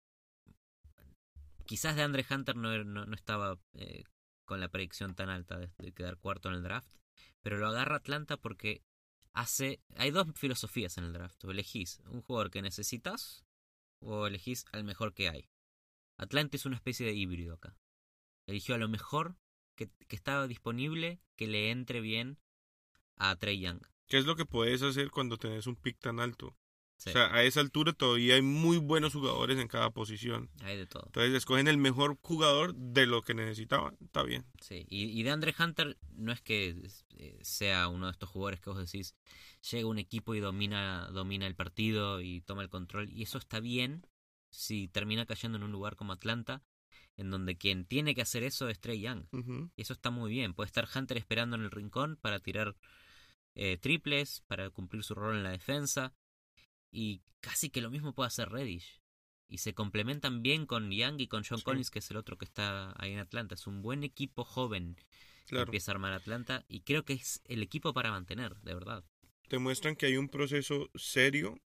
quizás 1.66 1.96
de 1.96 2.02
Andre 2.02 2.24
Hunter 2.28 2.56
no, 2.56 2.84
no, 2.84 3.04
no 3.04 3.14
estaba 3.14 3.58
eh, 3.74 4.04
con 4.44 4.60
la 4.60 4.68
predicción 4.68 5.14
tan 5.14 5.28
alta 5.28 5.58
de, 5.58 5.70
de 5.78 5.92
quedar 5.92 6.16
cuarto 6.16 6.48
en 6.48 6.54
el 6.54 6.62
draft, 6.62 6.96
pero 7.42 7.58
lo 7.58 7.68
agarra 7.68 7.96
Atlanta 7.96 8.36
porque 8.36 8.82
hace... 9.32 9.80
Hay 9.96 10.10
dos 10.10 10.26
filosofías 10.34 10.98
en 10.98 11.04
el 11.04 11.12
draft. 11.12 11.44
O 11.44 11.50
elegís 11.50 12.00
un 12.06 12.22
jugador 12.22 12.50
que 12.50 12.62
necesitas 12.62 13.44
o 14.00 14.26
elegís 14.26 14.64
al 14.72 14.84
mejor 14.84 15.14
que 15.14 15.28
hay. 15.28 15.48
Atlanta 16.18 16.56
es 16.56 16.66
una 16.66 16.76
especie 16.76 17.06
de 17.06 17.12
híbrido 17.12 17.54
acá. 17.54 17.76
Eligió 18.46 18.74
a 18.74 18.78
lo 18.78 18.88
mejor 18.88 19.36
que, 19.76 19.90
que 20.08 20.16
estaba 20.16 20.46
disponible 20.46 21.20
que 21.36 21.46
le 21.46 21.70
entre 21.70 22.00
bien 22.00 22.38
a 23.16 23.36
Trey 23.36 23.60
Young. 23.60 23.80
¿Qué 24.06 24.18
es 24.18 24.24
lo 24.24 24.36
que 24.36 24.46
puedes 24.46 24.82
hacer 24.82 25.10
cuando 25.10 25.36
tenés 25.36 25.66
un 25.66 25.76
pick 25.76 25.98
tan 25.98 26.18
alto? 26.18 26.56
Sí, 26.98 27.10
O 27.10 27.12
sea, 27.12 27.32
a 27.32 27.44
esa 27.44 27.60
altura 27.60 27.92
todavía 27.92 28.34
hay 28.34 28.42
muy 28.42 28.76
buenos 28.78 29.12
jugadores 29.12 29.58
en 29.58 29.68
cada 29.68 29.90
posición. 29.90 30.50
hay 30.62 30.76
de 30.76 30.86
todo. 30.86 31.04
Entonces 31.06 31.32
escogen 31.32 31.68
el 31.68 31.78
mejor 31.78 32.18
jugador 32.20 32.74
de 32.74 33.06
lo 33.06 33.22
que 33.22 33.34
necesitaban. 33.34 33.96
Está 34.04 34.24
bien. 34.24 34.44
Sí, 34.60 34.84
y, 34.90 35.04
y 35.04 35.22
de 35.22 35.30
Andre 35.30 35.54
Hunter 35.56 35.96
no 36.16 36.32
es 36.32 36.40
que 36.40 36.76
eh, 37.16 37.38
sea 37.42 37.88
uno 37.88 38.06
de 38.06 38.12
estos 38.12 38.28
jugadores 38.28 38.60
que 38.60 38.70
vos 38.70 38.78
decís, 38.78 39.14
llega 39.70 39.86
un 39.88 39.98
equipo 39.98 40.34
y 40.34 40.40
domina, 40.40 41.08
domina 41.12 41.46
el 41.46 41.54
partido 41.54 42.20
y 42.20 42.40
toma 42.40 42.62
el 42.62 42.68
control, 42.68 43.08
y 43.12 43.22
eso 43.22 43.38
está 43.38 43.60
bien 43.60 44.04
si 44.50 44.88
termina 44.88 45.24
cayendo 45.24 45.56
en 45.58 45.64
un 45.64 45.72
lugar 45.72 45.94
como 45.94 46.12
Atlanta, 46.12 46.62
en 47.16 47.30
donde 47.30 47.56
quien 47.56 47.84
tiene 47.84 48.14
que 48.14 48.22
hacer 48.22 48.42
eso 48.42 48.68
es 48.68 48.80
Trey 48.80 49.00
Young. 49.00 49.24
Y 49.76 49.82
eso 49.82 49.92
está 49.92 50.10
muy 50.10 50.30
bien. 50.30 50.54
Puede 50.54 50.66
estar 50.66 50.88
Hunter 50.92 51.16
esperando 51.16 51.56
en 51.56 51.62
el 51.62 51.70
rincón 51.70 52.16
para 52.20 52.38
tirar 52.40 52.76
eh, 53.54 53.76
triples, 53.76 54.42
para 54.46 54.70
cumplir 54.70 55.02
su 55.02 55.14
rol 55.14 55.36
en 55.36 55.42
la 55.42 55.50
defensa, 55.50 56.14
y 56.90 57.22
casi 57.40 57.70
que 57.70 57.80
lo 57.80 57.90
mismo 57.90 58.14
puede 58.14 58.28
hacer 58.28 58.48
Reddish. 58.50 59.00
Y 59.48 59.58
se 59.58 59.74
complementan 59.74 60.42
bien 60.42 60.66
con 60.66 60.90
Young 60.90 61.20
y 61.20 61.26
con 61.28 61.42
John 61.42 61.58
Sí. 61.58 61.64
Collins, 61.64 61.90
que 61.90 62.00
es 62.00 62.10
el 62.10 62.18
otro 62.18 62.36
que 62.36 62.44
está 62.44 62.92
ahí 63.02 63.12
en 63.12 63.18
Atlanta. 63.18 63.54
Es 63.54 63.66
un 63.66 63.80
buen 63.80 64.04
equipo 64.04 64.44
joven 64.44 64.96
que 64.96 65.04
Claro. 65.54 65.64
empieza 65.64 65.90
a 65.90 65.94
armar 65.94 66.12
Atlanta 66.12 66.66
y 66.68 66.80
creo 66.82 67.04
que 67.04 67.14
es 67.14 67.40
el 67.46 67.62
equipo 67.62 67.94
para 67.94 68.10
mantener, 68.10 68.56
de 68.60 68.74
verdad. 68.74 69.04
Te 69.48 69.58
muestran 69.58 69.96
que 69.96 70.04
hay 70.04 70.16
un 70.18 70.28
proceso 70.28 70.90
serio 70.94 71.58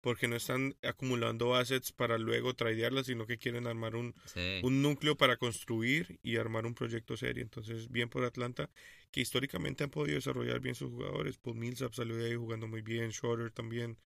porque 0.00 0.28
no 0.28 0.36
están 0.36 0.76
acumulando 0.82 1.54
assets 1.56 1.90
para 1.90 2.18
luego 2.18 2.54
tradearlas, 2.54 3.06
sino 3.06 3.26
que 3.26 3.38
quieren 3.38 3.66
armar 3.66 3.96
un, 3.96 4.14
Sí. 4.26 4.60
un 4.62 4.82
núcleo 4.82 5.16
para 5.16 5.38
construir 5.38 6.20
y 6.22 6.36
armar 6.36 6.66
un 6.66 6.74
proyecto 6.74 7.16
serio. 7.16 7.42
Entonces, 7.42 7.88
bien 7.90 8.10
por 8.10 8.22
Atlanta, 8.24 8.70
que 9.10 9.22
históricamente 9.22 9.82
han 9.82 9.90
podido 9.90 10.16
desarrollar 10.16 10.60
bien 10.60 10.74
sus 10.74 10.90
jugadores. 10.90 11.38
Paul 11.38 11.56
Millsap 11.56 11.94
salió 11.94 12.16
de 12.16 12.26
ahí 12.26 12.34
jugando 12.36 12.68
muy 12.68 12.82
bien, 12.82 13.10
Shorter 13.10 13.50
también. 13.50 13.98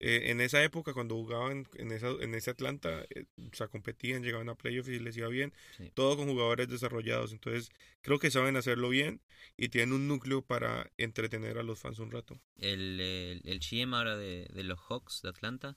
Eh, 0.00 0.30
en 0.30 0.40
esa 0.40 0.62
época, 0.64 0.94
cuando 0.94 1.14
jugaban 1.14 1.66
en, 1.74 1.92
esa, 1.92 2.08
en 2.20 2.34
ese 2.34 2.50
Atlanta, 2.50 3.04
eh, 3.10 3.26
o 3.52 3.54
sea, 3.54 3.68
competían, 3.68 4.22
llegaban 4.22 4.48
a 4.48 4.54
playoffs 4.54 4.88
y 4.88 4.98
les 4.98 5.16
iba 5.16 5.28
bien. 5.28 5.52
Sí. 5.76 5.90
Todo 5.94 6.16
con 6.16 6.26
jugadores 6.28 6.68
desarrollados. 6.68 7.32
Entonces, 7.32 7.70
creo 8.00 8.18
que 8.18 8.30
saben 8.30 8.56
hacerlo 8.56 8.88
bien 8.88 9.20
y 9.56 9.68
tienen 9.68 9.92
un 9.94 10.08
núcleo 10.08 10.42
para 10.42 10.90
entretener 10.96 11.58
a 11.58 11.62
los 11.62 11.78
fans 11.78 11.98
un 11.98 12.10
rato. 12.10 12.40
El, 12.56 13.00
el, 13.00 13.42
el 13.44 13.60
GM 13.60 13.94
ahora 13.94 14.16
de, 14.16 14.48
de 14.52 14.64
los 14.64 14.78
Hawks 14.80 15.20
de 15.22 15.28
Atlanta 15.28 15.76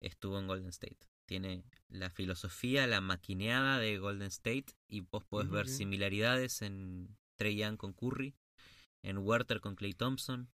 estuvo 0.00 0.38
en 0.38 0.46
Golden 0.48 0.68
State. 0.70 0.98
Tiene 1.26 1.64
la 1.88 2.10
filosofía, 2.10 2.86
la 2.86 3.00
maquineada 3.00 3.78
de 3.78 3.98
Golden 3.98 4.28
State 4.28 4.66
y 4.88 5.00
vos 5.00 5.24
podés 5.24 5.48
Muy 5.48 5.56
ver 5.56 5.66
bien. 5.66 5.76
similaridades 5.76 6.62
en 6.62 7.16
Trey 7.36 7.56
Young 7.56 7.76
con 7.76 7.92
Curry, 7.92 8.34
en 9.02 9.18
Werther 9.18 9.60
con 9.60 9.74
Clay 9.76 9.92
Thompson, 9.94 10.50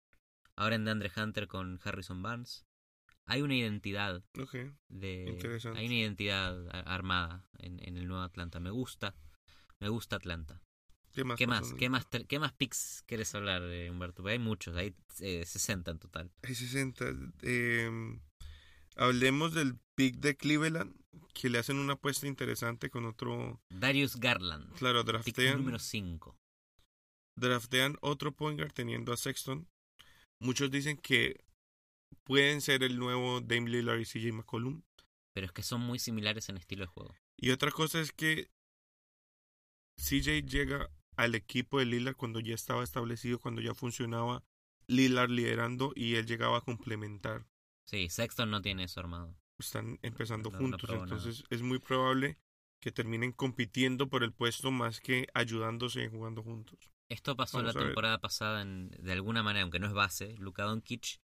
ahora 0.55 0.75
en 0.75 0.85
DeAndre 0.85 1.11
Hunter 1.15 1.47
con 1.47 1.79
Harrison 1.83 2.21
Barnes. 2.21 2.65
Hay 3.25 3.41
una 3.41 3.55
identidad 3.55 4.23
Ok. 4.39 4.55
de 4.89 5.25
Interesante. 5.29 5.79
hay 5.79 5.85
una 5.87 5.95
identidad 5.95 6.87
armada 6.87 7.45
en, 7.59 7.79
en 7.87 7.97
el 7.97 8.07
nuevo 8.07 8.23
Atlanta. 8.23 8.59
Me 8.59 8.69
gusta, 8.71 9.15
me 9.79 9.89
gusta 9.89 10.15
Atlanta. 10.17 10.61
¿Qué 11.13 11.23
más? 11.23 11.37
¿Qué 11.37 11.45
más? 11.47 11.73
¿Qué 11.73 11.89
más 11.89 12.07
qué 12.27 12.39
más 12.39 12.53
picks 12.53 13.03
quieres 13.05 13.33
hablar, 13.35 13.61
eh, 13.63 13.89
Humberto? 13.91 14.23
Porque 14.23 14.31
hay 14.33 14.39
muchos, 14.39 14.75
hay 14.75 14.95
eh, 15.19 15.45
60 15.45 15.91
en 15.91 15.99
total. 15.99 16.31
Hay 16.41 16.55
60. 16.55 17.05
eh, 17.43 18.19
hablemos 18.95 19.53
del 19.53 19.77
pick 19.95 20.15
de 20.15 20.35
Cleveland, 20.35 20.95
que 21.35 21.49
le 21.49 21.59
hacen 21.59 21.77
una 21.77 21.93
apuesta 21.93 22.25
interesante 22.27 22.89
con 22.89 23.05
otro. 23.05 23.61
Darius 23.69 24.15
Garland, 24.15 24.73
Claro, 24.75 25.03
pick 25.05 25.13
draftean, 25.13 25.57
número 25.59 25.77
5. 25.77 26.35
draftean 27.35 27.97
otro 28.01 28.31
point 28.31 28.59
guard 28.59 28.73
teniendo 28.73 29.13
a 29.13 29.17
Sexton. 29.17 29.67
Muchos 30.39 30.71
dicen 30.71 30.97
que 30.97 31.43
pueden 32.23 32.61
ser 32.61 32.83
el 32.83 32.97
nuevo 32.97 33.41
Dame 33.41 33.69
Lillard 33.69 33.99
y 33.99 34.05
CJ 34.05 34.31
McCollum. 34.33 34.83
Pero 35.33 35.47
es 35.47 35.51
que 35.51 35.63
son 35.63 35.81
muy 35.81 35.99
similares 35.99 36.49
en 36.49 36.57
estilo 36.57 36.83
de 36.83 36.87
juego. 36.87 37.15
Y 37.37 37.51
otra 37.51 37.71
cosa 37.71 37.99
es 37.99 38.11
que 38.11 38.49
CJ 39.97 40.41
llega 40.45 40.89
al 41.15 41.35
equipo 41.35 41.79
de 41.79 41.85
Lillard 41.85 42.15
cuando 42.15 42.39
ya 42.39 42.55
estaba 42.55 42.83
establecido, 42.83 43.39
cuando 43.39 43.61
ya 43.61 43.73
funcionaba 43.73 44.43
Lillard 44.87 45.29
liderando 45.29 45.93
y 45.95 46.15
él 46.15 46.25
llegaba 46.25 46.57
a 46.57 46.61
complementar. 46.61 47.45
Sí, 47.85 48.09
Sexton 48.09 48.49
no 48.49 48.61
tiene 48.61 48.85
eso 48.85 48.99
armado. 48.99 49.35
Están 49.59 49.99
empezando 50.01 50.49
No, 50.51 50.57
juntos, 50.57 50.89
entonces 50.89 51.43
es 51.49 51.61
muy 51.61 51.79
probable 51.79 52.37
que 52.81 52.91
terminen 52.91 53.31
compitiendo 53.31 54.09
por 54.09 54.23
el 54.23 54.33
puesto 54.33 54.71
más 54.71 54.99
que 54.99 55.27
ayudándose 55.33 56.03
y 56.03 56.09
jugando 56.09 56.43
juntos. 56.43 56.91
Esto 57.09 57.35
pasó 57.35 57.57
Vamos 57.57 57.75
la 57.75 57.81
temporada 57.81 58.19
pasada 58.19 58.61
en- 58.61 58.89
de 58.89 59.11
alguna 59.11 59.43
manera, 59.43 59.63
aunque 59.63 59.79
no 59.79 59.87
es 59.87 59.93
base. 59.93 60.35
Luka 60.37 60.63
Doncic 60.63 61.21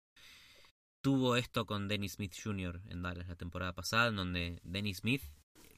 tuvo 1.09 1.37
esto 1.37 1.65
con 1.65 1.89
Dennis 1.89 2.13
Smith 2.13 2.35
Jr. 2.39 2.83
en 2.91 3.01
Dallas 3.01 3.29
la 3.29 3.35
temporada 3.35 3.75
pasada, 3.75 4.09
en 4.09 4.17
donde 4.17 4.61
Dennis 4.63 4.99
Smith 4.99 5.23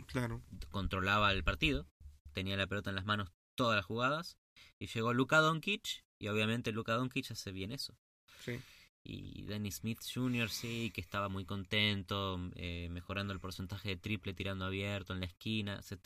Claro, 0.07 0.43
controlaba 0.73 1.31
el 1.31 1.45
partido, 1.45 1.87
tenía 2.33 2.57
la 2.57 2.67
pelota 2.67 2.91
en 2.91 2.97
las 2.97 3.05
manos 3.05 3.31
todas 3.55 3.77
las 3.77 3.85
jugadas, 3.85 4.39
y 4.81 4.89
llegó 4.89 5.15
Luka 5.15 5.39
Doncic, 5.39 6.05
y 6.19 6.27
obviamente 6.27 6.73
Luka 6.73 6.95
Doncic 6.95 7.31
hace 7.31 7.53
bien 7.53 7.71
eso. 7.71 7.97
sí. 8.45 8.61
Y 9.05 9.45
Dennis 9.45 9.77
Smith 9.77 10.01
Jr. 10.03 10.51
sí, 10.51 10.91
que 10.93 11.01
estaba 11.01 11.29
muy 11.29 11.45
contento, 11.45 12.41
eh, 12.57 12.89
mejorando 12.91 13.33
el 13.33 13.39
porcentaje 13.39 13.91
de 13.91 13.97
triple, 13.97 14.35
tirando 14.35 14.65
abierto 14.65 15.13
en 15.13 15.21
la 15.21 15.27
esquina. 15.27 15.81
Se 15.81 15.97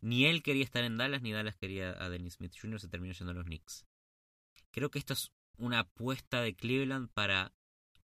Ni 0.00 0.26
él 0.26 0.42
quería 0.42 0.64
estar 0.64 0.82
en 0.82 0.98
Dallas, 0.98 1.22
ni 1.22 1.32
Dallas 1.32 1.56
quería 1.56 1.90
a 1.92 2.10
Dennis 2.10 2.34
Smith 2.34 2.52
Jr. 2.60 2.80
Se 2.80 2.88
terminó 2.88 3.14
yendo 3.14 3.30
a 3.30 3.34
los 3.34 3.46
Knicks. 3.46 3.86
Creo 4.70 4.90
que 4.90 4.98
esto 4.98 5.14
es 5.14 5.32
una 5.56 5.78
apuesta 5.78 6.42
de 6.42 6.54
Cleveland 6.54 7.08
para 7.14 7.54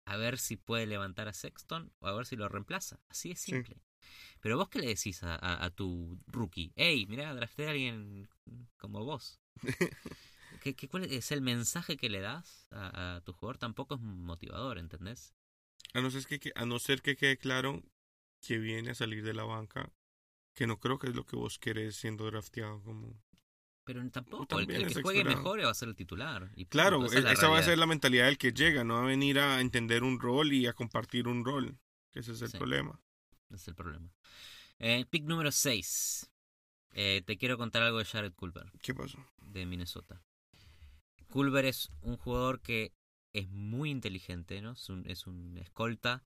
a 0.05 0.17
ver 0.17 0.39
si 0.39 0.57
puede 0.57 0.87
levantar 0.87 1.29
a 1.29 1.33
Sexton 1.33 1.93
o 2.01 2.07
a 2.09 2.15
ver 2.15 2.27
si 2.27 2.37
lo 2.37 2.49
reemplaza. 2.49 3.01
Así 3.09 3.31
es 3.33 3.41
Sí. 3.41 3.53
simple. 3.53 3.81
Pero 4.41 4.57
vos 4.57 4.69
qué 4.69 4.81
le 4.81 4.89
decís 4.89 5.23
a, 5.23 5.35
a- 5.37 5.65
a 5.65 5.71
tu 5.71 6.19
rookie? 6.27 6.73
Hey, 6.77 7.07
mirá, 7.07 7.35
drafté 7.35 7.67
a 7.69 7.71
alguien 7.71 8.29
como 8.77 9.05
vos. 9.05 9.41
¿Qué, 10.63 10.75
qué, 10.75 10.89
cuál 10.89 11.05
es 11.05 11.33
el 11.33 11.41
mensaje 11.41 11.97
que 11.97 12.09
le 12.11 12.21
das 12.21 12.67
a, 12.71 13.17
a 13.17 13.21
tu 13.23 13.33
jugador? 13.33 13.59
Tampoco 13.59 13.95
es 13.95 14.01
motivador, 14.01 14.79
¿entendés? 14.79 15.35
A 15.95 16.01
no, 16.01 16.11
ser 16.11 16.27
que, 16.27 16.39
que- 16.41 16.53
a 16.55 16.67
no 16.67 16.79
ser 16.79 17.03
que 17.03 17.17
quede 17.17 17.37
claro 17.37 17.83
que 18.41 18.59
viene 18.59 18.91
a 18.91 18.95
salir 18.95 19.23
de 19.25 19.35
la 19.35 19.45
banca, 19.45 19.93
que 20.55 20.67
no 20.67 20.79
creo 20.79 20.99
que 20.99 21.09
es 21.09 21.15
lo 21.15 21.25
que 21.25 21.37
vos 21.37 21.59
querés 21.59 21.97
siendo 21.97 22.25
drafteado 22.27 22.83
como... 22.83 23.21
Pero 23.85 24.09
tampoco, 24.11 24.61
el, 24.61 24.67
que 24.69 25.03
juegue 25.03 25.25
mejor 25.25 25.65
va 25.65 25.71
a 25.71 25.75
ser 25.75 25.89
el 25.89 25.97
titular. 25.97 26.51
Y 26.55 26.67
Claro, 26.67 26.99
punto, 27.01 27.15
e- 27.15 27.19
es 27.19 27.25
esa 27.25 27.49
va 27.49 27.59
a 27.59 27.63
ser 27.63 27.79
la 27.79 27.87
mentalidad 27.87 28.27
del 28.27 28.39
que 28.39 28.53
llega, 28.53 28.85
no 28.85 28.95
va 28.95 29.03
a 29.03 29.07
venir 29.07 29.39
a 29.41 29.61
entender 29.61 30.05
un 30.05 30.21
rol 30.21 30.53
y 30.53 30.67
a 30.67 30.73
compartir 30.73 31.27
un 31.27 31.45
rol, 31.45 31.77
que 32.13 32.21
ese 32.21 32.33
es 32.33 32.43
el 32.43 32.49
Sí. 32.49 32.59
problema. 32.59 33.01
Ese 33.49 33.57
es 33.57 33.69
el 33.69 33.75
problema. 33.75 34.09
Eh, 34.79 35.05
pick 35.11 35.25
número 35.25 35.51
6. 35.53 36.29
te 36.95 37.39
quiero 37.39 37.57
contar 37.57 37.83
algo 37.83 37.99
de 37.99 38.05
Jared 38.05 38.35
Culver, 38.35 38.71
¿Qué 38.83 38.95
pasó? 38.95 39.19
de 39.39 39.65
Minnesota. 39.67 40.23
Culver 41.29 41.65
es 41.65 41.91
un 42.03 42.17
jugador 42.19 42.61
que 42.61 42.93
es 43.33 43.49
muy 43.49 43.91
inteligente, 43.91 44.61
¿no? 44.61 44.73
Es 44.73 44.89
un, 44.91 45.05
es 45.09 45.27
un 45.27 45.57
escolta 45.59 46.23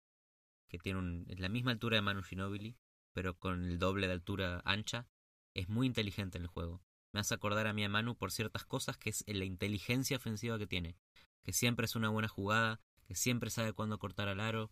que 0.68 0.78
tiene 0.78 0.98
un- 0.98 1.24
es 1.28 1.38
la 1.38 1.48
misma 1.48 1.70
altura 1.70 1.94
de 1.96 2.02
Manu 2.02 2.22
Ginobili, 2.24 2.76
pero 3.12 3.38
con 3.38 3.64
el 3.64 3.78
doble 3.78 4.08
de 4.08 4.14
altura 4.14 4.60
ancha. 4.64 5.06
Es 5.54 5.68
muy 5.68 5.86
inteligente 5.86 6.36
en 6.36 6.42
el 6.42 6.48
juego. 6.48 6.82
Me 7.16 7.20
hace 7.20 7.32
acordar 7.32 7.66
a 7.66 7.70
a 7.70 7.88
Manu 7.88 8.14
por 8.14 8.30
ciertas 8.30 8.66
cosas 8.66 8.98
que 8.98 9.08
es 9.08 9.24
la 9.26 9.46
inteligencia 9.46 10.18
ofensiva 10.18 10.58
que 10.58 10.66
tiene. 10.66 10.98
Que 11.42 11.54
siempre 11.54 11.86
es 11.86 11.96
una 11.96 12.10
buena 12.10 12.28
jugada, 12.28 12.78
que 13.06 13.14
siempre 13.14 13.48
sabe 13.48 13.72
cuándo 13.72 13.98
cortar 13.98 14.28
al 14.28 14.38
aro. 14.38 14.70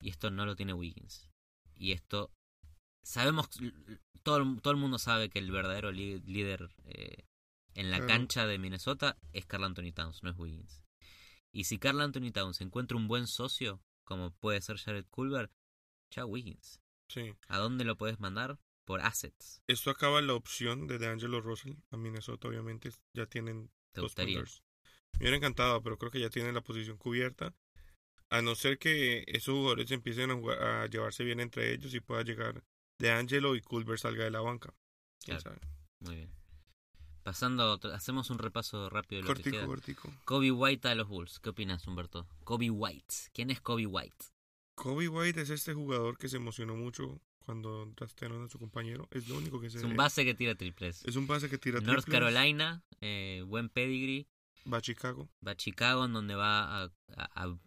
Y 0.00 0.08
esto 0.08 0.30
no 0.30 0.46
lo 0.46 0.56
tiene 0.56 0.72
Wiggins. 0.72 1.28
Y 1.74 1.92
esto 1.92 2.32
sabemos 3.02 3.50
todo, 4.22 4.38
el- 4.38 4.62
todo 4.62 4.70
el 4.72 4.80
mundo 4.80 4.98
sabe 4.98 5.28
que 5.28 5.40
el 5.40 5.50
verdadero 5.50 5.92
líder 5.92 6.70
eh, 6.86 7.26
en 7.74 7.90
la 7.90 7.98
cancha 8.06 8.46
de 8.46 8.56
Minnesota 8.58 9.18
es 9.34 9.44
Carl 9.44 9.64
Anthony 9.64 9.92
Towns, 9.92 10.22
no 10.22 10.30
es 10.30 10.38
Wiggins. 10.38 10.82
Y 11.52 11.64
si 11.64 11.78
Carl 11.78 12.00
Anthony 12.00 12.30
Towns 12.32 12.62
encuentra 12.62 12.96
un 12.96 13.08
buen 13.08 13.26
socio, 13.26 13.82
como 14.04 14.30
puede 14.30 14.62
ser 14.62 14.78
Jared 14.78 15.04
Culver, 15.10 15.50
chao 16.10 16.28
Wiggins. 16.28 16.80
Sí. 17.08 17.34
¿A 17.46 17.58
dónde 17.58 17.84
lo 17.84 17.98
puedes 17.98 18.20
mandar? 18.20 18.58
Por 18.88 19.02
assets. 19.02 19.60
Esto 19.68 19.90
acaba 19.90 20.22
la 20.22 20.32
opción 20.32 20.86
de 20.86 20.96
DeAngelo 20.98 21.42
Russell 21.42 21.74
a 21.90 21.98
Minnesota, 21.98 22.48
obviamente 22.48 22.90
ya 23.14 23.26
tienen 23.26 23.68
¿Te 23.92 24.00
dos 24.00 24.12
gustaría? 24.12 24.40
Me 24.40 24.46
hubiera 25.20 25.36
encantado, 25.36 25.82
pero 25.82 25.98
creo 25.98 26.10
que 26.10 26.20
ya 26.20 26.30
tienen 26.30 26.54
la 26.54 26.62
posición 26.62 26.96
cubierta. 26.96 27.54
A 28.30 28.40
no 28.40 28.54
ser 28.54 28.78
que 28.78 29.24
esos 29.26 29.52
jugadores 29.54 29.90
empiecen 29.90 30.30
a, 30.30 30.34
jugar, 30.36 30.62
a 30.62 30.86
llevarse 30.86 31.22
bien 31.22 31.40
entre 31.40 31.72
ellos 31.74 31.92
y 31.92 32.00
pueda 32.00 32.22
llegar 32.22 32.64
DeAngelo 32.98 33.56
y 33.56 33.60
Culver 33.60 33.98
salga 33.98 34.24
de 34.24 34.30
la 34.30 34.40
banca. 34.40 34.72
¿Quién 35.22 35.38
Claro. 35.38 35.58
sabe? 35.60 35.72
Muy 36.00 36.16
bien. 36.16 36.32
Pasando, 37.22 37.64
a 37.64 37.72
otro- 37.74 37.92
hacemos 37.92 38.30
un 38.30 38.38
repaso 38.38 38.88
rápido 38.88 39.20
de 39.20 39.28
lo 39.28 39.34
que 39.34 39.42
Cortico, 39.42 39.56
queda. 39.58 39.66
cortico. 39.66 40.14
Kobe 40.24 40.50
White 40.50 40.88
a 40.88 40.94
los 40.94 41.08
Bulls. 41.08 41.40
¿Qué 41.40 41.50
opinas, 41.50 41.86
Humberto? 41.86 42.26
Kobe 42.44 42.70
White. 42.70 43.14
¿Quién 43.34 43.50
es 43.50 43.60
Kobe 43.60 43.86
White? 43.86 44.16
Kobe 44.74 45.08
White 45.08 45.42
es 45.42 45.50
este 45.50 45.74
jugador 45.74 46.16
que 46.16 46.28
se 46.30 46.36
emocionó 46.38 46.74
mucho 46.74 47.20
cuando 47.48 47.86
draftearon 47.96 48.44
a 48.44 48.48
su 48.50 48.58
compañero. 48.58 49.08
Es 49.10 49.26
lo 49.26 49.38
único 49.38 49.58
que 49.58 49.70
se 49.70 49.78
Es 49.78 49.84
un 49.84 49.96
base 49.96 50.22
que 50.26 50.34
tira 50.34 50.54
triples. 50.54 51.02
Es 51.06 51.16
un 51.16 51.26
base 51.26 51.48
que 51.48 51.56
tira 51.56 51.80
North 51.80 52.04
triples. 52.04 52.20
Carolina, 52.20 52.82
eh, 53.00 53.42
buen 53.46 53.70
pedigree. 53.70 54.26
Va 54.70 54.76
a 54.76 54.82
Chicago. 54.82 55.30
Va 55.46 55.52
a 55.52 55.56
Chicago, 55.56 56.04
en 56.04 56.12
donde 56.12 56.34
va 56.34 56.82
a, 56.82 56.84
a- 57.16 57.44
a- 57.46 57.58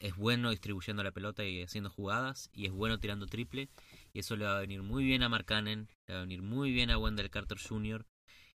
es 0.00 0.16
bueno 0.16 0.50
distribuyendo 0.50 1.04
la 1.04 1.12
pelota 1.12 1.44
y 1.44 1.62
haciendo 1.62 1.88
jugadas. 1.88 2.50
Y 2.52 2.66
es 2.66 2.72
bueno 2.72 2.98
tirando 2.98 3.26
triple. 3.26 3.68
Y 4.12 4.18
eso 4.18 4.34
le 4.34 4.44
va 4.44 4.56
a 4.56 4.60
venir 4.60 4.82
muy 4.82 5.04
bien 5.04 5.22
a 5.22 5.28
Mark 5.28 5.46
Cannon. 5.46 5.86
Le 6.08 6.14
va 6.14 6.18
a 6.20 6.24
venir 6.24 6.42
muy 6.42 6.72
bien 6.72 6.90
a 6.90 6.98
Wendell 6.98 7.30
Carter 7.30 7.58
Jr. 7.62 8.04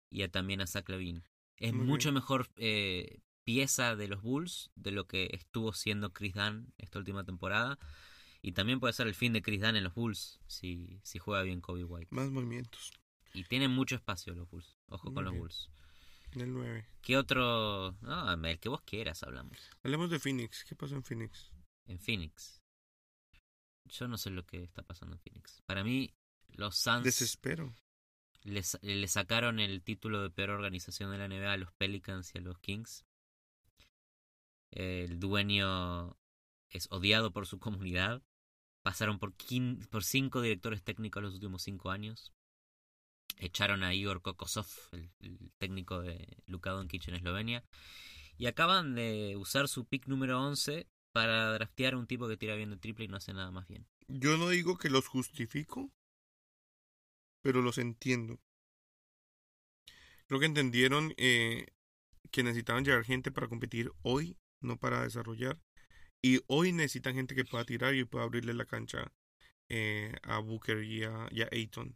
Y 0.10 0.24
a- 0.24 0.28
también 0.30 0.60
a 0.60 0.68
Zach 0.68 0.90
Lavine. 0.90 1.22
Es 1.56 1.72
Muy 1.74 1.86
mucho 1.86 2.10
bien. 2.10 2.16
mejor 2.16 2.50
eh, 2.58 3.20
pieza 3.46 3.96
de 3.96 4.10
los 4.10 4.22
Bulls 4.22 4.70
de 4.76 4.92
lo 4.92 5.08
que 5.08 5.30
estuvo 5.32 5.72
siendo 5.72 6.12
Chris 6.12 6.34
Dunn 6.34 6.74
esta 6.78 7.00
última 7.00 7.24
temporada. 7.24 7.80
Y 8.46 8.52
también 8.52 8.82
puede 8.82 8.92
ser 8.92 9.08
el 9.08 9.16
fin 9.16 9.32
de 9.32 9.42
Chris 9.42 9.62
Dunn 9.62 9.78
en 9.78 9.86
los 9.86 9.96
Bulls 9.96 10.38
si, 10.48 11.00
si 11.02 11.18
juega 11.18 11.44
bien 11.44 11.62
Kobe 11.62 11.86
White. 11.86 12.14
Más 12.14 12.30
movimientos. 12.30 12.92
Y 13.34 13.46
tienen 13.46 13.72
mucho 13.72 13.96
espacio 13.96 14.36
los 14.36 14.50
Bulls. 14.50 14.76
Ojo 14.90 15.06
Muy 15.08 15.16
con 15.16 15.24
los. 15.24 15.38
Bulls. 15.38 15.70
En 16.34 16.42
el 16.42 16.54
9. 16.54 16.86
¿Qué 17.02 17.18
otro? 17.18 17.96
No, 18.02 18.34
el 18.34 18.60
que 18.60 18.68
vos 18.68 18.82
quieras 18.82 19.24
hablamos. 19.24 19.58
Hablemos 19.82 20.10
de 20.10 20.20
Phoenix. 20.20 20.66
¿Qué 20.66 20.76
pasó 20.76 20.96
en 20.96 21.04
Phoenix? 21.04 21.52
En 21.86 22.00
Phoenix. 22.00 22.62
Yo 23.86 24.10
no 24.10 24.18
sé 24.18 24.30
lo 24.30 24.46
que 24.46 24.62
está 24.62 24.84
pasando 24.84 25.16
en 25.16 25.22
Phoenix. 25.22 25.62
Para 25.66 25.86
mí, 25.86 26.14
los 26.50 26.76
Suns 26.76 27.06
Desespero. 27.06 27.74
le 28.42 29.08
sacaron 29.08 29.62
el 29.62 29.82
título 29.84 30.22
de 30.22 30.30
peor 30.30 30.50
organización 30.50 31.12
de 31.12 31.18
la 31.18 31.30
NBA 31.30 31.54
a 31.54 31.58
los 31.58 31.72
Pelicans 31.72 32.36
y 32.36 32.40
a 32.40 32.42
los 32.42 32.60
Kings. 32.60 33.06
El 34.72 35.20
dueño 35.20 36.18
es 36.70 36.88
odiado 36.92 37.32
por 37.32 37.48
su 37.48 37.60
comunidad. 37.60 38.22
Pasaron 38.84 39.18
por, 39.18 39.34
quin- 39.36 39.88
por 39.88 40.04
cinco 40.04 40.42
directores 40.42 40.84
técnicos 40.84 41.24
los 41.24 41.34
últimos 41.36 41.64
cinco 41.64 41.90
años. 41.90 42.34
Echaron 43.38 43.84
a 43.84 43.94
Igor 43.94 44.22
Kokosov, 44.22 44.68
el, 44.92 45.10
técnico 45.58 46.02
de 46.02 46.38
Luka 46.46 46.72
Doncic 46.72 47.08
en 47.08 47.16
Eslovenia. 47.16 47.64
Y 48.38 48.48
acaban 48.48 48.94
de 48.94 49.36
usar 49.38 49.68
su 49.68 49.86
pick 49.86 50.08
número 50.08 50.42
11 50.42 50.88
para 51.14 51.54
draftear 51.54 51.94
a 51.94 51.98
un 51.98 52.08
tipo 52.08 52.28
que 52.28 52.38
tira 52.38 52.56
bien 52.56 52.72
de 52.72 52.78
triple 52.78 53.06
y 53.06 53.08
no 53.08 53.18
hace 53.18 53.34
nada 53.34 53.52
más 53.52 53.68
bien. 53.68 53.88
Yo 54.08 54.38
no 54.38 54.50
digo 54.50 54.78
que 54.78 54.90
los 54.90 55.08
justifico, 55.08 55.92
pero 57.42 57.62
los 57.62 57.78
entiendo. 57.78 58.40
Creo 60.28 60.40
que 60.40 60.46
entendieron 60.46 61.14
eh, 61.18 61.68
que 62.32 62.44
necesitaban 62.44 62.84
llevar 62.84 63.04
gente 63.04 63.32
para 63.32 63.48
competir 63.48 63.92
hoy, 64.02 64.38
no 64.62 64.78
para 64.78 65.04
desarrollar. 65.04 65.60
Y 66.24 66.42
hoy 66.48 66.72
necesitan 66.72 67.16
gente 67.16 67.36
que 67.36 67.44
pueda 67.44 67.66
tirar 67.66 67.94
y 67.94 68.06
pueda 68.06 68.24
abrirle 68.24 68.54
la 68.54 68.66
cancha 68.66 69.12
eh, 69.70 70.16
a 70.24 70.40
Booker 70.40 70.84
y 70.84 71.04
a, 71.04 71.28
y 71.32 71.42
a 71.42 71.50
Ayton. 71.52 71.96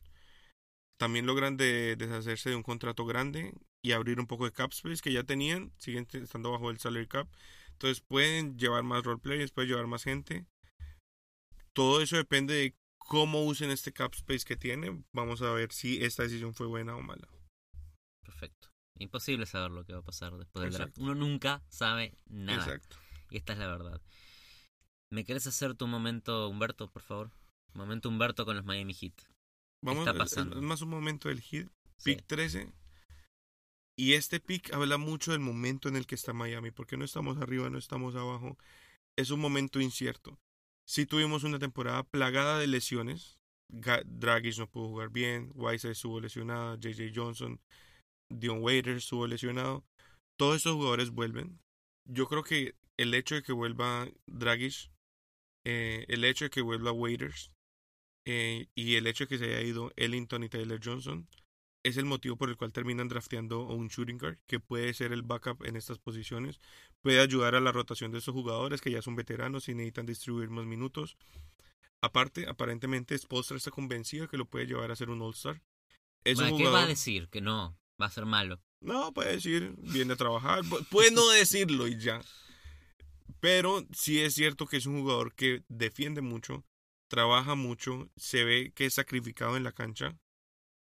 También 0.97 1.25
logran 1.25 1.55
de, 1.55 1.95
deshacerse 1.95 2.49
de 2.49 2.55
un 2.55 2.63
contrato 2.63 3.05
grande 3.05 3.53
y 3.81 3.93
abrir 3.93 4.19
un 4.19 4.27
poco 4.27 4.45
de 4.45 4.51
cap 4.51 4.71
space 4.73 5.01
que 5.01 5.13
ya 5.13 5.23
tenían, 5.23 5.71
siguen 5.77 6.07
estando 6.11 6.51
bajo 6.51 6.71
el 6.71 6.79
salary 6.79 7.07
cap. 7.07 7.27
Entonces 7.71 8.01
pueden 8.01 8.57
llevar 8.57 8.83
más 8.83 9.03
roleplayers, 9.03 9.51
pueden 9.51 9.69
llevar 9.69 9.87
más 9.87 10.03
gente. 10.03 10.45
todo 11.73 12.01
eso 12.01 12.17
depende 12.17 12.55
de 12.55 12.75
cómo 12.97 13.45
usen 13.45 13.69
este 13.69 13.93
cap 13.93 14.13
space 14.13 14.43
que 14.43 14.57
tiene. 14.57 15.03
Vamos 15.13 15.41
a 15.41 15.53
ver 15.53 15.71
si 15.71 16.03
esta 16.03 16.23
decisión 16.23 16.53
fue 16.53 16.67
buena 16.67 16.95
o 16.95 17.01
mala. 17.01 17.29
Perfecto. 18.25 18.69
Imposible 18.99 19.45
saber 19.45 19.71
lo 19.71 19.85
que 19.85 19.93
va 19.93 19.99
a 19.99 20.03
pasar 20.03 20.35
después 20.35 20.63
del 20.63 20.73
draft. 20.73 20.97
Uno 20.97 21.15
nunca 21.15 21.63
sabe 21.69 22.17
nada. 22.25 22.63
Exacto. 22.63 22.97
Y 23.29 23.37
esta 23.37 23.53
es 23.53 23.59
la 23.59 23.67
verdad. 23.67 24.01
¿Me 25.11 25.25
querés 25.25 25.47
hacer 25.47 25.75
tu 25.75 25.87
momento, 25.87 26.49
Humberto, 26.49 26.89
por 26.89 27.01
favor? 27.01 27.31
Momento 27.73 28.09
Humberto 28.09 28.45
con 28.45 28.55
los 28.55 28.65
Miami 28.65 28.93
Heat. 28.93 29.13
Vamos, 29.83 30.01
está 30.07 30.11
es- 30.11 30.17
pasando? 30.17 30.55
Es, 30.57 30.61
más 30.61 30.81
un 30.81 30.89
momento 30.89 31.29
del. 31.29 31.41
Sí. 31.41 31.65
Pick 32.03 32.25
13. 32.25 32.71
Y 33.99 34.13
este 34.13 34.39
pick 34.39 34.73
habla 34.73 34.97
mucho 34.97 35.31
del 35.31 35.39
momento 35.39 35.89
en 35.89 35.95
el 35.95 36.05
que 36.05 36.15
está 36.15 36.33
Miami, 36.33 36.71
porque 36.71 36.97
no 36.97 37.05
estamos 37.05 37.37
arriba, 37.37 37.69
no 37.69 37.77
estamos 37.79 38.15
abajo. 38.15 38.57
Es 39.17 39.31
un 39.31 39.39
momento 39.39 39.81
incierto. 39.81 40.37
Sí 40.87 41.05
tuvimos 41.05 41.43
una 41.43 41.57
temporada 41.57 42.03
plagada 42.03 42.59
de 42.59 42.67
lesiones. 42.67 43.39
Dragic 43.69 44.57
no 44.59 44.69
pudo 44.69 44.87
jugar 44.89 45.09
bien, 45.09 45.51
Whiteside 45.55 45.91
estuvo 45.91 46.21
lesionada, 46.21 46.77
JJ 46.77 47.11
Johnson, 47.13 47.59
Dion 48.31 48.61
Waiters 48.61 49.03
estuvo 49.03 49.27
lesionado. 49.27 49.83
Todos 50.37 50.57
esos 50.57 50.75
jugadores 50.75 51.09
vuelven. 51.09 51.59
Yo 52.07 52.27
creo 52.27 52.43
que 52.43 52.75
el 52.97 53.13
hecho 53.13 53.35
de 53.35 53.43
que 53.43 53.53
vuelva 53.53 54.07
Dragic, 54.27 54.89
eh, 55.65 56.05
el 56.07 56.23
hecho 56.23 56.45
de 56.45 56.49
que 56.49 56.61
vuelva 56.61 56.91
Waiters, 56.91 57.51
eh, 58.25 58.67
y 58.75 58.95
el 58.95 59.07
hecho 59.07 59.23
de 59.25 59.27
que 59.29 59.37
se 59.37 59.45
haya 59.45 59.61
ido 59.61 59.91
Ellington 59.95 60.43
y 60.43 60.49
Taylor 60.49 60.79
Johnson 60.83 61.27
es 61.85 61.95
el 61.95 62.05
motivo 62.05 62.35
por 62.35 62.49
el 62.49 62.57
cual 62.57 62.73
terminan 62.73 63.07
drafteando 63.07 63.61
a 63.61 63.73
un 63.73 63.87
shooting 63.87 64.17
guard 64.17 64.37
que 64.47 64.59
puede 64.59 64.93
ser 64.93 65.13
el 65.13 65.21
backup 65.21 65.63
en 65.63 65.77
estas 65.77 65.99
posiciones, 65.99 66.59
puede 67.01 67.21
ayudar 67.21 67.55
a 67.55 67.61
la 67.61 67.71
rotación 67.71 68.11
de 68.11 68.17
estos 68.17 68.33
jugadores 68.33 68.81
que 68.81 68.91
ya 68.91 69.01
son 69.01 69.15
veteranos 69.15 69.69
y 69.69 69.73
necesitan 69.75 70.05
distribuir 70.05 70.49
más 70.49 70.65
minutos. 70.65 71.15
Aparte, 72.01 72.47
aparentemente 72.47 73.17
Spolstra 73.17 73.57
está 73.57 73.71
convencido 73.71 74.23
de 74.23 74.29
que 74.29 74.37
lo 74.37 74.45
puede 74.45 74.65
llevar 74.67 74.91
a 74.91 74.95
ser 74.95 75.09
un 75.09 75.21
All-Star. 75.21 75.61
Es 76.25 76.35
Bueno, 76.35 76.55
un 76.55 76.61
¿Qué 76.61 76.67
va 76.69 76.83
a 76.83 76.87
decir? 76.87 77.29
Que 77.29 77.41
no, 77.41 77.77
va 78.01 78.07
a 78.07 78.11
ser 78.11 78.25
malo. 78.25 78.59
No, 78.81 79.13
puede 79.13 79.31
decir, 79.33 79.73
viene 79.77 80.13
a 80.13 80.17
trabajar. 80.17 80.63
pu- 80.63 80.85
Puede 80.89 81.11
no 81.11 81.27
decirlo 81.29 81.87
y 81.87 81.97
ya. 81.97 82.21
Pero 83.39 83.85
sí 83.93 84.21
es 84.21 84.33
cierto 84.33 84.65
que 84.65 84.77
es 84.77 84.85
un 84.85 85.01
jugador 85.01 85.33
que 85.35 85.63
defiende 85.67 86.21
mucho, 86.21 86.65
trabaja 87.07 87.55
mucho, 87.55 88.09
se 88.15 88.43
ve 88.43 88.71
que 88.75 88.85
es 88.85 88.93
sacrificado 88.95 89.57
en 89.57 89.63
la 89.63 89.71
cancha. 89.71 90.17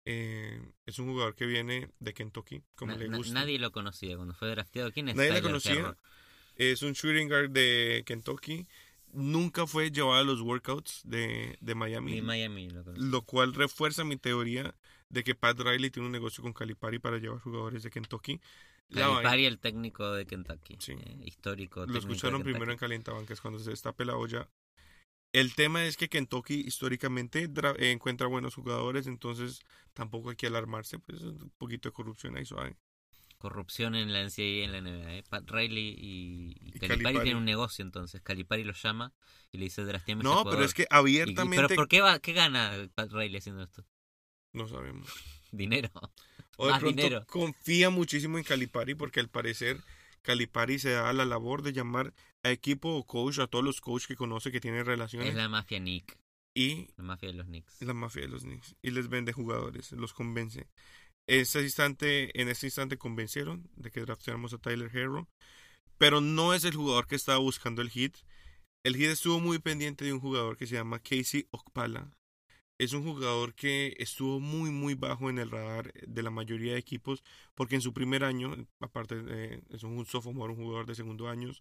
Eh, 0.07 0.61
es 0.85 0.99
un 0.99 1.07
jugador 1.07 1.35
que 1.35 1.45
viene 1.47 1.89
de 1.99 2.13
Kentucky, 2.13 2.61
como 2.75 2.91
Na- 2.91 2.97
le 2.99 3.09
na- 3.09 3.17
gusta. 3.17 3.33
nadie 3.33 3.57
lo 3.57 3.71
conocía 3.71 4.15
cuando 4.15 4.35
fue 4.35 4.49
drafteado. 4.49 4.91
¿Quién 4.91 5.09
es 5.09 5.15
Nadie 5.15 5.29
Tyler 5.29 5.43
conocía. 5.43 5.73
Herro? 5.73 5.97
Es 6.55 6.83
un 6.83 6.93
shooting 6.93 7.27
guard 7.27 7.49
de 7.49 8.03
Kentucky. 8.05 8.67
Nunca 9.11 9.65
fue 9.65 9.91
llevado 9.91 10.19
a 10.19 10.23
los 10.23 10.41
workouts 10.41 11.01
de, 11.05 11.57
de 11.59 11.75
Miami. 11.75 12.21
Miami 12.21 12.69
lo. 12.69 12.83
Lo 12.95 13.21
cual 13.23 13.53
refuerza 13.53 14.03
mi 14.03 14.17
teoría 14.17 14.75
de 15.09 15.23
que 15.23 15.35
Pat 15.35 15.59
Riley 15.59 15.89
tiene 15.89 16.05
un 16.05 16.11
negocio 16.11 16.43
con 16.43 16.53
Calipari 16.53 16.99
para 16.99 17.17
llevar 17.17 17.39
jugadores 17.39 17.81
de 17.83 17.89
Kentucky. 17.89 18.39
La 18.89 19.07
Calipari, 19.07 19.45
el 19.45 19.59
técnico 19.59 20.11
de 20.11 20.25
Kentucky. 20.25 20.77
Sí. 20.79 20.93
eh, 20.93 21.17
histórico. 21.25 21.85
Lo 21.85 21.97
escucharon 21.97 22.43
primero 22.43 22.71
en. 22.71 22.77
Calientabancas 22.77 23.41
cuando 23.41 23.59
se 23.59 23.71
destape 23.71 24.05
la 24.05 24.15
olla. 24.15 24.49
El 25.33 25.53
tema 25.53 25.83
es 25.85 25.97
que 25.97 26.07
Kentucky 26.07 26.53
históricamente 26.65 27.49
eh, 27.77 27.91
encuentra 27.91 28.27
buenos 28.27 28.55
jugadores, 28.55 29.05
entonces 29.07 29.59
tampoco 29.93 30.29
hay 30.29 30.37
que 30.37 30.47
alarmarse, 30.47 30.97
pues 30.99 31.21
un 31.21 31.51
poquito 31.57 31.89
de 31.89 31.93
corrupción 31.93 32.37
ahí 32.37 32.45
suave. 32.45 32.77
Corrupción 33.37 33.95
en 33.95 34.13
la 34.13 34.21
NCAA 34.21 34.43
y 34.45 34.61
en 34.61 34.71
la 34.71 34.77
NBA. 34.81 35.13
¿eh? 35.17 35.23
Pat 35.29 35.49
Riley 35.51 35.89
y, 35.89 36.55
y 36.61 36.69
Y 36.69 36.71
Calipari, 36.71 36.87
Calipari. 36.87 37.19
tienen 37.19 37.37
un 37.37 37.45
negocio 37.45 37.83
entonces. 37.83 38.21
Calipari 38.21 38.63
lo 38.63 38.71
llama 38.73 39.13
y 39.51 39.57
le 39.57 39.65
dice 39.65 39.83
drafteame 39.83 40.23
No, 40.23 40.45
pero 40.45 40.63
es 40.63 40.71
jugador". 40.71 40.73
que 40.73 40.81
y- 40.83 40.87
abiertamente 40.89 41.63
¿Pero 41.67 41.75
por 41.75 41.87
qué, 41.89 41.99
va, 42.01 42.19
qué 42.19 42.31
gana 42.31 42.71
Pat 42.95 43.11
Riley 43.11 43.37
haciendo 43.37 43.63
esto? 43.63 43.85
no 44.53 44.67
sabemos. 44.69 45.09
Dinero. 45.55 45.89
O 46.57 46.67
de 46.67 46.71
Más 46.71 46.79
pronto 46.79 47.01
dinero. 47.01 47.25
confía 47.27 47.89
muchísimo 47.89 48.37
en 48.37 48.43
Calipari 48.45 48.95
porque 48.95 49.19
al 49.19 49.29
parecer 49.29 49.77
Calipari 50.21 50.79
se 50.79 50.91
da 50.91 51.11
la 51.13 51.25
labor 51.25 51.61
de 51.63 51.73
llamar 51.73 52.13
a 52.43 52.51
equipo 52.51 52.95
o 52.95 53.05
coach, 53.05 53.39
a 53.39 53.47
todos 53.47 53.65
los 53.65 53.81
coaches 53.81 54.07
que 54.07 54.15
conoce 54.15 54.51
que 54.51 54.61
tienen 54.61 54.85
relaciones 54.85 55.29
Es 55.29 55.35
la 55.35 55.49
mafia 55.49 55.79
Nick. 55.79 56.17
y 56.55 56.87
La 56.97 57.03
mafia 57.03 57.29
de 57.29 57.35
los 57.35 57.47
Knicks. 57.47 57.81
la 57.81 57.93
mafia 57.93 58.21
de 58.21 58.27
los 58.29 58.43
Knicks 58.43 58.75
y 58.81 58.91
les 58.91 59.09
vende 59.09 59.33
jugadores, 59.33 59.91
los 59.91 60.13
convence. 60.13 60.67
Ese 61.27 61.61
instante, 61.61 62.39
en 62.39 62.47
ese 62.49 62.67
instante 62.67 62.97
convencieron 62.97 63.67
de 63.75 63.91
que 63.91 64.01
drafteáramos 64.01 64.53
a 64.53 64.57
Tyler 64.59 64.95
Herro, 64.95 65.27
pero 65.97 66.21
no 66.21 66.53
es 66.53 66.63
el 66.65 66.75
jugador 66.75 67.07
que 67.07 67.15
estaba 67.15 67.39
buscando 67.39 67.81
el 67.81 67.89
hit. 67.89 68.15
El 68.85 68.95
hit 68.95 69.07
estuvo 69.07 69.39
muy 69.39 69.57
pendiente 69.59 70.05
de 70.05 70.13
un 70.13 70.19
jugador 70.19 70.55
que 70.55 70.67
se 70.67 70.75
llama 70.75 70.99
Casey 70.99 71.47
Okpala. 71.51 72.11
Es 72.77 72.93
un 72.93 73.03
jugador 73.03 73.55
que 73.55 73.95
estuvo 73.99 74.39
muy 74.39 74.69
muy 74.69 74.95
bajo 74.95 75.29
en 75.29 75.39
el 75.39 75.49
radar 75.49 75.93
de 75.93 76.23
la 76.23 76.29
mayoría 76.29 76.73
de 76.73 76.79
equipos 76.79 77.23
porque 77.53 77.75
en 77.75 77.81
su 77.81 77.93
primer 77.93 78.23
año, 78.23 78.67
aparte 78.81 79.21
de, 79.21 79.63
es 79.69 79.83
un 79.83 80.05
sophomore, 80.05 80.53
un 80.53 80.59
jugador 80.63 80.85
de 80.85 80.95
segundo 80.95 81.29
año, 81.29 81.51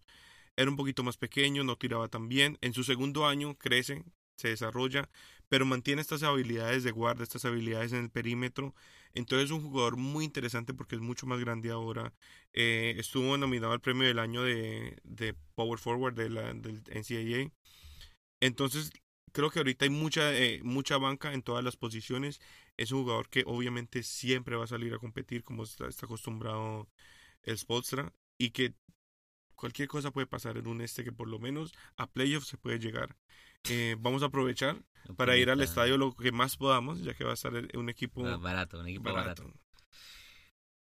era 0.57 0.69
un 0.69 0.77
poquito 0.77 1.03
más 1.03 1.17
pequeño, 1.17 1.63
no 1.63 1.77
tiraba 1.77 2.07
tan 2.09 2.27
bien. 2.29 2.57
En 2.61 2.73
su 2.73 2.83
segundo 2.83 3.25
año 3.27 3.55
crece, 3.57 4.03
se 4.37 4.49
desarrolla, 4.49 5.09
pero 5.49 5.65
mantiene 5.65 6.01
estas 6.01 6.23
habilidades 6.23 6.83
de 6.83 6.91
guarda, 6.91 7.23
estas 7.23 7.45
habilidades 7.45 7.93
en 7.93 8.03
el 8.03 8.09
perímetro. 8.09 8.75
Entonces 9.13 9.45
es 9.45 9.51
un 9.51 9.61
jugador 9.61 9.97
muy 9.97 10.25
interesante 10.25 10.73
porque 10.73 10.95
es 10.95 11.01
mucho 11.01 11.27
más 11.27 11.39
grande 11.39 11.71
ahora. 11.71 12.13
Eh, 12.53 12.95
estuvo 12.97 13.37
nominado 13.37 13.73
al 13.73 13.81
premio 13.81 14.07
del 14.07 14.19
año 14.19 14.43
de, 14.43 15.35
Power 15.55 15.79
Forward 15.79 16.15
de 16.15 16.29
la, 16.29 16.53
del 16.53 16.83
NCAA. 16.89 17.51
Entonces 18.41 18.91
creo 19.35 19.49
que 19.49 19.59
ahorita 19.59 19.83
hay 19.83 19.91
mucha, 19.91 20.33
eh, 20.33 20.61
mucha 20.63 20.97
banca 20.97 21.33
en 21.33 21.43
todas 21.43 21.61
las 21.61 21.75
posiciones. 21.75 22.39
Es 22.77 22.93
un 22.93 23.01
jugador 23.03 23.27
que 23.27 23.43
obviamente 23.45 24.01
siempre 24.01 24.55
va 24.55 24.63
a 24.63 24.67
salir 24.67 24.93
a 24.93 24.97
competir 24.97 25.43
como 25.43 25.63
está, 25.63 25.87
está 25.87 26.05
acostumbrado 26.05 26.87
el 27.43 27.57
Spolstra 27.57 28.13
y 28.37 28.51
que 28.51 28.73
cualquier 29.55 29.89
cosa 29.89 30.11
puede 30.11 30.25
pasar 30.25 30.57
en 30.57 30.67
un 30.67 30.79
este 30.79 31.03
que 31.03 31.11
por 31.11 31.27
lo 31.27 31.37
menos 31.37 31.73
a 31.97 32.07
playoffs 32.09 32.47
se 32.47 32.57
puede 32.57 32.79
llegar. 32.79 33.17
Eh, 33.69 33.97
vamos 33.99 34.23
a 34.23 34.27
aprovechar 34.27 34.81
para 35.17 35.35
ir 35.35 35.49
al 35.49 35.59
estadio 35.59 35.97
lo 35.97 36.15
que 36.15 36.31
más 36.31 36.55
podamos, 36.55 37.01
ya 37.03 37.13
que 37.13 37.25
va 37.25 37.31
a 37.31 37.33
estar 37.33 37.53
un 37.75 37.89
equipo 37.89 38.25
Ah, 38.25 38.37
Barato, 38.37 38.79
un 38.79 38.87
equipo 38.87 39.11
barato. 39.11 39.43
barato. 39.43 39.59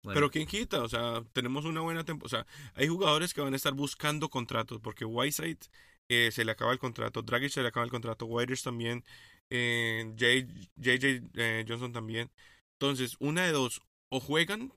Bueno, 0.02 0.16
Pero 0.16 0.32
quién 0.32 0.48
quita, 0.48 0.82
o 0.82 0.90
sea, 0.90 1.24
tenemos 1.34 1.66
una 1.66 1.82
buena 1.82 2.04
temporada. 2.04 2.26
O 2.26 2.46
sea, 2.46 2.72
hay 2.74 2.88
jugadores 2.88 3.34
que 3.34 3.42
van 3.42 3.54
a 3.54 3.58
estar 3.58 3.74
buscando 3.74 4.30
contratos, 4.30 4.80
porque 4.82 5.06
Whiteside 5.06 5.60
eh, 6.10 6.32
se 6.32 6.44
le 6.46 6.52
acaba 6.52 6.72
el 6.74 6.80
contrato, 6.80 7.22
Dragic 7.22 7.52
se 7.52 7.62
le 7.62 7.70
acaba 7.70 7.86
el 7.86 7.92
contrato, 7.92 8.26
Waiters 8.26 8.64
también, 8.64 9.04
eh, 9.50 10.14
J- 10.20 10.48
JJ 10.76 11.22
eh, 11.36 11.66
Johnson 11.68 11.94
también. 11.94 12.32
Entonces, 12.74 13.16
una 13.20 13.46
de 13.46 13.52
dos, 13.52 13.82
o 14.10 14.20
juegan 14.20 14.74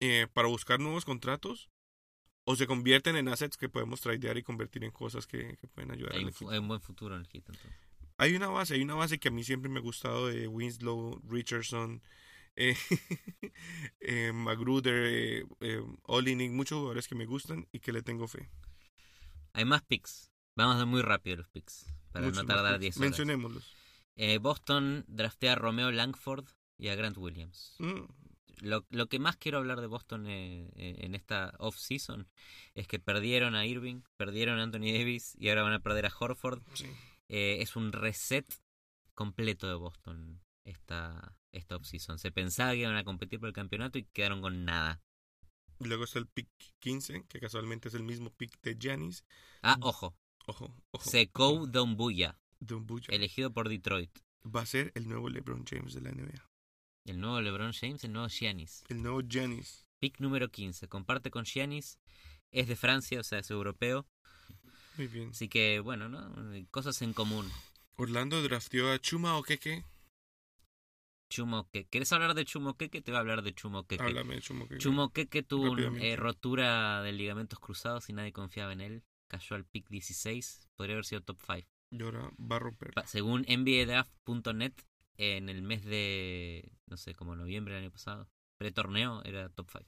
eh, 0.00 0.26
para 0.32 0.48
buscar 0.48 0.80
nuevos 0.80 1.04
contratos, 1.04 1.68
o 2.44 2.56
se 2.56 2.66
convierten 2.66 3.16
en 3.16 3.28
assets 3.28 3.56
que 3.56 3.68
podemos 3.68 4.00
tradear 4.00 4.36
y 4.36 4.42
convertir 4.42 4.82
en 4.84 4.90
cosas 4.90 5.26
que, 5.28 5.56
que 5.58 5.68
pueden 5.68 5.92
ayudar 5.92 6.12
hay 6.14 6.18
al 6.18 6.24
un, 6.24 6.28
equipo. 6.30 6.46
fu- 6.46 6.50
hay 6.50 6.58
un 6.58 6.68
buen 6.68 6.80
futuro 6.80 7.14
en 7.14 7.20
el 7.22 7.28
entonces. 7.32 7.70
Hay 8.18 8.34
una 8.34 8.48
base, 8.48 8.74
hay 8.74 8.82
una 8.82 8.94
base 8.94 9.18
que 9.18 9.28
a 9.28 9.30
mí 9.30 9.44
siempre 9.44 9.70
me 9.70 9.78
ha 9.78 9.82
gustado 9.82 10.26
de 10.28 10.48
Winslow, 10.48 11.20
Richardson, 11.28 12.02
eh, 12.56 12.76
eh, 14.00 14.32
Magruder, 14.32 15.44
eh, 15.60 15.82
Olinik, 16.04 16.50
muchos 16.50 16.78
jugadores 16.78 17.06
que 17.08 17.14
me 17.14 17.26
gustan 17.26 17.66
y 17.72 17.78
que 17.80 17.92
le 17.92 18.02
tengo 18.02 18.26
fe. 18.26 18.48
Hay 19.52 19.64
más 19.64 19.82
picks. 19.82 20.31
Vamos 20.56 20.78
de 20.78 20.84
muy 20.84 21.02
rápido 21.02 21.36
los 21.38 21.48
picks. 21.48 21.86
Para 22.12 22.30
no 22.30 22.44
tardar 22.44 22.74
picks. 22.78 22.80
10 22.80 22.96
horas. 22.96 23.00
Mencionémoslos. 23.10 23.74
Eh, 24.16 24.38
Boston 24.38 25.04
draftea 25.08 25.52
a 25.52 25.56
Romeo 25.56 25.90
Langford 25.90 26.46
y 26.78 26.88
a 26.88 26.94
Grant 26.94 27.16
Williams. 27.16 27.76
Mm, 27.78 28.02
Lo, 28.60 28.84
lo 28.90 29.08
que 29.08 29.18
más 29.18 29.36
quiero 29.36 29.58
hablar 29.58 29.80
de 29.80 29.86
Boston 29.86 30.26
eh, 30.26 30.70
eh, 30.76 30.96
en 31.00 31.14
esta 31.14 31.54
off-season 31.58 32.28
es 32.74 32.86
que 32.86 32.98
perdieron 32.98 33.54
a 33.54 33.64
Irving, 33.66 34.02
perdieron 34.16 34.58
a 34.60 34.62
Anthony 34.64 34.92
Davis 34.92 35.34
y 35.38 35.48
ahora 35.48 35.62
van 35.62 35.72
a 35.72 35.80
perder 35.80 36.06
a 36.06 36.12
Horford. 36.16 36.62
sí. 36.74 36.86
Eh, 37.28 37.62
es 37.62 37.76
un 37.76 37.92
reset 37.92 38.44
completo 39.14 39.66
de 39.66 39.74
Boston 39.74 40.42
esta, 40.64 41.34
esta 41.50 41.76
off-season. 41.76 42.18
Se 42.18 42.30
pensaba 42.30 42.72
que 42.72 42.78
iban 42.80 42.96
a 42.96 43.04
competir 43.04 43.40
por 43.40 43.48
el 43.48 43.54
campeonato 43.54 43.96
y 43.98 44.04
quedaron 44.04 44.42
con 44.42 44.66
nada. 44.66 45.00
Luego 45.78 46.04
está 46.04 46.18
el 46.18 46.26
pick 46.26 46.50
15, 46.80 47.24
que 47.28 47.40
casualmente 47.40 47.88
es 47.88 47.94
el 47.94 48.02
mismo 48.02 48.28
pick 48.30 48.60
de 48.60 48.76
Giannis. 48.78 49.24
Ah, 49.62 49.78
ojo. 49.80 50.14
Ojo, 50.46 50.74
ojo. 50.90 51.10
Sekou 51.10 51.66
Dumbuya. 51.66 52.36
elegido 53.08 53.52
por 53.52 53.68
Detroit. 53.68 54.10
Va 54.44 54.62
a 54.62 54.66
ser 54.66 54.92
el 54.94 55.08
nuevo 55.08 55.28
LeBron 55.28 55.64
James 55.66 55.94
de 55.94 56.00
la 56.00 56.10
NBA. 56.12 56.48
El 57.04 57.20
nuevo 57.20 57.40
LeBron 57.40 57.72
James, 57.72 58.04
el 58.04 58.12
nuevo 58.12 58.28
Giannis. 58.28 58.84
El 58.88 59.02
nuevo 59.02 59.20
Giannis. 59.22 59.86
Pick 60.00 60.20
número 60.20 60.48
15. 60.50 60.88
Comparte 60.88 61.30
con 61.30 61.44
Giannis. 61.44 61.98
Es 62.50 62.68
de 62.68 62.76
Francia, 62.76 63.20
o 63.20 63.24
sea, 63.24 63.38
es 63.38 63.50
europeo. 63.50 64.06
Muy 64.98 65.06
bien. 65.08 65.30
Así 65.30 65.48
que, 65.48 65.80
bueno, 65.80 66.08
¿no? 66.08 66.32
Cosas 66.70 67.00
en 67.02 67.12
común. 67.12 67.50
Orlando 67.96 68.42
drafteó 68.42 68.90
a 68.92 68.98
Chuma 68.98 69.36
Okeke. 69.38 69.84
Chumoqueque. 71.30 71.88
¿Querés 71.88 72.12
hablar 72.12 72.34
de 72.34 72.44
Chumoqueque? 72.44 73.00
Te 73.00 73.10
voy 73.10 73.16
a 73.16 73.20
hablar 73.20 73.42
de 73.42 73.54
Chumoqueque. 73.54 74.02
Háblame 74.02 74.34
de 74.34 74.42
Chuma 74.42 74.64
Okeke. 74.64 74.78
Chumoqueque 74.80 75.42
tuvo 75.42 75.62
una 75.70 75.82
Rápidamente. 75.84 76.16
rotura 76.16 77.02
de 77.02 77.12
ligamentos 77.12 77.58
cruzados 77.58 78.08
y 78.10 78.12
nadie 78.12 78.32
confiaba 78.32 78.72
en 78.72 78.80
él. 78.82 79.02
Cayó 79.32 79.56
al 79.56 79.64
pick 79.64 79.88
16. 79.88 80.68
Podría 80.76 80.96
haber 80.96 81.06
sido 81.06 81.22
top 81.22 81.38
5. 81.40 81.66
Y 81.90 82.02
ahora 82.02 82.30
va 82.38 82.56
a 82.56 82.58
romper. 82.58 82.92
Según 83.06 83.46
NBADraft.net, 83.48 84.74
en 85.16 85.48
el 85.48 85.62
mes 85.62 85.86
de, 85.86 86.70
no 86.86 86.98
sé, 86.98 87.14
como 87.14 87.34
noviembre 87.34 87.72
del 87.72 87.84
año 87.84 87.90
pasado, 87.90 88.28
pre-torneo, 88.58 89.22
era 89.24 89.48
top 89.48 89.70
5. 89.72 89.84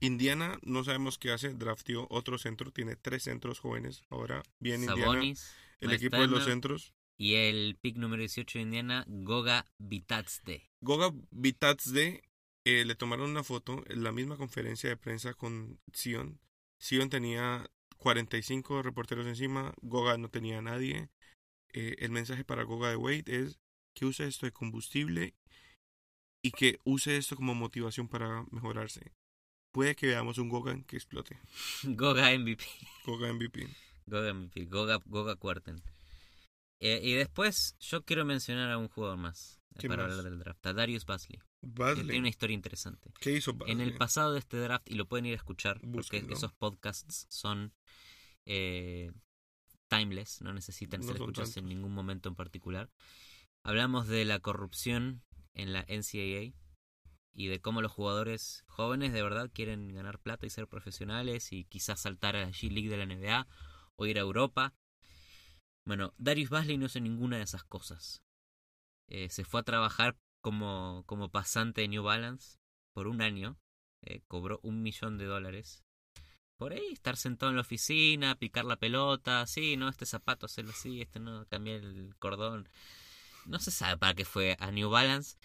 Indiana, 0.00 0.58
no 0.62 0.84
sabemos 0.84 1.18
qué 1.18 1.32
hace. 1.32 1.52
Draftió 1.52 2.06
otro 2.08 2.38
centro. 2.38 2.72
Tiene 2.72 2.96
tres 2.96 3.24
centros 3.24 3.60
jóvenes. 3.60 4.04
Ahora 4.08 4.42
bien 4.58 4.80
Indiana. 4.80 5.02
Sabonis, 5.02 5.54
El 5.80 5.88
Miles 5.88 6.02
equipo 6.02 6.16
de 6.16 6.28
los 6.28 6.44
centros. 6.44 6.94
Y 7.18 7.34
el 7.34 7.76
pick 7.78 7.98
número 7.98 8.20
18 8.20 8.58
de 8.58 8.62
Indiana, 8.62 9.04
Goga 9.06 9.66
Bitadze. 9.76 10.70
Goga 10.80 11.12
Bitadze 11.30 12.22
eh, 12.64 12.86
le 12.86 12.94
tomaron 12.94 13.30
una 13.30 13.44
foto 13.44 13.84
en 13.86 14.02
la 14.02 14.12
misma 14.12 14.38
conferencia 14.38 14.88
de 14.88 14.96
prensa 14.96 15.34
con 15.34 15.78
Sion. 15.92 16.40
Sion 16.78 17.10
tenía 17.10 17.70
45 18.02 18.82
reporteros 18.82 19.26
encima, 19.26 19.72
Goga 19.80 20.18
no 20.18 20.28
tenía 20.28 20.58
a 20.58 20.62
nadie. 20.62 21.08
Eh, 21.72 21.96
el 22.00 22.10
mensaje 22.10 22.44
para 22.44 22.64
Goga 22.64 22.90
de 22.90 22.96
Wade 22.96 23.24
es 23.26 23.58
que 23.94 24.04
use 24.06 24.26
esto 24.26 24.46
de 24.46 24.52
combustible 24.52 25.34
y 26.42 26.50
que 26.50 26.78
use 26.84 27.16
esto 27.16 27.36
como 27.36 27.54
motivación 27.54 28.08
para 28.08 28.44
mejorarse. 28.50 29.12
Puede 29.72 29.94
que 29.94 30.06
veamos 30.08 30.38
un 30.38 30.48
Goga 30.48 30.76
que 30.86 30.96
explote. 30.96 31.38
Goga 31.84 32.36
MVP. 32.36 32.64
Goga 33.06 33.32
MVP. 33.32 33.68
Goga 34.06 34.34
MVP. 34.34 34.64
Goga, 34.66 34.98
Goga 35.06 35.36
Cuarten. 35.36 35.80
Eh, 36.80 37.00
y 37.02 37.12
después, 37.14 37.76
yo 37.78 38.04
quiero 38.04 38.24
mencionar 38.24 38.70
a 38.72 38.78
un 38.78 38.88
jugador 38.88 39.16
más. 39.16 39.60
eh, 39.70 39.76
¿Quién 39.78 39.90
para 39.90 40.02
más? 40.02 40.10
hablar 40.12 40.30
del 40.30 40.40
draft. 40.40 40.66
A 40.66 40.72
Darius 40.72 41.06
Basley. 41.06 41.38
que 41.38 41.68
Basley. 41.68 42.04
tiene 42.06 42.18
una 42.18 42.28
historia 42.28 42.54
interesante. 42.54 43.12
¿Qué 43.20 43.30
hizo 43.32 43.52
En 43.52 43.58
Basley? 43.58 43.80
el 43.82 43.94
pasado 43.94 44.32
de 44.32 44.40
este 44.40 44.56
draft, 44.58 44.90
y 44.90 44.94
lo 44.94 45.06
pueden 45.06 45.26
ir 45.26 45.34
a 45.34 45.36
escuchar, 45.36 45.80
porque 45.92 46.26
esos 46.28 46.52
podcasts 46.52 47.26
son 47.30 47.72
eh, 48.46 49.12
timeless, 49.88 50.40
no 50.40 50.52
necesitan 50.52 51.00
No 51.00 51.06
ser 51.06 51.16
escuchados 51.16 51.56
en 51.56 51.66
ningún 51.68 51.92
momento 51.92 52.28
en 52.28 52.34
particular. 52.34 52.90
Hablamos 53.62 54.08
de 54.08 54.24
la 54.24 54.40
corrupción 54.40 55.22
en 55.54 55.72
la 55.72 55.84
NCAA 55.86 56.54
y 57.34 57.46
de 57.46 57.60
cómo 57.60 57.80
los 57.80 57.92
jugadores 57.92 58.64
jóvenes 58.66 59.12
de 59.12 59.22
verdad 59.22 59.50
quieren 59.52 59.88
ganar 59.94 60.18
plata 60.18 60.46
y 60.46 60.50
ser 60.50 60.66
profesionales 60.66 61.52
y 61.52 61.64
quizás 61.64 62.00
saltar 62.00 62.36
a 62.36 62.40
la 62.42 62.50
G 62.50 62.70
League 62.70 62.88
de 62.88 62.96
la 62.96 63.04
NBA 63.04 63.46
o 63.96 64.06
ir 64.06 64.18
a 64.18 64.22
Europa. 64.22 64.74
Bueno, 65.84 66.14
Darius 66.16 66.50
Basley 66.50 66.78
no 66.78 66.86
hizo 66.86 67.00
ninguna 67.00 67.38
de 67.38 67.44
esas 67.44 67.64
cosas. 67.64 68.22
Eh, 69.08 69.28
se 69.30 69.44
fue 69.44 69.60
a 69.60 69.64
trabajar 69.64 70.16
como, 70.40 71.04
como 71.06 71.30
pasante 71.30 71.82
de 71.82 71.88
New 71.88 72.02
Balance 72.02 72.58
por 72.92 73.06
un 73.06 73.22
año. 73.22 73.58
eh, 74.02 74.22
cobró 74.26 74.58
un 74.62 74.82
millón 74.82 75.16
de 75.16 75.26
dólares. 75.26 75.84
Por 76.62 76.74
ahí, 76.74 76.92
estar 76.92 77.16
sentado 77.16 77.50
en 77.50 77.56
la 77.56 77.62
oficina, 77.62 78.38
picar 78.38 78.64
la 78.64 78.76
pelota, 78.76 79.44
sí, 79.48 79.76
no, 79.76 79.88
este 79.88 80.06
zapato 80.06 80.46
hacerlo 80.46 80.70
así, 80.70 81.02
este 81.02 81.18
no, 81.18 81.44
cambiar 81.48 81.80
el 81.80 82.14
cordón. 82.20 82.68
No 83.46 83.58
se 83.58 83.72
sabe 83.72 83.96
para 83.96 84.14
qué 84.14 84.24
fue 84.24 84.56
a 84.60 84.70
New 84.70 84.88
Balance, 84.88 85.36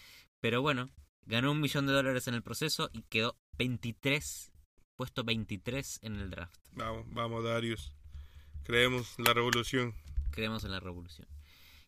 pero 0.42 0.62
bueno, 0.62 0.92
ganó 1.24 1.54
un 1.54 1.60
millón 1.60 1.88
de 1.88 1.94
dólares 1.94 2.28
en 2.28 2.36
el 2.36 2.44
proceso 2.44 2.92
y 2.94 3.02
quedó 3.02 3.36
23, 3.58 4.52
puesto 4.96 5.24
23 5.24 6.02
en 6.04 6.18
el 6.18 6.30
draft. 6.30 6.56
Vamos, 6.74 7.04
vamos, 7.08 7.44
Darius. 7.44 7.92
Creemos 8.64 9.18
la 9.18 9.34
revolución. 9.34 9.96
Creemos 10.30 10.66
en 10.66 10.72
la 10.72 10.80
revolución. 10.80 11.28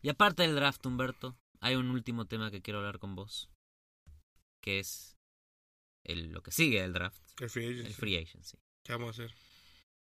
Y 0.02 0.08
aparte 0.08 0.42
del 0.42 0.56
draft, 0.56 0.84
Humberto, 0.84 1.36
hay 1.60 1.76
un 1.76 1.88
último 1.92 2.26
tema 2.26 2.50
que 2.50 2.62
quiero 2.62 2.80
hablar 2.80 2.98
con 2.98 3.14
vos, 3.14 3.48
que 4.60 4.80
es 4.80 5.16
el, 6.02 6.32
lo 6.32 6.42
que 6.42 6.50
sigue 6.50 6.82
del 6.82 6.94
draft, 6.94 7.22
El 7.40 7.48
free 7.48 7.66
agency. 7.66 7.86
el 7.86 7.94
free 7.94 8.16
agency. 8.16 8.58
¿Qué 8.84 8.92
vamos 8.92 9.08
a 9.08 9.24
hacer? 9.24 9.36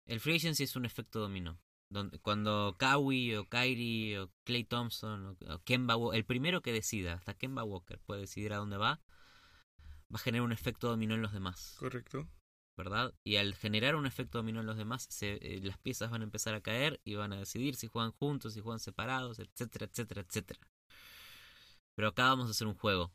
El 0.06 0.20
free 0.20 0.36
agency 0.36 0.64
es 0.64 0.76
un 0.76 0.86
efecto 0.86 1.20
dominó. 1.20 1.60
Donde, 1.92 2.20
cuando 2.20 2.76
Kawhi 2.78 3.36
o 3.36 3.50
Kyrie 3.50 4.20
o 4.20 4.32
Clay 4.44 4.64
Thompson 4.64 5.26
o, 5.26 5.54
o 5.54 5.64
Kemba 5.64 5.96
el 6.14 6.24
primero 6.24 6.62
que 6.62 6.72
decida, 6.72 7.14
hasta 7.14 7.34
Kemba 7.34 7.64
Walker 7.64 8.00
puede 8.00 8.22
decidir 8.22 8.54
a 8.54 8.58
dónde 8.58 8.78
va, 8.78 9.02
va 10.12 10.16
a 10.16 10.20
generar 10.20 10.46
un 10.46 10.52
efecto 10.52 10.88
dominó 10.90 11.16
en 11.16 11.22
los 11.22 11.34
demás, 11.34 11.76
Correcto. 11.80 12.28
¿verdad? 12.78 13.14
Y 13.24 13.38
al 13.38 13.56
generar 13.56 13.96
un 13.96 14.06
efecto 14.06 14.38
dominó 14.38 14.60
en 14.60 14.66
los 14.68 14.78
demás, 14.78 15.08
se, 15.10 15.34
eh, 15.42 15.60
las 15.62 15.78
piezas 15.80 16.12
van 16.12 16.22
a 16.22 16.26
empezar 16.26 16.54
a 16.54 16.62
caer 16.62 17.02
y 17.04 17.16
van 17.16 17.34
a 17.34 17.38
decidir 17.38 17.76
si 17.76 17.88
juegan 17.88 18.12
juntos, 18.12 18.54
si 18.54 18.62
juegan 18.62 18.80
separados, 18.80 19.40
etcétera, 19.40 19.86
etcétera, 19.88 20.22
etcétera. 20.22 20.60
Pero 21.96 22.10
acá 22.10 22.26
vamos 22.26 22.48
a 22.48 22.52
hacer 22.52 22.68
un 22.68 22.76
juego 22.76 23.12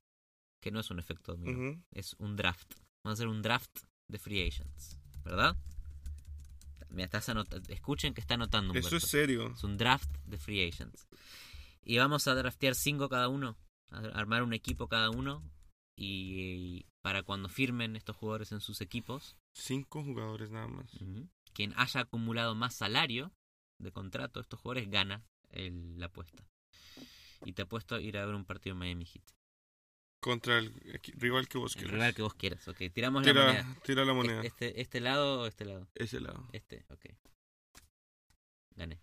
que 0.61 0.71
no 0.71 0.81
es 0.81 0.91
un 0.91 0.99
efecto 0.99 1.33
dominó, 1.37 1.83
es 1.93 2.15
un 2.19 2.37
draft. 2.37 2.75
Vamos 3.03 3.19
a 3.19 3.23
hacer 3.23 3.29
un 3.29 3.43
draft 3.43 3.85
de 4.09 4.19
free 4.19 4.47
agents, 4.47 4.99
¿verdad? 5.25 5.57
Mira, 6.91 7.05
estás 7.07 7.29
escuchen 7.69 8.15
que 8.15 8.21
está 8.21 8.35
anotando 8.35 8.73
Eso 8.75 8.97
es 8.97 9.03
serio. 9.05 9.53
Es 9.53 9.65
un 9.65 9.77
draft 9.77 10.09
de 10.27 10.39
free 10.39 10.69
agents. 10.69 11.09
Y 11.83 11.99
vamos 11.99 12.27
a 12.29 12.35
draftear 12.35 12.75
cinco 12.75 13.09
cada 13.09 13.29
uno, 13.29 13.57
a 13.91 13.99
armar 14.19 14.43
un 14.43 14.53
equipo 14.55 14.87
cada 14.89 15.11
uno 15.11 15.43
y, 15.97 16.87
para 17.03 17.23
cuando 17.23 17.49
firmen 17.49 17.97
estos 17.97 18.17
jugadores 18.17 18.53
en 18.53 18.61
sus 18.61 18.81
equipos, 18.81 19.37
Cinco 19.53 20.03
jugadores 20.03 20.51
nada 20.51 20.67
más. 20.69 20.91
quien 21.53 21.73
haya 21.77 22.01
acumulado 22.01 22.55
más 22.55 22.75
salario 22.75 23.33
de 23.79 23.93
contrato 23.93 24.41
de 24.41 24.43
estos 24.43 24.61
jugadores 24.61 24.89
gana 24.91 25.25
el- 25.51 25.99
la 25.99 26.07
apuesta. 26.07 26.49
Y 27.45 27.53
te 27.53 27.63
apuesto 27.63 27.97
a 27.97 28.01
ir 28.01 28.17
a 28.17 28.25
ver 28.27 28.35
un 28.35 28.45
partido 28.45 28.73
en 28.75 28.79
Miami 28.79 29.05
Heat. 29.05 29.25
Contra 30.25 30.57
el 30.57 30.73
rival 31.19 31.49
que 31.49 31.59
vos 31.59 31.73
El 31.77 31.83
quieras. 31.83 31.93
rival 31.93 32.15
que 32.15 32.23
vos 32.23 32.33
quieras, 32.35 32.67
ok. 32.67 32.79
Tiramos 32.95 33.27
la 33.27 33.35
moneda. 33.35 33.53
Tira, 33.63 33.81
tira 33.83 34.05
la 34.07 34.15
moneda. 34.15 34.41
Este, 34.43 34.81
este 34.81 35.01
lado 35.01 35.43
o 35.43 35.47
este 35.47 35.67
lado. 35.67 35.87
Ese 35.95 36.19
lado. 36.19 36.49
Este, 36.53 36.87
ok. 36.89 37.05
Gané. 38.75 39.03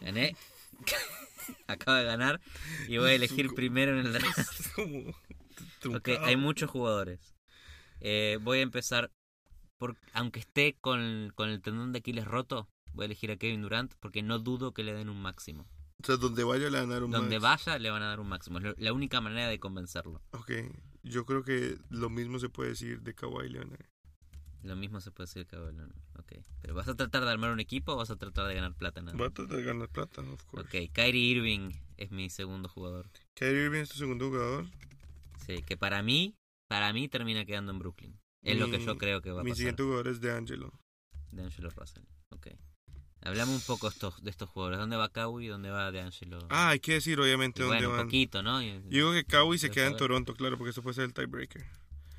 Gané. 0.00 0.36
Acabo 1.68 1.96
de 1.98 2.04
ganar 2.04 2.40
y 2.88 2.98
voy 2.98 3.10
a 3.10 3.14
elegir 3.14 3.54
primero 3.54 3.92
en 3.96 4.06
el 4.06 4.12
draft. 4.14 4.76
Ok, 5.86 6.08
hay 6.20 6.34
muchos 6.34 6.68
jugadores. 6.68 7.36
Eh, 8.00 8.38
voy 8.42 8.58
a 8.58 8.62
empezar 8.62 9.12
por, 9.76 9.96
aunque 10.14 10.40
esté 10.40 10.76
con, 10.80 11.30
con 11.36 11.48
el 11.48 11.62
tendón 11.62 11.92
de 11.92 12.00
Aquiles 12.00 12.24
roto, 12.24 12.68
voy 12.92 13.04
a 13.04 13.06
elegir 13.06 13.30
a 13.30 13.36
Kevin 13.36 13.62
Durant 13.62 13.94
porque 14.00 14.22
no 14.24 14.40
dudo 14.40 14.74
que 14.74 14.82
le 14.82 14.94
den 14.94 15.08
un 15.08 15.22
máximo. 15.22 15.68
O 16.02 16.06
sea, 16.06 16.16
donde 16.16 16.44
vaya 16.44 16.70
le 16.70 16.78
van 16.78 16.90
a 16.90 16.94
dar 16.94 17.02
un 17.02 17.10
Donde 17.10 17.40
max. 17.40 17.64
vaya 17.66 17.78
le 17.78 17.90
van 17.90 18.02
a 18.02 18.06
dar 18.08 18.20
un 18.20 18.28
máximo. 18.28 18.58
Es 18.58 18.78
la 18.78 18.92
única 18.92 19.20
manera 19.20 19.48
de 19.48 19.58
convencerlo. 19.58 20.22
Ok, 20.30 20.52
yo 21.02 21.26
creo 21.26 21.42
que 21.42 21.76
lo 21.90 22.08
mismo 22.08 22.38
se 22.38 22.48
puede 22.48 22.70
decir 22.70 23.00
de 23.02 23.14
Kawhi 23.14 23.48
Leonard. 23.48 23.84
Lo 24.62 24.76
mismo 24.76 25.00
se 25.00 25.10
puede 25.10 25.26
decir 25.26 25.46
que 25.46 25.56
Leonard. 25.56 25.90
Ok. 26.18 26.32
Pero 26.60 26.74
¿vas 26.74 26.88
a 26.88 26.94
tratar 26.94 27.24
de 27.24 27.30
armar 27.30 27.50
un 27.52 27.60
equipo 27.60 27.92
o 27.92 27.96
vas 27.96 28.10
a 28.10 28.16
tratar 28.16 28.46
de 28.46 28.54
ganar 28.54 28.74
plata 28.74 29.00
nada? 29.02 29.16
Va 29.16 29.26
a 29.26 29.30
tratar 29.30 29.56
de 29.56 29.62
ganar 29.64 29.88
plata, 29.88 30.20
of 30.22 30.44
course. 30.44 30.66
Ok, 30.86 30.92
Kyrie 30.92 31.30
Irving 31.36 31.70
es 31.96 32.10
mi 32.12 32.30
segundo 32.30 32.68
jugador. 32.68 33.08
Kyrie 33.34 33.64
Irving 33.64 33.80
es 33.80 33.88
tu 33.88 33.96
segundo 33.98 34.28
jugador. 34.28 34.66
Sí, 35.46 35.62
que 35.62 35.76
para 35.76 36.02
mí, 36.02 36.36
para 36.68 36.92
mí 36.92 37.08
termina 37.08 37.44
quedando 37.44 37.72
en 37.72 37.78
Brooklyn. 37.80 38.20
Es 38.42 38.56
lo 38.58 38.70
que 38.70 38.78
Mi- 38.78 38.84
yo 38.84 38.98
creo 38.98 39.20
que 39.20 39.30
va 39.32 39.40
a 39.40 39.44
Mi 39.44 39.50
pasar. 39.50 39.56
siguiente 39.58 39.82
jugador 39.82 40.08
es 40.08 40.20
de 40.20 40.32
Angelo. 40.32 40.72
De 41.32 41.42
Angelo 41.42 41.70
Russell. 41.70 42.04
Ok. 42.30 42.48
Hablamos 43.28 43.54
un 43.56 43.60
poco 43.62 43.88
estos, 43.88 44.22
de 44.22 44.30
estos 44.30 44.48
jugadores. 44.48 44.78
¿Dónde 44.78 44.96
va 44.96 45.08
Kawhi 45.10 45.44
y 45.46 45.48
dónde 45.48 45.70
va 45.70 45.90
De 45.92 46.00
Angelo? 46.00 46.38
Ah, 46.50 46.70
hay 46.70 46.80
que 46.80 46.94
decir 46.94 47.18
obviamente 47.20 47.60
dónde 47.62 47.76
bueno, 47.76 47.90
un 47.90 47.96
van. 47.96 48.06
poquito, 48.06 48.42
¿no? 48.42 48.62
Yo 48.62 48.80
digo 48.88 49.12
que 49.12 49.24
Kawhi 49.24 49.58
se 49.58 49.70
queda 49.70 49.86
en. 49.86 49.96
Toronto, 49.96 50.34
claro, 50.34 50.56
porque 50.58 50.70
eso 50.70 50.82
puede 50.82 50.94
ser 50.94 51.04
el 51.04 51.14
tiebreaker. 51.14 51.64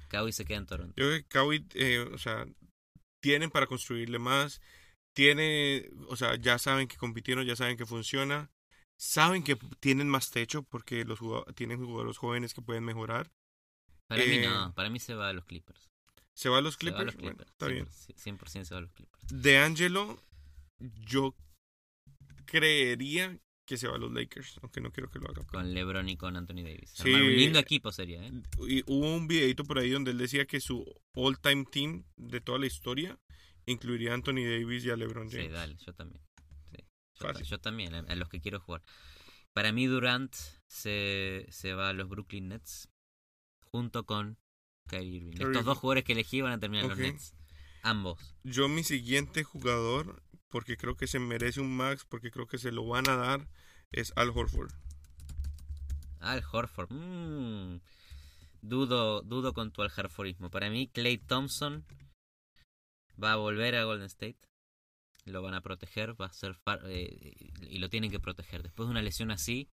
Kawhi 0.09 0.31
se 0.31 0.45
queda 0.45 0.57
en 0.57 0.65
Toronto. 0.65 0.93
Yo 0.97 1.05
creo 1.07 1.17
que 1.17 1.27
Kawhi, 1.27 1.65
eh, 1.75 1.99
o 2.13 2.17
sea, 2.17 2.45
tienen 3.21 3.49
para 3.51 3.67
construirle 3.67 4.17
más. 4.19 4.61
Tiene, 5.13 5.89
o 6.07 6.15
sea, 6.15 6.35
ya 6.35 6.57
saben 6.59 6.87
que 6.87 6.95
compitieron, 6.97 7.45
ya 7.45 7.55
saben 7.55 7.75
que 7.77 7.85
funciona. 7.85 8.49
Saben 8.97 9.43
que 9.43 9.55
tienen 9.79 10.09
más 10.09 10.29
techo 10.31 10.63
porque 10.63 11.05
los 11.05 11.19
jugado- 11.19 11.45
tienen 11.55 11.83
jugadores 11.83 12.17
jóvenes 12.17 12.53
que 12.53 12.61
pueden 12.61 12.83
mejorar. 12.83 13.31
Para 14.07 14.23
mí 14.25 14.33
Eh, 14.35 14.47
no, 14.47 14.73
para 14.73 14.89
mí 14.89 14.99
se 14.99 15.13
va 15.15 15.29
a 15.29 15.33
los 15.33 15.45
Clippers. 15.45 15.89
¿Se 16.33 16.49
va 16.49 16.57
a 16.59 16.61
los 16.61 16.75
Se 16.75 16.89
va 16.91 16.99
a 16.99 17.03
Clippers? 17.03 17.05
los 17.05 17.15
Bueno, 17.23 17.37
Clippers. 17.37 17.51
está 17.51 17.67
bien. 17.67 17.87
100%, 18.15 18.65
se 18.65 18.73
va 18.73 18.79
a 18.79 18.81
los 18.81 18.91
Clippers. 18.93 19.23
De 19.29 19.57
Angelo, 19.57 20.21
yo 20.79 21.35
creería 22.45 23.39
que 23.65 23.77
se 23.77 23.87
va 23.87 23.95
a 23.95 23.99
los 23.99 24.11
Lakers, 24.11 24.59
aunque 24.63 24.81
no 24.81 24.91
quiero 24.91 25.11
que 25.11 25.19
lo 25.19 25.29
haga. 25.29 25.43
Con 25.45 25.73
LeBron 25.73 26.09
y 26.09 26.17
con 26.17 26.35
Anthony 26.35 26.63
Davis. 26.63 26.91
Sí. 26.95 27.13
Un 27.13 27.35
lindo 27.35 27.59
equipo 27.59 27.91
sería, 27.91 28.25
¿eh? 28.25 28.31
Y 28.67 28.81
hubo 28.87 29.15
un 29.15 29.27
videito 29.27 29.63
por 29.63 29.77
ahí 29.77 29.91
donde 29.91 30.11
él 30.11 30.17
decía 30.17 30.45
que 30.45 30.59
su 30.59 30.83
all-time 31.13 31.65
team 31.71 32.03
de 32.17 32.41
toda 32.41 32.57
la 32.57 32.65
historia 32.65 33.19
incluiría 33.67 34.11
a 34.11 34.15
Anthony 34.15 34.43
Davis 34.43 34.85
y 34.85 34.89
a 34.89 34.95
LeBron 34.95 35.29
James. 35.29 35.47
Sí, 35.47 35.51
dale, 35.51 35.75
yo 35.77 35.93
también. 35.93 36.23
Sí, 36.71 37.43
yo, 37.43 37.59
también, 37.59 37.93
a, 37.93 38.15
los 38.15 38.29
que 38.29 38.39
quiero 38.39 38.59
jugar. 38.61 38.81
Para 39.53 39.73
mí 39.73 39.87
Durant 39.87 40.33
se, 40.67 41.45
se 41.49 41.73
va 41.73 41.89
a 41.89 41.93
los 41.93 42.07
Brooklyn 42.07 42.47
Nets 42.47 42.89
junto 43.71 44.05
con 44.05 44.37
Kyrie 44.87 45.17
Irving. 45.17 45.31
Kyrie 45.31 45.47
Estos 45.47 45.65
dos 45.65 45.77
jugadores 45.77 46.05
que 46.05 46.13
elegí 46.13 46.41
van 46.41 46.53
a 46.53 46.59
terminar 46.59 46.85
en 46.85 46.91
Ok. 46.91 46.97
los 46.97 47.07
Nets. 47.07 47.35
Ambos. 47.83 48.35
Yo 48.43 48.67
mi 48.67 48.83
siguiente 48.83 49.43
jugador, 49.43 50.23
porque 50.49 50.77
creo 50.77 50.95
que 50.95 51.07
se 51.07 51.19
merece 51.19 51.61
un 51.61 51.75
max, 51.75 52.05
porque 52.07 52.31
creo 52.31 52.47
que 52.47 52.57
se 52.57 52.71
lo 52.71 52.85
van 52.85 53.07
a 53.09 53.15
dar, 53.15 53.47
es 53.91 54.11
Al 54.15 54.29
Horford. 54.29 54.71
Al 56.19 56.43
Horford. 56.51 56.91
mm. 56.91 57.79
Dudo, 58.61 59.21
dudo 59.21 59.53
con 59.53 59.71
tu 59.71 59.81
Al 59.81 59.91
Horfordismo. 59.95 60.49
Para 60.49 60.69
mí, 60.69 60.87
Clay 60.89 61.17
Thompson 61.17 61.85
va 63.21 63.33
a 63.33 63.37
volver 63.37 63.75
a 63.75 63.85
Golden 63.85 64.07
State. 64.07 64.37
Lo 65.25 65.41
van 65.41 65.53
a 65.53 65.61
proteger. 65.61 66.19
Va 66.19 66.25
a 66.25 66.33
ser. 66.33 66.55
far- 66.55 66.81
eh, 66.85 67.51
y 67.61 67.77
lo 67.79 67.89
tienen 67.89 68.11
que 68.11 68.19
proteger. 68.19 68.63
Después 68.63 68.87
de 68.87 68.91
una 68.91 69.01
lesión 69.01 69.31
así, 69.31 69.69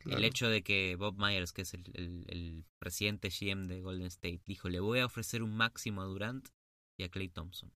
Claro. 0.00 0.18
el 0.18 0.24
hecho 0.24 0.48
de 0.48 0.62
que 0.62 0.94
Bob 0.96 1.16
Myers, 1.18 1.52
que 1.52 1.62
es 1.62 1.72
el, 1.74 1.84
el- 1.94 2.24
el 2.28 2.64
presidente 2.78 3.30
GM 3.30 3.66
de 3.66 3.80
Golden 3.80 4.06
State, 4.08 4.42
dijo, 4.46 4.68
le 4.68 4.80
voy 4.80 4.98
a 5.00 5.06
ofrecer 5.06 5.42
un 5.42 5.56
máximo 5.56 6.02
a 6.02 6.04
Durant 6.04 6.48
y 6.98 7.04
a 7.04 7.08
Clay 7.08 7.28
Thompson. 7.28 7.72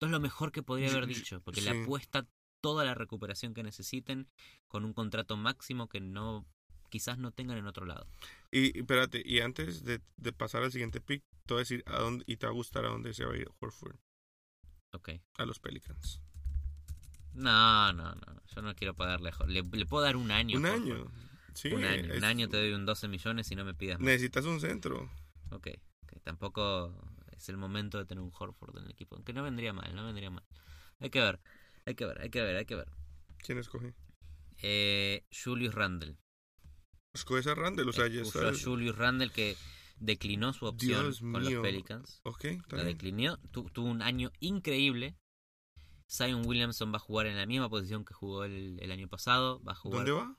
Esto 0.00 0.06
es 0.06 0.12
lo 0.12 0.20
mejor 0.20 0.50
que 0.50 0.62
podría 0.62 0.88
haber 0.88 1.06
dicho, 1.06 1.42
porque 1.42 1.60
sí. 1.60 1.68
le 1.70 1.82
apuesta 1.82 2.26
toda 2.62 2.86
la 2.86 2.94
recuperación 2.94 3.52
que 3.52 3.62
necesiten 3.62 4.28
con 4.66 4.86
un 4.86 4.94
contrato 4.94 5.36
máximo 5.36 5.90
que 5.90 6.00
no 6.00 6.46
quizás 6.88 7.18
no 7.18 7.32
tengan 7.32 7.58
en 7.58 7.66
otro 7.66 7.84
lado. 7.84 8.06
Y, 8.50 8.78
espérate, 8.78 9.22
y 9.22 9.40
antes 9.40 9.84
de, 9.84 10.00
de 10.16 10.32
pasar 10.32 10.62
al 10.62 10.72
siguiente 10.72 11.02
pick, 11.02 11.22
te 11.44 11.52
voy 11.52 11.58
a 11.58 11.64
decir 11.64 11.82
a 11.84 11.98
dónde, 11.98 12.24
y 12.26 12.38
te 12.38 12.46
va 12.46 12.50
a 12.52 12.54
gustar 12.54 12.86
a 12.86 12.88
dónde 12.88 13.12
se 13.12 13.26
va 13.26 13.34
a 13.34 13.36
ir 13.36 13.50
Horford. 13.60 13.96
Ok. 14.92 15.10
A 15.36 15.44
los 15.44 15.58
Pelicans. 15.60 16.22
No, 17.34 17.92
no, 17.92 18.14
no. 18.14 18.42
Yo 18.56 18.62
no 18.62 18.74
quiero 18.74 18.94
pagarle. 18.94 19.32
a 19.38 19.44
Le, 19.44 19.62
le 19.62 19.84
puedo 19.84 20.02
dar 20.02 20.16
un 20.16 20.30
año. 20.30 20.56
un 20.56 20.64
Horford. 20.64 20.82
año. 20.82 21.12
Sí, 21.52 21.68
un 21.74 21.84
año. 21.84 22.10
es- 22.14 22.16
Un 22.18 22.24
año 22.24 22.48
te 22.48 22.56
doy 22.56 22.72
un 22.72 22.86
12 22.86 23.06
millones 23.06 23.50
y 23.50 23.54
no 23.54 23.66
me 23.66 23.74
pidas 23.74 23.98
más. 23.98 24.06
Necesitas 24.06 24.46
un 24.46 24.60
centro. 24.60 25.10
Ok, 25.50 25.68
ok, 26.04 26.22
tampoco 26.22 26.94
es 27.40 27.48
el 27.48 27.56
momento 27.56 27.98
de 27.98 28.04
tener 28.06 28.22
un 28.22 28.32
Horford 28.36 28.76
en 28.78 28.84
el 28.84 28.90
equipo. 28.90 29.16
Aunque 29.16 29.32
no 29.32 29.42
vendría 29.42 29.72
mal, 29.72 29.94
no 29.94 30.04
vendría 30.04 30.30
mal. 30.30 30.44
Hay 31.00 31.10
que 31.10 31.20
ver, 31.20 31.40
hay 31.86 31.94
que 31.94 32.04
ver, 32.06 32.20
hay 32.20 32.30
que 32.30 32.42
ver, 32.42 32.56
hay 32.56 32.66
que 32.66 32.74
ver. 32.76 32.88
¿Quién 33.38 33.58
escoge? 33.58 33.94
Eh, 34.62 35.24
Julius 35.32 35.74
Randle. 35.74 36.16
Escoges 37.14 37.46
a 37.46 37.54
Randall, 37.54 37.88
o 37.88 37.92
sea, 37.92 38.06
ya 38.06 38.20
a 38.22 38.52
Julius 38.54 38.96
Randle 38.96 39.30
que 39.30 39.56
declinó 39.98 40.52
su 40.52 40.66
opción 40.66 41.02
Dios 41.02 41.20
con 41.20 41.30
mío. 41.32 41.50
los 41.50 41.62
Pelicans. 41.62 42.20
Ok, 42.24 42.44
La 42.70 42.84
declinó, 42.84 43.38
tu- 43.50 43.64
tuvo 43.70 43.88
un 43.88 44.02
año 44.02 44.30
increíble. 44.40 45.16
Zion 46.08 46.44
Williamson 46.46 46.92
va 46.92 46.96
a 46.96 47.00
jugar 47.00 47.26
en 47.26 47.36
la 47.36 47.46
misma 47.46 47.68
posición 47.68 48.04
que 48.04 48.14
jugó 48.14 48.44
el, 48.44 48.78
el 48.80 48.92
año 48.92 49.08
pasado. 49.08 49.62
Va 49.62 49.72
a 49.72 49.76
jugar. 49.76 50.06
¿Dónde 50.06 50.12
va? 50.12 50.36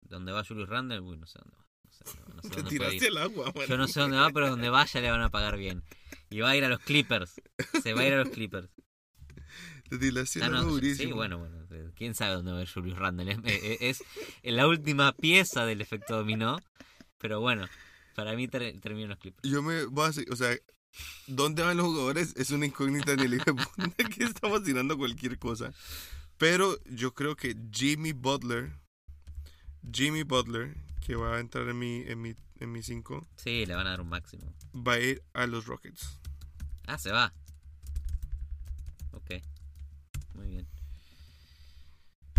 ¿Dónde 0.00 0.32
va 0.32 0.44
Julius 0.44 0.68
Randle? 0.68 1.00
Uy, 1.00 1.16
no 1.18 1.26
sé 1.26 1.38
dónde 1.40 1.56
va. 1.56 1.66
No 1.84 1.92
sé, 1.92 2.04
no- 2.34 2.42
sé 2.42 2.48
Te 2.50 2.56
dónde 2.56 2.70
tiraste 2.70 3.06
el 3.08 3.18
agua, 3.18 3.52
man. 3.54 3.66
Yo 3.66 3.76
no 3.76 3.86
sé 3.88 4.00
dónde 4.00 4.16
va, 4.16 4.30
pero 4.30 4.48
donde 4.50 4.70
vaya 4.70 5.00
le 5.00 5.10
van 5.10 5.22
a 5.22 5.30
pagar 5.30 5.56
bien. 5.56 5.82
Y 6.30 6.40
va 6.40 6.50
a 6.50 6.56
ir 6.56 6.64
a 6.64 6.68
los 6.68 6.80
Clippers. 6.80 7.40
Se 7.82 7.94
va 7.94 8.02
a 8.02 8.06
ir 8.06 8.12
a 8.14 8.18
los 8.18 8.28
Clippers. 8.30 8.68
Tiraste 9.88 10.40
el 10.40 10.44
Ah, 10.44 10.48
no, 10.50 10.78
sí, 10.78 11.06
bueno, 11.12 11.38
bueno. 11.38 11.56
eh, 11.70 11.90
¿Quién 11.96 12.14
sabe 12.14 12.34
dónde 12.34 12.52
va 12.52 12.58
a 12.58 12.62
ir 12.62 12.68
Julius 12.68 12.98
Randle? 12.98 13.38
Es, 13.44 13.78
es- 13.80 14.04
es 14.42 14.52
la 14.52 14.66
última 14.66 15.12
pieza 15.12 15.64
del 15.64 15.80
efecto 15.80 16.16
dominó. 16.16 16.58
Pero 17.16 17.40
bueno, 17.40 17.66
para 18.14 18.34
mí 18.36 18.46
ter- 18.48 18.78
termina 18.80 19.04
en 19.04 19.08
los 19.10 19.18
Clippers. 19.18 19.48
Yo 19.50 19.62
me 19.62 19.86
voy 19.86 20.04
a 20.04 20.08
hacer, 20.08 20.26
o 20.30 20.36
sea, 20.36 20.54
¿dónde 21.26 21.62
van 21.62 21.78
los 21.78 21.86
jugadores? 21.86 22.34
Es 22.36 22.50
una 22.50 22.66
incógnita 22.66 23.12
en 23.12 23.20
el 23.20 23.34
hijo 23.34 23.44
de 23.96 24.04
que 24.04 24.24
estamos 24.24 24.62
tirando 24.62 24.98
cualquier 24.98 25.38
cosa. 25.38 25.72
Pero 26.36 26.78
yo 26.84 27.14
creo 27.14 27.34
que 27.34 27.56
Jimmy 27.72 28.12
Butler, 28.12 28.70
Jimmy 29.90 30.22
Butler, 30.22 30.76
que 31.08 31.16
va 31.16 31.36
a 31.36 31.40
entrar 31.40 31.66
en 31.66 31.78
mi 31.78 32.02
en 32.06 32.20
mi 32.20 32.34
en 32.60 32.70
mi 32.70 32.82
5, 32.82 33.26
Sí, 33.36 33.64
le 33.64 33.74
van 33.74 33.86
a 33.86 33.90
dar 33.90 34.02
un 34.02 34.10
máximo. 34.10 34.52
va 34.74 34.92
a 34.94 34.98
ir 35.00 35.22
a 35.32 35.46
los 35.46 35.64
Rockets. 35.64 36.18
Ah, 36.86 36.98
se 36.98 37.10
va. 37.12 37.32
Ok. 39.12 39.30
Muy 40.34 40.48
bien. 40.48 40.68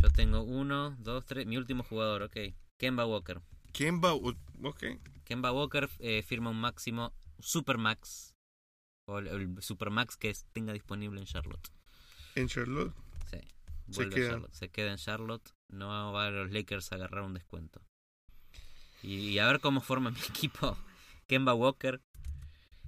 Yo 0.03 0.09
tengo 0.11 0.43
uno, 0.43 0.95
dos, 0.99 1.25
tres. 1.25 1.47
Mi 1.47 1.57
último 1.57 1.83
jugador, 1.83 2.21
ok. 2.21 2.37
Kemba 2.77 3.05
Walker. 3.07 3.41
¿Quién 3.73 4.01
va? 4.01 4.13
Ok. 4.13 4.83
Kemba 5.23 5.51
Walker 5.51 5.89
eh, 5.99 6.21
firma 6.21 6.51
un 6.51 6.61
máximo 6.61 7.11
Supermax. 7.39 8.35
O 9.07 9.17
el, 9.17 9.27
el 9.27 9.61
Supermax 9.63 10.15
que 10.15 10.31
tenga 10.53 10.73
disponible 10.73 11.19
en 11.19 11.25
Charlotte. 11.25 11.69
En 12.35 12.47
Charlotte. 12.47 12.93
Sí. 13.31 13.39
Se 13.89 14.03
a 14.03 14.09
queda. 14.09 14.29
Charlotte. 14.29 14.53
Se 14.53 14.69
queda 14.69 14.91
en 14.91 14.97
Charlotte. 14.97 15.49
No 15.69 15.87
va 16.13 16.27
a 16.27 16.29
los 16.29 16.51
Lakers 16.51 16.91
a 16.91 16.95
agarrar 16.95 17.23
un 17.23 17.33
descuento. 17.33 17.81
Y, 19.03 19.15
y 19.15 19.39
a 19.39 19.47
ver 19.47 19.59
cómo 19.59 19.81
forma 19.81 20.11
mi 20.11 20.19
equipo. 20.19 20.77
Kemba 21.27 21.53
Walker, 21.53 22.01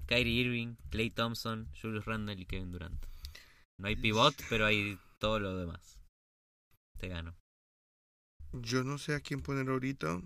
Kyrie 0.07 0.41
Irving, 0.41 0.75
Clay 0.89 1.09
Thompson, 1.11 1.69
Julius 1.79 2.05
Randle 2.05 2.33
y 2.39 2.45
Kevin 2.45 2.71
Durant. 2.71 3.05
No 3.77 3.87
hay 3.87 3.95
pivot, 3.95 4.35
pero 4.49 4.65
hay 4.65 4.97
todo 5.19 5.39
lo 5.39 5.55
demás. 5.57 5.99
Te 6.97 7.07
gano. 7.07 7.35
Yo 8.53 8.83
no 8.83 8.97
sé 8.97 9.15
a 9.15 9.21
quién 9.21 9.41
poner 9.41 9.69
ahorita. 9.69 10.21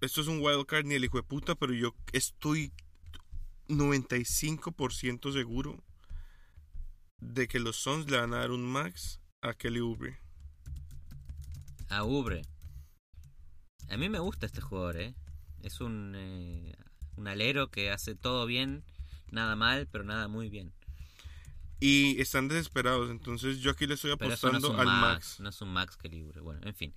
Esto 0.00 0.20
es 0.20 0.26
un 0.26 0.40
wildcard 0.40 0.84
ni 0.84 0.94
el 0.94 1.04
hijo 1.04 1.16
de 1.16 1.22
puta, 1.22 1.54
pero 1.54 1.72
yo 1.72 1.94
estoy 2.12 2.72
95% 3.68 5.32
seguro 5.32 5.82
de 7.20 7.48
que 7.48 7.58
los 7.58 7.76
Suns 7.76 8.10
le 8.10 8.18
van 8.18 8.34
a 8.34 8.38
dar 8.38 8.50
un 8.50 8.64
max 8.64 9.20
a 9.42 9.54
Kelly 9.54 9.80
Oubre. 9.80 10.18
A 11.88 12.04
Ubre. 12.04 12.42
A 13.88 13.96
mí 13.96 14.08
me 14.08 14.18
gusta 14.18 14.46
este 14.46 14.60
jugador, 14.60 14.96
¿eh? 14.96 15.14
Es 15.62 15.80
un, 15.80 16.14
eh, 16.16 16.74
un 17.16 17.26
alero 17.26 17.70
que 17.70 17.90
hace 17.90 18.14
todo 18.14 18.46
bien, 18.46 18.84
nada 19.30 19.56
mal, 19.56 19.88
pero 19.90 20.04
nada 20.04 20.28
muy 20.28 20.48
bien. 20.48 20.72
Y 21.80 22.20
están 22.20 22.48
desesperados, 22.48 23.10
entonces 23.10 23.60
yo 23.60 23.70
aquí 23.70 23.86
le 23.86 23.94
estoy 23.94 24.14
Pero 24.16 24.34
eso 24.34 24.50
no 24.50 24.58
es 24.58 24.64
apostando 24.64 24.82
un 24.82 24.88
al 24.88 25.00
max, 25.00 25.14
max. 25.14 25.40
no 25.40 25.48
es 25.48 25.60
un 25.62 25.72
max 25.72 25.96
que 25.96 26.08
libre. 26.08 26.40
Bueno, 26.40 26.60
en 26.64 26.74
fin. 26.74 26.92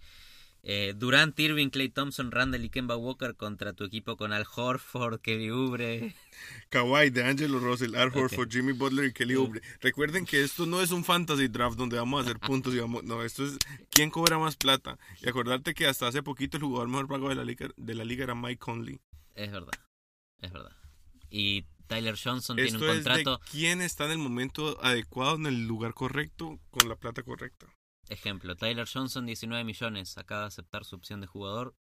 Eh, 0.63 0.93
Durant, 0.95 1.37
Irving, 1.39 1.69
Clay 1.69 1.89
Thompson, 1.89 2.31
Randall 2.31 2.63
y 2.63 2.69
Kemba 2.69 2.95
Walker 2.95 3.35
contra 3.35 3.73
tu 3.73 3.83
equipo 3.83 4.15
con 4.15 4.31
Al 4.31 4.45
Horford, 4.55 5.19
Kelly 5.19 5.49
Oubre. 5.49 6.13
Kawhi, 6.69 7.09
DeAngelo 7.09 7.59
Russell, 7.59 7.95
Al. 7.95 8.09
Horford, 8.15 8.49
Jimmy 8.51 8.73
Butler 8.73 9.05
y 9.05 9.13
Kelly. 9.13 9.35
Oubre. 9.35 9.61
Recuerden 9.79 10.25
que 10.25 10.43
esto 10.43 10.67
no 10.67 10.81
es 10.81 10.91
un 10.91 11.03
fantasy 11.03 11.47
draft 11.47 11.77
donde 11.77 11.97
vamos 11.97 12.19
a 12.19 12.23
hacer 12.25 12.39
puntos 12.39 12.73
y 12.75 12.79
vamos... 12.79 13.03
No, 13.03 13.23
esto 13.23 13.43
es 13.45 13.57
quién 13.89 14.11
cobra 14.11 14.37
más 14.37 14.55
plata. 14.55 14.99
Y 15.21 15.29
acordarte 15.29 15.73
que 15.73 15.87
hasta 15.87 16.07
hace 16.07 16.21
poquito 16.21 16.57
el 16.57 16.63
jugador 16.63 16.89
mejor 16.89 17.07
pagado 17.07 17.29
de 17.29 17.35
la 17.35 17.43
liga, 17.43 17.69
de 17.75 17.95
la 17.95 18.05
liga 18.05 18.23
era 18.23 18.35
Mike 18.35 18.59
Conley. 18.59 18.99
Es 19.33 19.51
verdad, 19.51 19.73
es 20.41 20.51
verdad. 20.51 20.75
Y 21.31 21.65
Tyler 21.87 22.17
Johnson 22.21 22.55
tiene 22.55 22.77
un 22.77 22.83
es 22.83 22.95
contrato. 22.95 23.37
de 23.37 23.51
quién 23.51 23.81
está 23.81 24.05
en 24.05 24.11
el 24.11 24.17
momento 24.19 24.77
adecuado, 24.83 25.35
en 25.35 25.47
el 25.47 25.65
lugar 25.65 25.93
correcto, 25.93 26.59
con 26.69 26.87
la 26.87 26.95
plata 26.95 27.23
correcta. 27.23 27.67
Ejemplo, 28.11 28.55
Tyler 28.55 28.87
Johnson, 28.91 29.25
19 29.25 29.63
millones. 29.63 30.17
Acaba 30.17 30.41
de 30.41 30.47
aceptar 30.47 30.83
su 30.85 30.95
opción 30.95 31.21
de 31.21 31.27
jugador. 31.27 31.75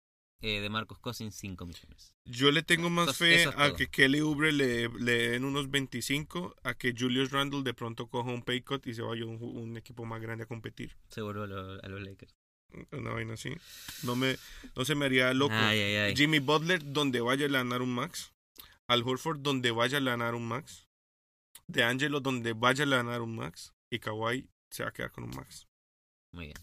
Eh, 0.43 0.61
de 0.61 0.69
Marcos 0.69 0.99
Cousins, 0.99 1.35
5 1.35 1.65
millones. 1.65 2.13
Yo 2.27 2.51
le 2.51 2.63
tengo 2.63 2.91
más 2.91 3.17
fe 3.17 3.41
es 3.43 3.47
a 3.47 3.53
todo. 3.69 3.77
que 3.77 3.87
Kelly 3.89 4.21
Oubre 4.21 4.53
le, 4.53 4.89
le 4.91 5.31
den 5.31 5.45
unos 5.47 5.71
25, 5.71 6.55
a 6.63 6.75
que 6.75 6.93
Julius 6.97 7.31
Randle 7.31 7.63
de 7.63 7.73
pronto 7.73 8.09
coja 8.09 8.31
un 8.31 8.43
pay 8.43 8.61
cut 8.61 8.87
y 8.87 8.93
se 8.93 9.01
vaya 9.01 9.23
a 9.23 9.27
un, 9.29 9.43
un 9.43 9.77
equipo 9.79 10.05
más 10.05 10.21
grande 10.21 10.45
a 10.45 10.47
competir. 10.47 10.95
Se 11.09 11.23
vuelve 11.23 11.45
a, 11.45 11.47
lo- 11.47 11.83
a 11.83 11.89
los 11.89 12.03
Lakers. 12.03 12.35
Una 12.93 13.13
vaina 13.13 13.33
así. 13.35 13.51
No, 14.03 14.15
me, 14.15 14.37
no 14.75 14.85
se 14.85 14.95
me 14.95 15.07
haría 15.07 15.33
loco. 15.33 15.55
Ay, 15.55 15.81
ay, 15.81 15.95
ay. 15.97 16.17
Jimmy 16.17 16.41
Butler, 16.41 16.83
donde 16.85 17.21
vaya 17.23 17.47
a 17.47 17.65
dar 17.65 17.81
un 17.81 17.95
max. 17.95 18.35
Al 18.89 19.05
Horford, 19.05 19.39
donde 19.41 19.71
vaya 19.71 19.97
a 19.99 20.17
dar 20.19 20.35
un 20.35 20.47
max. 20.47 20.87
De 21.67 21.83
Angelo, 21.83 22.21
donde 22.21 22.53
vaya 22.53 22.85
a 22.85 23.03
dar 23.03 23.23
un 23.23 23.37
max. 23.37 23.73
Y 23.91 24.01
Kawhi 24.01 24.51
se 24.71 24.83
va 24.83 24.91
a 24.91 24.93
quedar 24.93 25.13
con 25.13 25.25
un 25.25 25.31
max. 25.31 25.67
Muy 26.37 26.47
bien. 26.47 26.59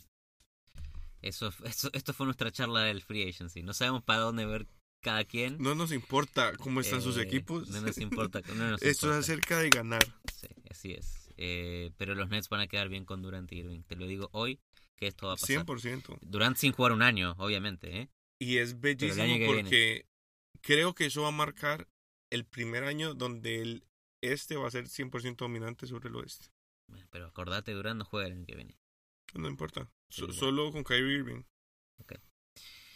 Eso, 1.22 1.52
eso, 1.66 1.90
esto 1.94 2.14
fue 2.14 2.26
nuestra 2.28 2.52
charla 2.52 2.82
del 2.84 3.02
Free 3.02 3.28
Agency. 3.28 3.64
No 3.64 3.74
sabemos 3.74 4.04
para 4.04 4.20
dónde 4.20 4.46
ver 4.46 4.68
cada 5.02 5.26
quien. 5.26 5.58
No 5.60 5.74
nos 5.76 5.92
importa 5.92 6.54
cómo 6.58 6.80
están 6.80 7.02
sus 7.02 7.18
Eh, 7.18 7.24
equipos. 7.24 7.70
No 7.70 7.82
nos 7.82 7.98
importa. 7.98 8.42
No 8.56 8.70
nos 8.72 8.82
Esto 8.84 9.08
importa. 9.08 9.20
es 9.20 9.26
acerca 9.30 9.60
de 9.60 9.70
ganar. 9.70 10.04
Sí, 10.34 10.48
así 10.70 10.92
es. 10.94 11.30
Eh, 11.38 11.92
pero 11.98 12.14
los 12.14 12.30
Nets 12.30 12.48
van 12.50 12.62
a 12.62 12.68
quedar 12.68 12.88
bien 12.88 13.04
con 13.04 13.22
Durant 13.24 13.52
y 13.52 13.58
Irving. 13.60 13.82
Te 13.82 13.96
lo 13.96 14.06
digo 14.06 14.30
hoy 14.32 14.60
que 14.96 15.08
esto 15.08 15.28
va 15.28 15.34
a 15.34 15.36
pasar. 15.38 15.66
100%. 15.66 16.20
Durant 16.22 16.56
sin 16.56 16.72
jugar 16.72 16.92
un 16.92 17.02
año, 17.02 17.34
obviamente. 17.40 18.02
¿eh? 18.02 18.10
Y 18.40 18.58
es 18.58 18.80
bellísimo 18.80 19.46
porque 19.48 20.06
creo 20.62 20.94
que 20.94 21.08
eso 21.08 21.24
va 21.24 21.30
a 21.30 21.32
marcar 21.32 21.88
el 22.30 22.46
primer 22.46 22.84
año 22.84 23.16
donde 23.16 23.62
el 23.62 23.84
este 24.22 24.56
va 24.56 24.68
a 24.68 24.72
ser 24.72 24.86
100% 24.88 25.36
dominante 25.38 25.88
sobre 25.88 26.10
el 26.10 26.16
oeste. 26.16 26.46
Pero 27.10 27.26
acordate, 27.26 27.74
Durant 27.74 27.98
no 28.00 28.06
juega 28.06 28.28
el 28.28 28.34
año 28.34 28.46
que 28.46 28.56
viene. 28.56 28.78
No 29.34 29.48
importa. 29.48 29.90
So- 30.10 30.32
solo 30.32 30.72
con 30.72 30.84
Kyrie 30.84 31.18
Irving. 31.18 31.44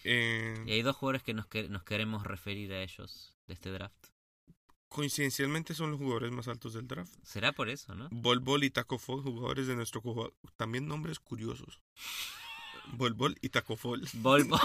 Eh, 0.09 0.63
Y 0.65 0.71
hay 0.71 0.81
dos 0.83 0.95
jugadores 0.95 1.21
que 1.23 1.33
nos, 1.33 1.47
que- 1.47 1.67
nos 1.67 1.83
queremos 1.83 2.23
referir 2.25 2.71
a 2.71 2.81
ellos 2.81 3.35
de 3.47 3.53
este 3.55 3.71
draft. 3.71 4.07
coincidencialmente 4.89 5.73
son 5.73 5.91
los 5.91 5.99
jugadores 5.99 6.31
más 6.31 6.47
altos 6.47 6.73
del 6.73 6.87
draft. 6.87 7.13
¿Será 7.23 7.51
por 7.51 7.67
eso, 7.67 7.93
no? 7.93 8.07
Bol 8.11 8.39
Bol 8.39 8.63
y 8.63 8.69
Taco 8.69 8.97
Fall, 8.97 9.21
jugadores 9.21 9.67
de 9.67 9.75
nuestro 9.75 9.99
jugador. 9.99 10.33
También 10.55 10.87
nombres 10.87 11.19
curiosos. 11.19 11.81
Bol 12.93 13.13
Bol 13.13 13.35
y 13.41 13.49
Taco 13.49 13.75
Fall. 13.75 14.07
Bol 14.13 14.43
Bol. 14.47 14.59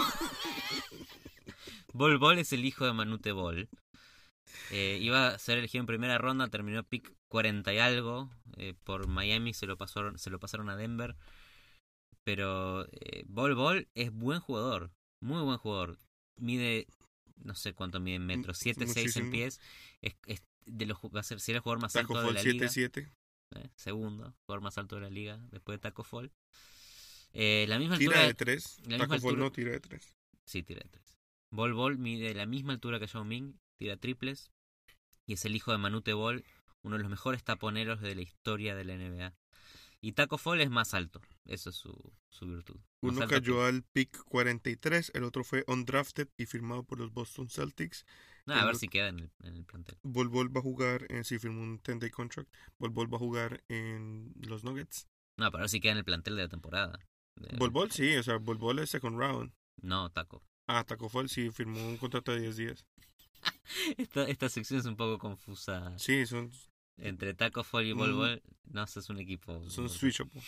Bol 1.93 2.19
Bol 2.19 2.39
es 2.39 2.53
el 2.53 2.65
hijo 2.65 2.87
de 2.87 2.93
Manute 2.93 3.33
Bol. 3.33 3.69
Eh, 4.71 4.99
iba 5.01 5.29
a 5.29 5.39
ser 5.39 5.59
elegido 5.59 5.81
en 5.83 5.87
primera 5.87 6.19
ronda, 6.19 6.49
terminó 6.49 6.83
pick 6.85 7.13
40 7.29 7.75
y 7.75 7.79
algo. 7.79 8.31
eh, 8.59 8.75
por 8.85 9.09
Miami 9.09 9.55
se 9.55 9.67
lo, 9.67 9.77
pasaron, 9.77 10.19
se 10.19 10.31
lo 10.31 10.39
pasaron 10.39 10.69
a 10.71 10.77
Denver. 10.77 11.17
Pero 12.25 12.87
eh, 12.93 13.25
Bol 13.27 13.55
Bol 13.55 13.89
es 13.95 14.13
buen 14.13 14.41
jugador. 14.41 14.93
Muy 15.21 15.43
buen 15.43 15.59
jugador. 15.59 15.99
Mide, 16.37 16.87
no 17.43 17.55
sé 17.55 17.73
cuánto 17.75 18.01
mide 18.01 18.17
en 18.17 18.27
metros, 18.27 18.59
7, 18.59 18.87
6 18.87 19.17
en 19.17 19.31
pies. 19.31 19.61
Es, 20.01 20.15
es 20.27 20.43
de 20.67 20.87
los, 20.87 20.99
va 20.99 21.21
a 21.21 21.25
ser, 21.25 21.41
si 21.41 21.53
el 21.53 21.61
jugador 21.61 21.81
más 21.83 21.93
Taco 21.93 22.17
alto 22.17 22.33
de 22.33 22.35
Fall 22.39 22.47
la 22.47 22.53
liga. 22.53 22.67
7-7. 22.67 23.09
eh, 23.57 23.71
segundo, 23.77 24.35
jugador 24.47 24.63
más 24.63 24.79
alto 24.79 24.97
de 24.97 25.03
la 25.03 25.11
liga 25.11 25.39
después 25.51 25.77
de 25.77 25.81
Taco 25.81 26.05
Fall. 26.05 26.33
Eh, 27.33 27.65
la 27.69 27.79
misma 27.79 27.99
Tira 27.99 28.13
altura. 28.13 28.27
de 28.29 28.35
tres. 28.35 28.79
la 28.87 28.99
Taco 28.99 29.15
misma 29.15 29.21
Fall 29.21 29.31
altura- 29.31 29.37
no 29.45 29.53
tira 29.53 29.71
de 29.73 29.81
tres. 29.81 30.17
Sí, 30.45 30.63
tira 30.63 30.81
de 30.83 30.89
tres. 30.91 31.19
Bol 31.51 31.73
Bol 31.75 31.99
mide 31.99 32.35
la 32.35 32.47
misma 32.47 32.73
altura 32.73 32.99
que 32.99 33.07
Yao 33.07 33.25
Ming, 33.25 33.55
tira 33.79 33.97
triples. 33.97 34.51
Y 35.27 35.35
es 35.35 35.45
el 35.45 35.55
hijo 35.55 35.71
de 35.73 35.79
Manute 35.79 36.13
Bol, 36.15 36.45
uno 36.83 36.97
de 36.97 37.03
los 37.03 37.11
mejores 37.11 37.45
taponeros 37.45 38.01
de 38.01 38.15
la 38.15 38.23
historia 38.23 38.75
de 38.75 38.85
la 38.85 38.95
NBA. 38.97 39.35
Y 40.01 40.13
Taco 40.13 40.37
Fall 40.39 40.61
es 40.61 40.71
más 40.71 40.95
alto. 40.95 41.21
Eso 41.45 41.71
es 41.71 41.77
su, 41.77 41.93
su 42.31 42.47
virtud. 42.47 42.77
Más 43.03 43.17
Uno 43.17 43.27
cayó 43.29 43.57
que- 43.57 43.63
al 43.65 43.83
pick 43.83 44.17
43, 44.25 45.11
el 45.15 45.25
otro 45.25 45.43
fue 45.45 45.65
undrafted 45.67 46.29
y 46.37 46.47
firmado 46.47 46.85
por 46.85 46.99
los 46.99 47.13
Boston 47.13 47.49
Celtics. 47.51 48.05
Nah, 48.47 48.61
a 48.61 48.65
ver 48.67 48.77
si 48.77 48.89
queda 48.89 49.09
en 49.09 49.19
el, 49.21 49.31
en 49.43 49.57
el 49.57 49.65
plantel. 49.65 49.97
Bol 50.03 50.29
Bol 50.29 50.55
va 50.55 50.61
a 50.61 50.63
jugar, 50.63 51.07
en, 51.11 51.25
sí, 51.25 51.39
firmó 51.39 51.63
un 51.63 51.81
10-day 51.83 52.11
contract. 52.11 52.53
Bol 52.79 52.91
Bol 52.91 53.13
va 53.13 53.17
a 53.17 53.21
jugar 53.21 53.63
en 53.69 54.33
los 54.37 54.65
Nuggets. 54.65 55.07
No, 55.37 55.51
para 55.51 55.63
ver 55.63 55.69
si 55.71 55.81
queda 55.81 55.93
en 55.93 55.99
el 55.99 56.05
plantel 56.05 56.37
de 56.37 56.43
la 56.43 56.49
temporada. 56.49 56.99
De- 57.37 57.57
Bol 57.57 57.71
Bol 57.71 57.91
sí, 57.91 58.15
o 58.17 58.23
sea, 58.23 58.37
Bol 58.39 58.59
Bol 58.59 58.79
es 58.81 58.91
second 58.91 59.19
round. 59.19 59.53
No, 59.81 60.11
Taco. 60.11 60.43
Ah, 60.69 60.85
Taco 60.85 61.09
Fall 61.09 61.29
sí, 61.29 61.51
firmó 61.51 61.85
un 61.89 61.97
contrato 61.97 62.31
de 62.33 62.41
10 62.41 62.57
días. 62.57 62.87
Esta, 63.99 64.25
esta 64.29 64.49
sección 64.49 64.79
es 64.81 64.87
un 64.87 64.97
poco 64.97 65.19
confusa. 65.19 65.99
Sí, 65.99 66.25
son, 66.27 66.53
Entre 66.99 67.35
Taco 67.35 67.65
Fall 67.65 67.87
y 67.87 67.93
Bol 67.93 68.13
Mm. 68.13 68.17
Bol, 68.17 68.43
no, 68.71 68.85
es 68.85 69.09
un 69.11 69.19
equipo. 69.19 69.69
son 69.71 69.89
switchable. 69.89 70.41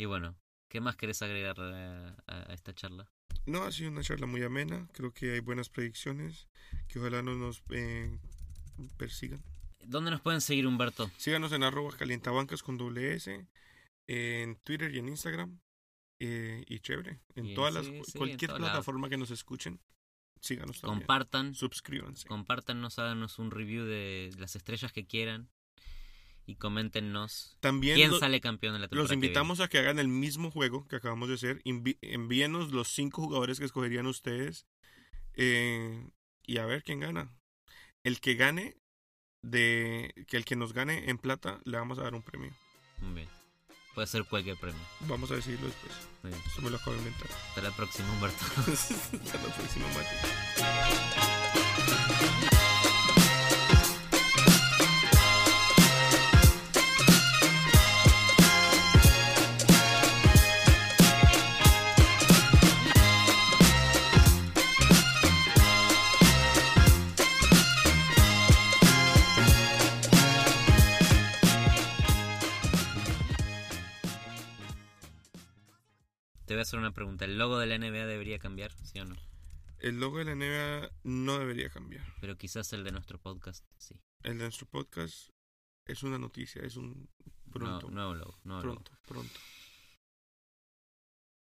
Y 0.00 0.06
bueno, 0.06 0.34
¿qué 0.70 0.80
más 0.80 0.96
querés 0.96 1.20
agregar 1.20 1.60
a, 1.60 2.16
a- 2.26 2.52
esta 2.54 2.72
charla? 2.74 3.12
No, 3.44 3.64
ha 3.64 3.70
sido 3.72 3.90
una 3.90 4.02
charla 4.02 4.26
muy 4.26 4.42
amena. 4.42 4.88
Creo 4.94 5.12
que 5.12 5.32
hay 5.34 5.40
buenas 5.40 5.68
predicciones. 5.68 6.48
Que 6.88 6.98
ojalá 6.98 7.20
no 7.22 7.34
nos 7.34 7.62
eh, 7.70 8.18
persigan. 8.96 9.42
¿Dónde 9.84 10.10
nos 10.10 10.22
pueden 10.22 10.40
seguir, 10.40 10.66
Humberto? 10.66 11.10
Síganos 11.18 11.52
en 11.52 11.64
arroba 11.64 11.94
calientabancas 11.96 12.62
con 12.62 12.78
doble 12.78 13.14
S. 13.14 13.46
En 14.06 14.56
Twitter 14.64 14.94
y 14.94 14.98
en 15.00 15.08
Instagram. 15.08 15.60
eh, 16.18 16.64
y 16.66 16.78
chévere. 16.80 17.20
En 17.34 17.46
Y 17.46 17.54
todas 17.54 17.84
sí, 17.84 17.92
las, 17.98 18.06
sí, 18.06 18.18
cualquier 18.18 18.54
plataforma 18.54 19.08
que 19.10 19.16
nos 19.18 19.30
escuchen. 19.30 19.80
Síganos 20.40 20.80
también. 20.80 21.00
Compartan, 21.00 21.54
Suscríbanse. 21.54 22.26
compártanos, 22.26 22.98
háganos 22.98 23.38
un 23.38 23.50
review 23.50 23.84
de 23.84 24.30
las 24.38 24.56
estrellas 24.56 24.92
que 24.92 25.06
quieran 25.06 25.50
y 26.50 26.56
coméntenos 26.56 27.56
También 27.60 27.96
quién 27.96 28.10
lo- 28.10 28.18
sale 28.18 28.40
campeón 28.40 28.72
de 28.74 28.80
la 28.80 28.86
temporada. 28.88 29.02
los 29.04 29.10
que 29.10 29.16
viene. 29.16 29.26
invitamos 29.26 29.60
a 29.60 29.68
que 29.68 29.78
hagan 29.78 29.98
el 29.98 30.08
mismo 30.08 30.50
juego 30.50 30.86
que 30.88 30.96
acabamos 30.96 31.28
de 31.28 31.34
hacer. 31.36 31.62
Invi- 31.64 31.98
envíenos 32.02 32.72
los 32.72 32.88
cinco 32.88 33.22
jugadores 33.22 33.58
que 33.58 33.64
escogerían 33.66 34.06
ustedes. 34.06 34.66
eh, 35.34 36.06
y 36.44 36.58
a 36.58 36.66
ver 36.66 36.82
quién 36.82 36.98
gana. 37.00 37.30
El 38.02 38.20
que 38.20 38.34
gane 38.34 38.76
de 39.42 40.12
que 40.26 40.36
el 40.36 40.44
que 40.44 40.56
nos 40.56 40.72
gane 40.72 41.08
en 41.08 41.16
plata 41.18 41.60
le 41.64 41.78
vamos 41.78 41.98
a 41.98 42.02
dar 42.02 42.14
un 42.14 42.22
premio. 42.22 42.50
Muy 42.98 43.14
bien. 43.14 43.28
Puede 43.94 44.06
ser 44.08 44.24
cualquier 44.24 44.56
premio. 44.58 44.80
Vamos 45.00 45.30
a 45.30 45.36
decirlo 45.36 45.66
después. 45.66 45.92
Muy 46.22 46.32
bien. 46.32 46.42
Eso 46.46 46.60
me 46.62 46.70
lo 46.70 46.76
acabo 46.76 46.92
de 46.92 46.98
inventar. 46.98 47.28
Hasta 47.30 47.62
la 47.62 47.70
próxima, 47.76 48.12
Humberto. 48.12 48.44
Hasta 48.56 49.38
la 49.48 49.54
próxima, 49.54 49.86
Mati. 49.88 50.16
Hacer 76.70 76.78
una 76.78 76.92
pregunta. 76.92 77.24
¿El 77.24 77.36
logo 77.36 77.58
de 77.58 77.66
la 77.66 77.76
NBA 77.78 78.06
debería 78.06 78.38
cambiar? 78.38 78.70
¿Sí 78.72 79.00
o 79.00 79.04
no? 79.04 79.16
El 79.80 79.98
logo 79.98 80.18
de 80.18 80.24
la 80.24 80.34
NBA 80.36 80.90
no 81.02 81.38
debería 81.38 81.68
cambiar. 81.68 82.04
Pero 82.20 82.36
quizás 82.38 82.72
el 82.72 82.84
de 82.84 82.92
nuestro 82.92 83.18
podcast, 83.18 83.64
sí. 83.76 83.96
El 84.22 84.38
de 84.38 84.44
nuestro 84.44 84.66
podcast 84.68 85.30
es 85.86 86.02
una 86.04 86.16
noticia, 86.18 86.62
es 86.62 86.76
un 86.76 87.08
No, 87.46 87.52
pronto, 87.52 87.90
nuevo 87.90 88.14
logo. 88.14 88.38
Nuevo 88.44 88.62
logo. 88.62 88.74
pronto, 88.84 88.92
pronto. 89.08 89.40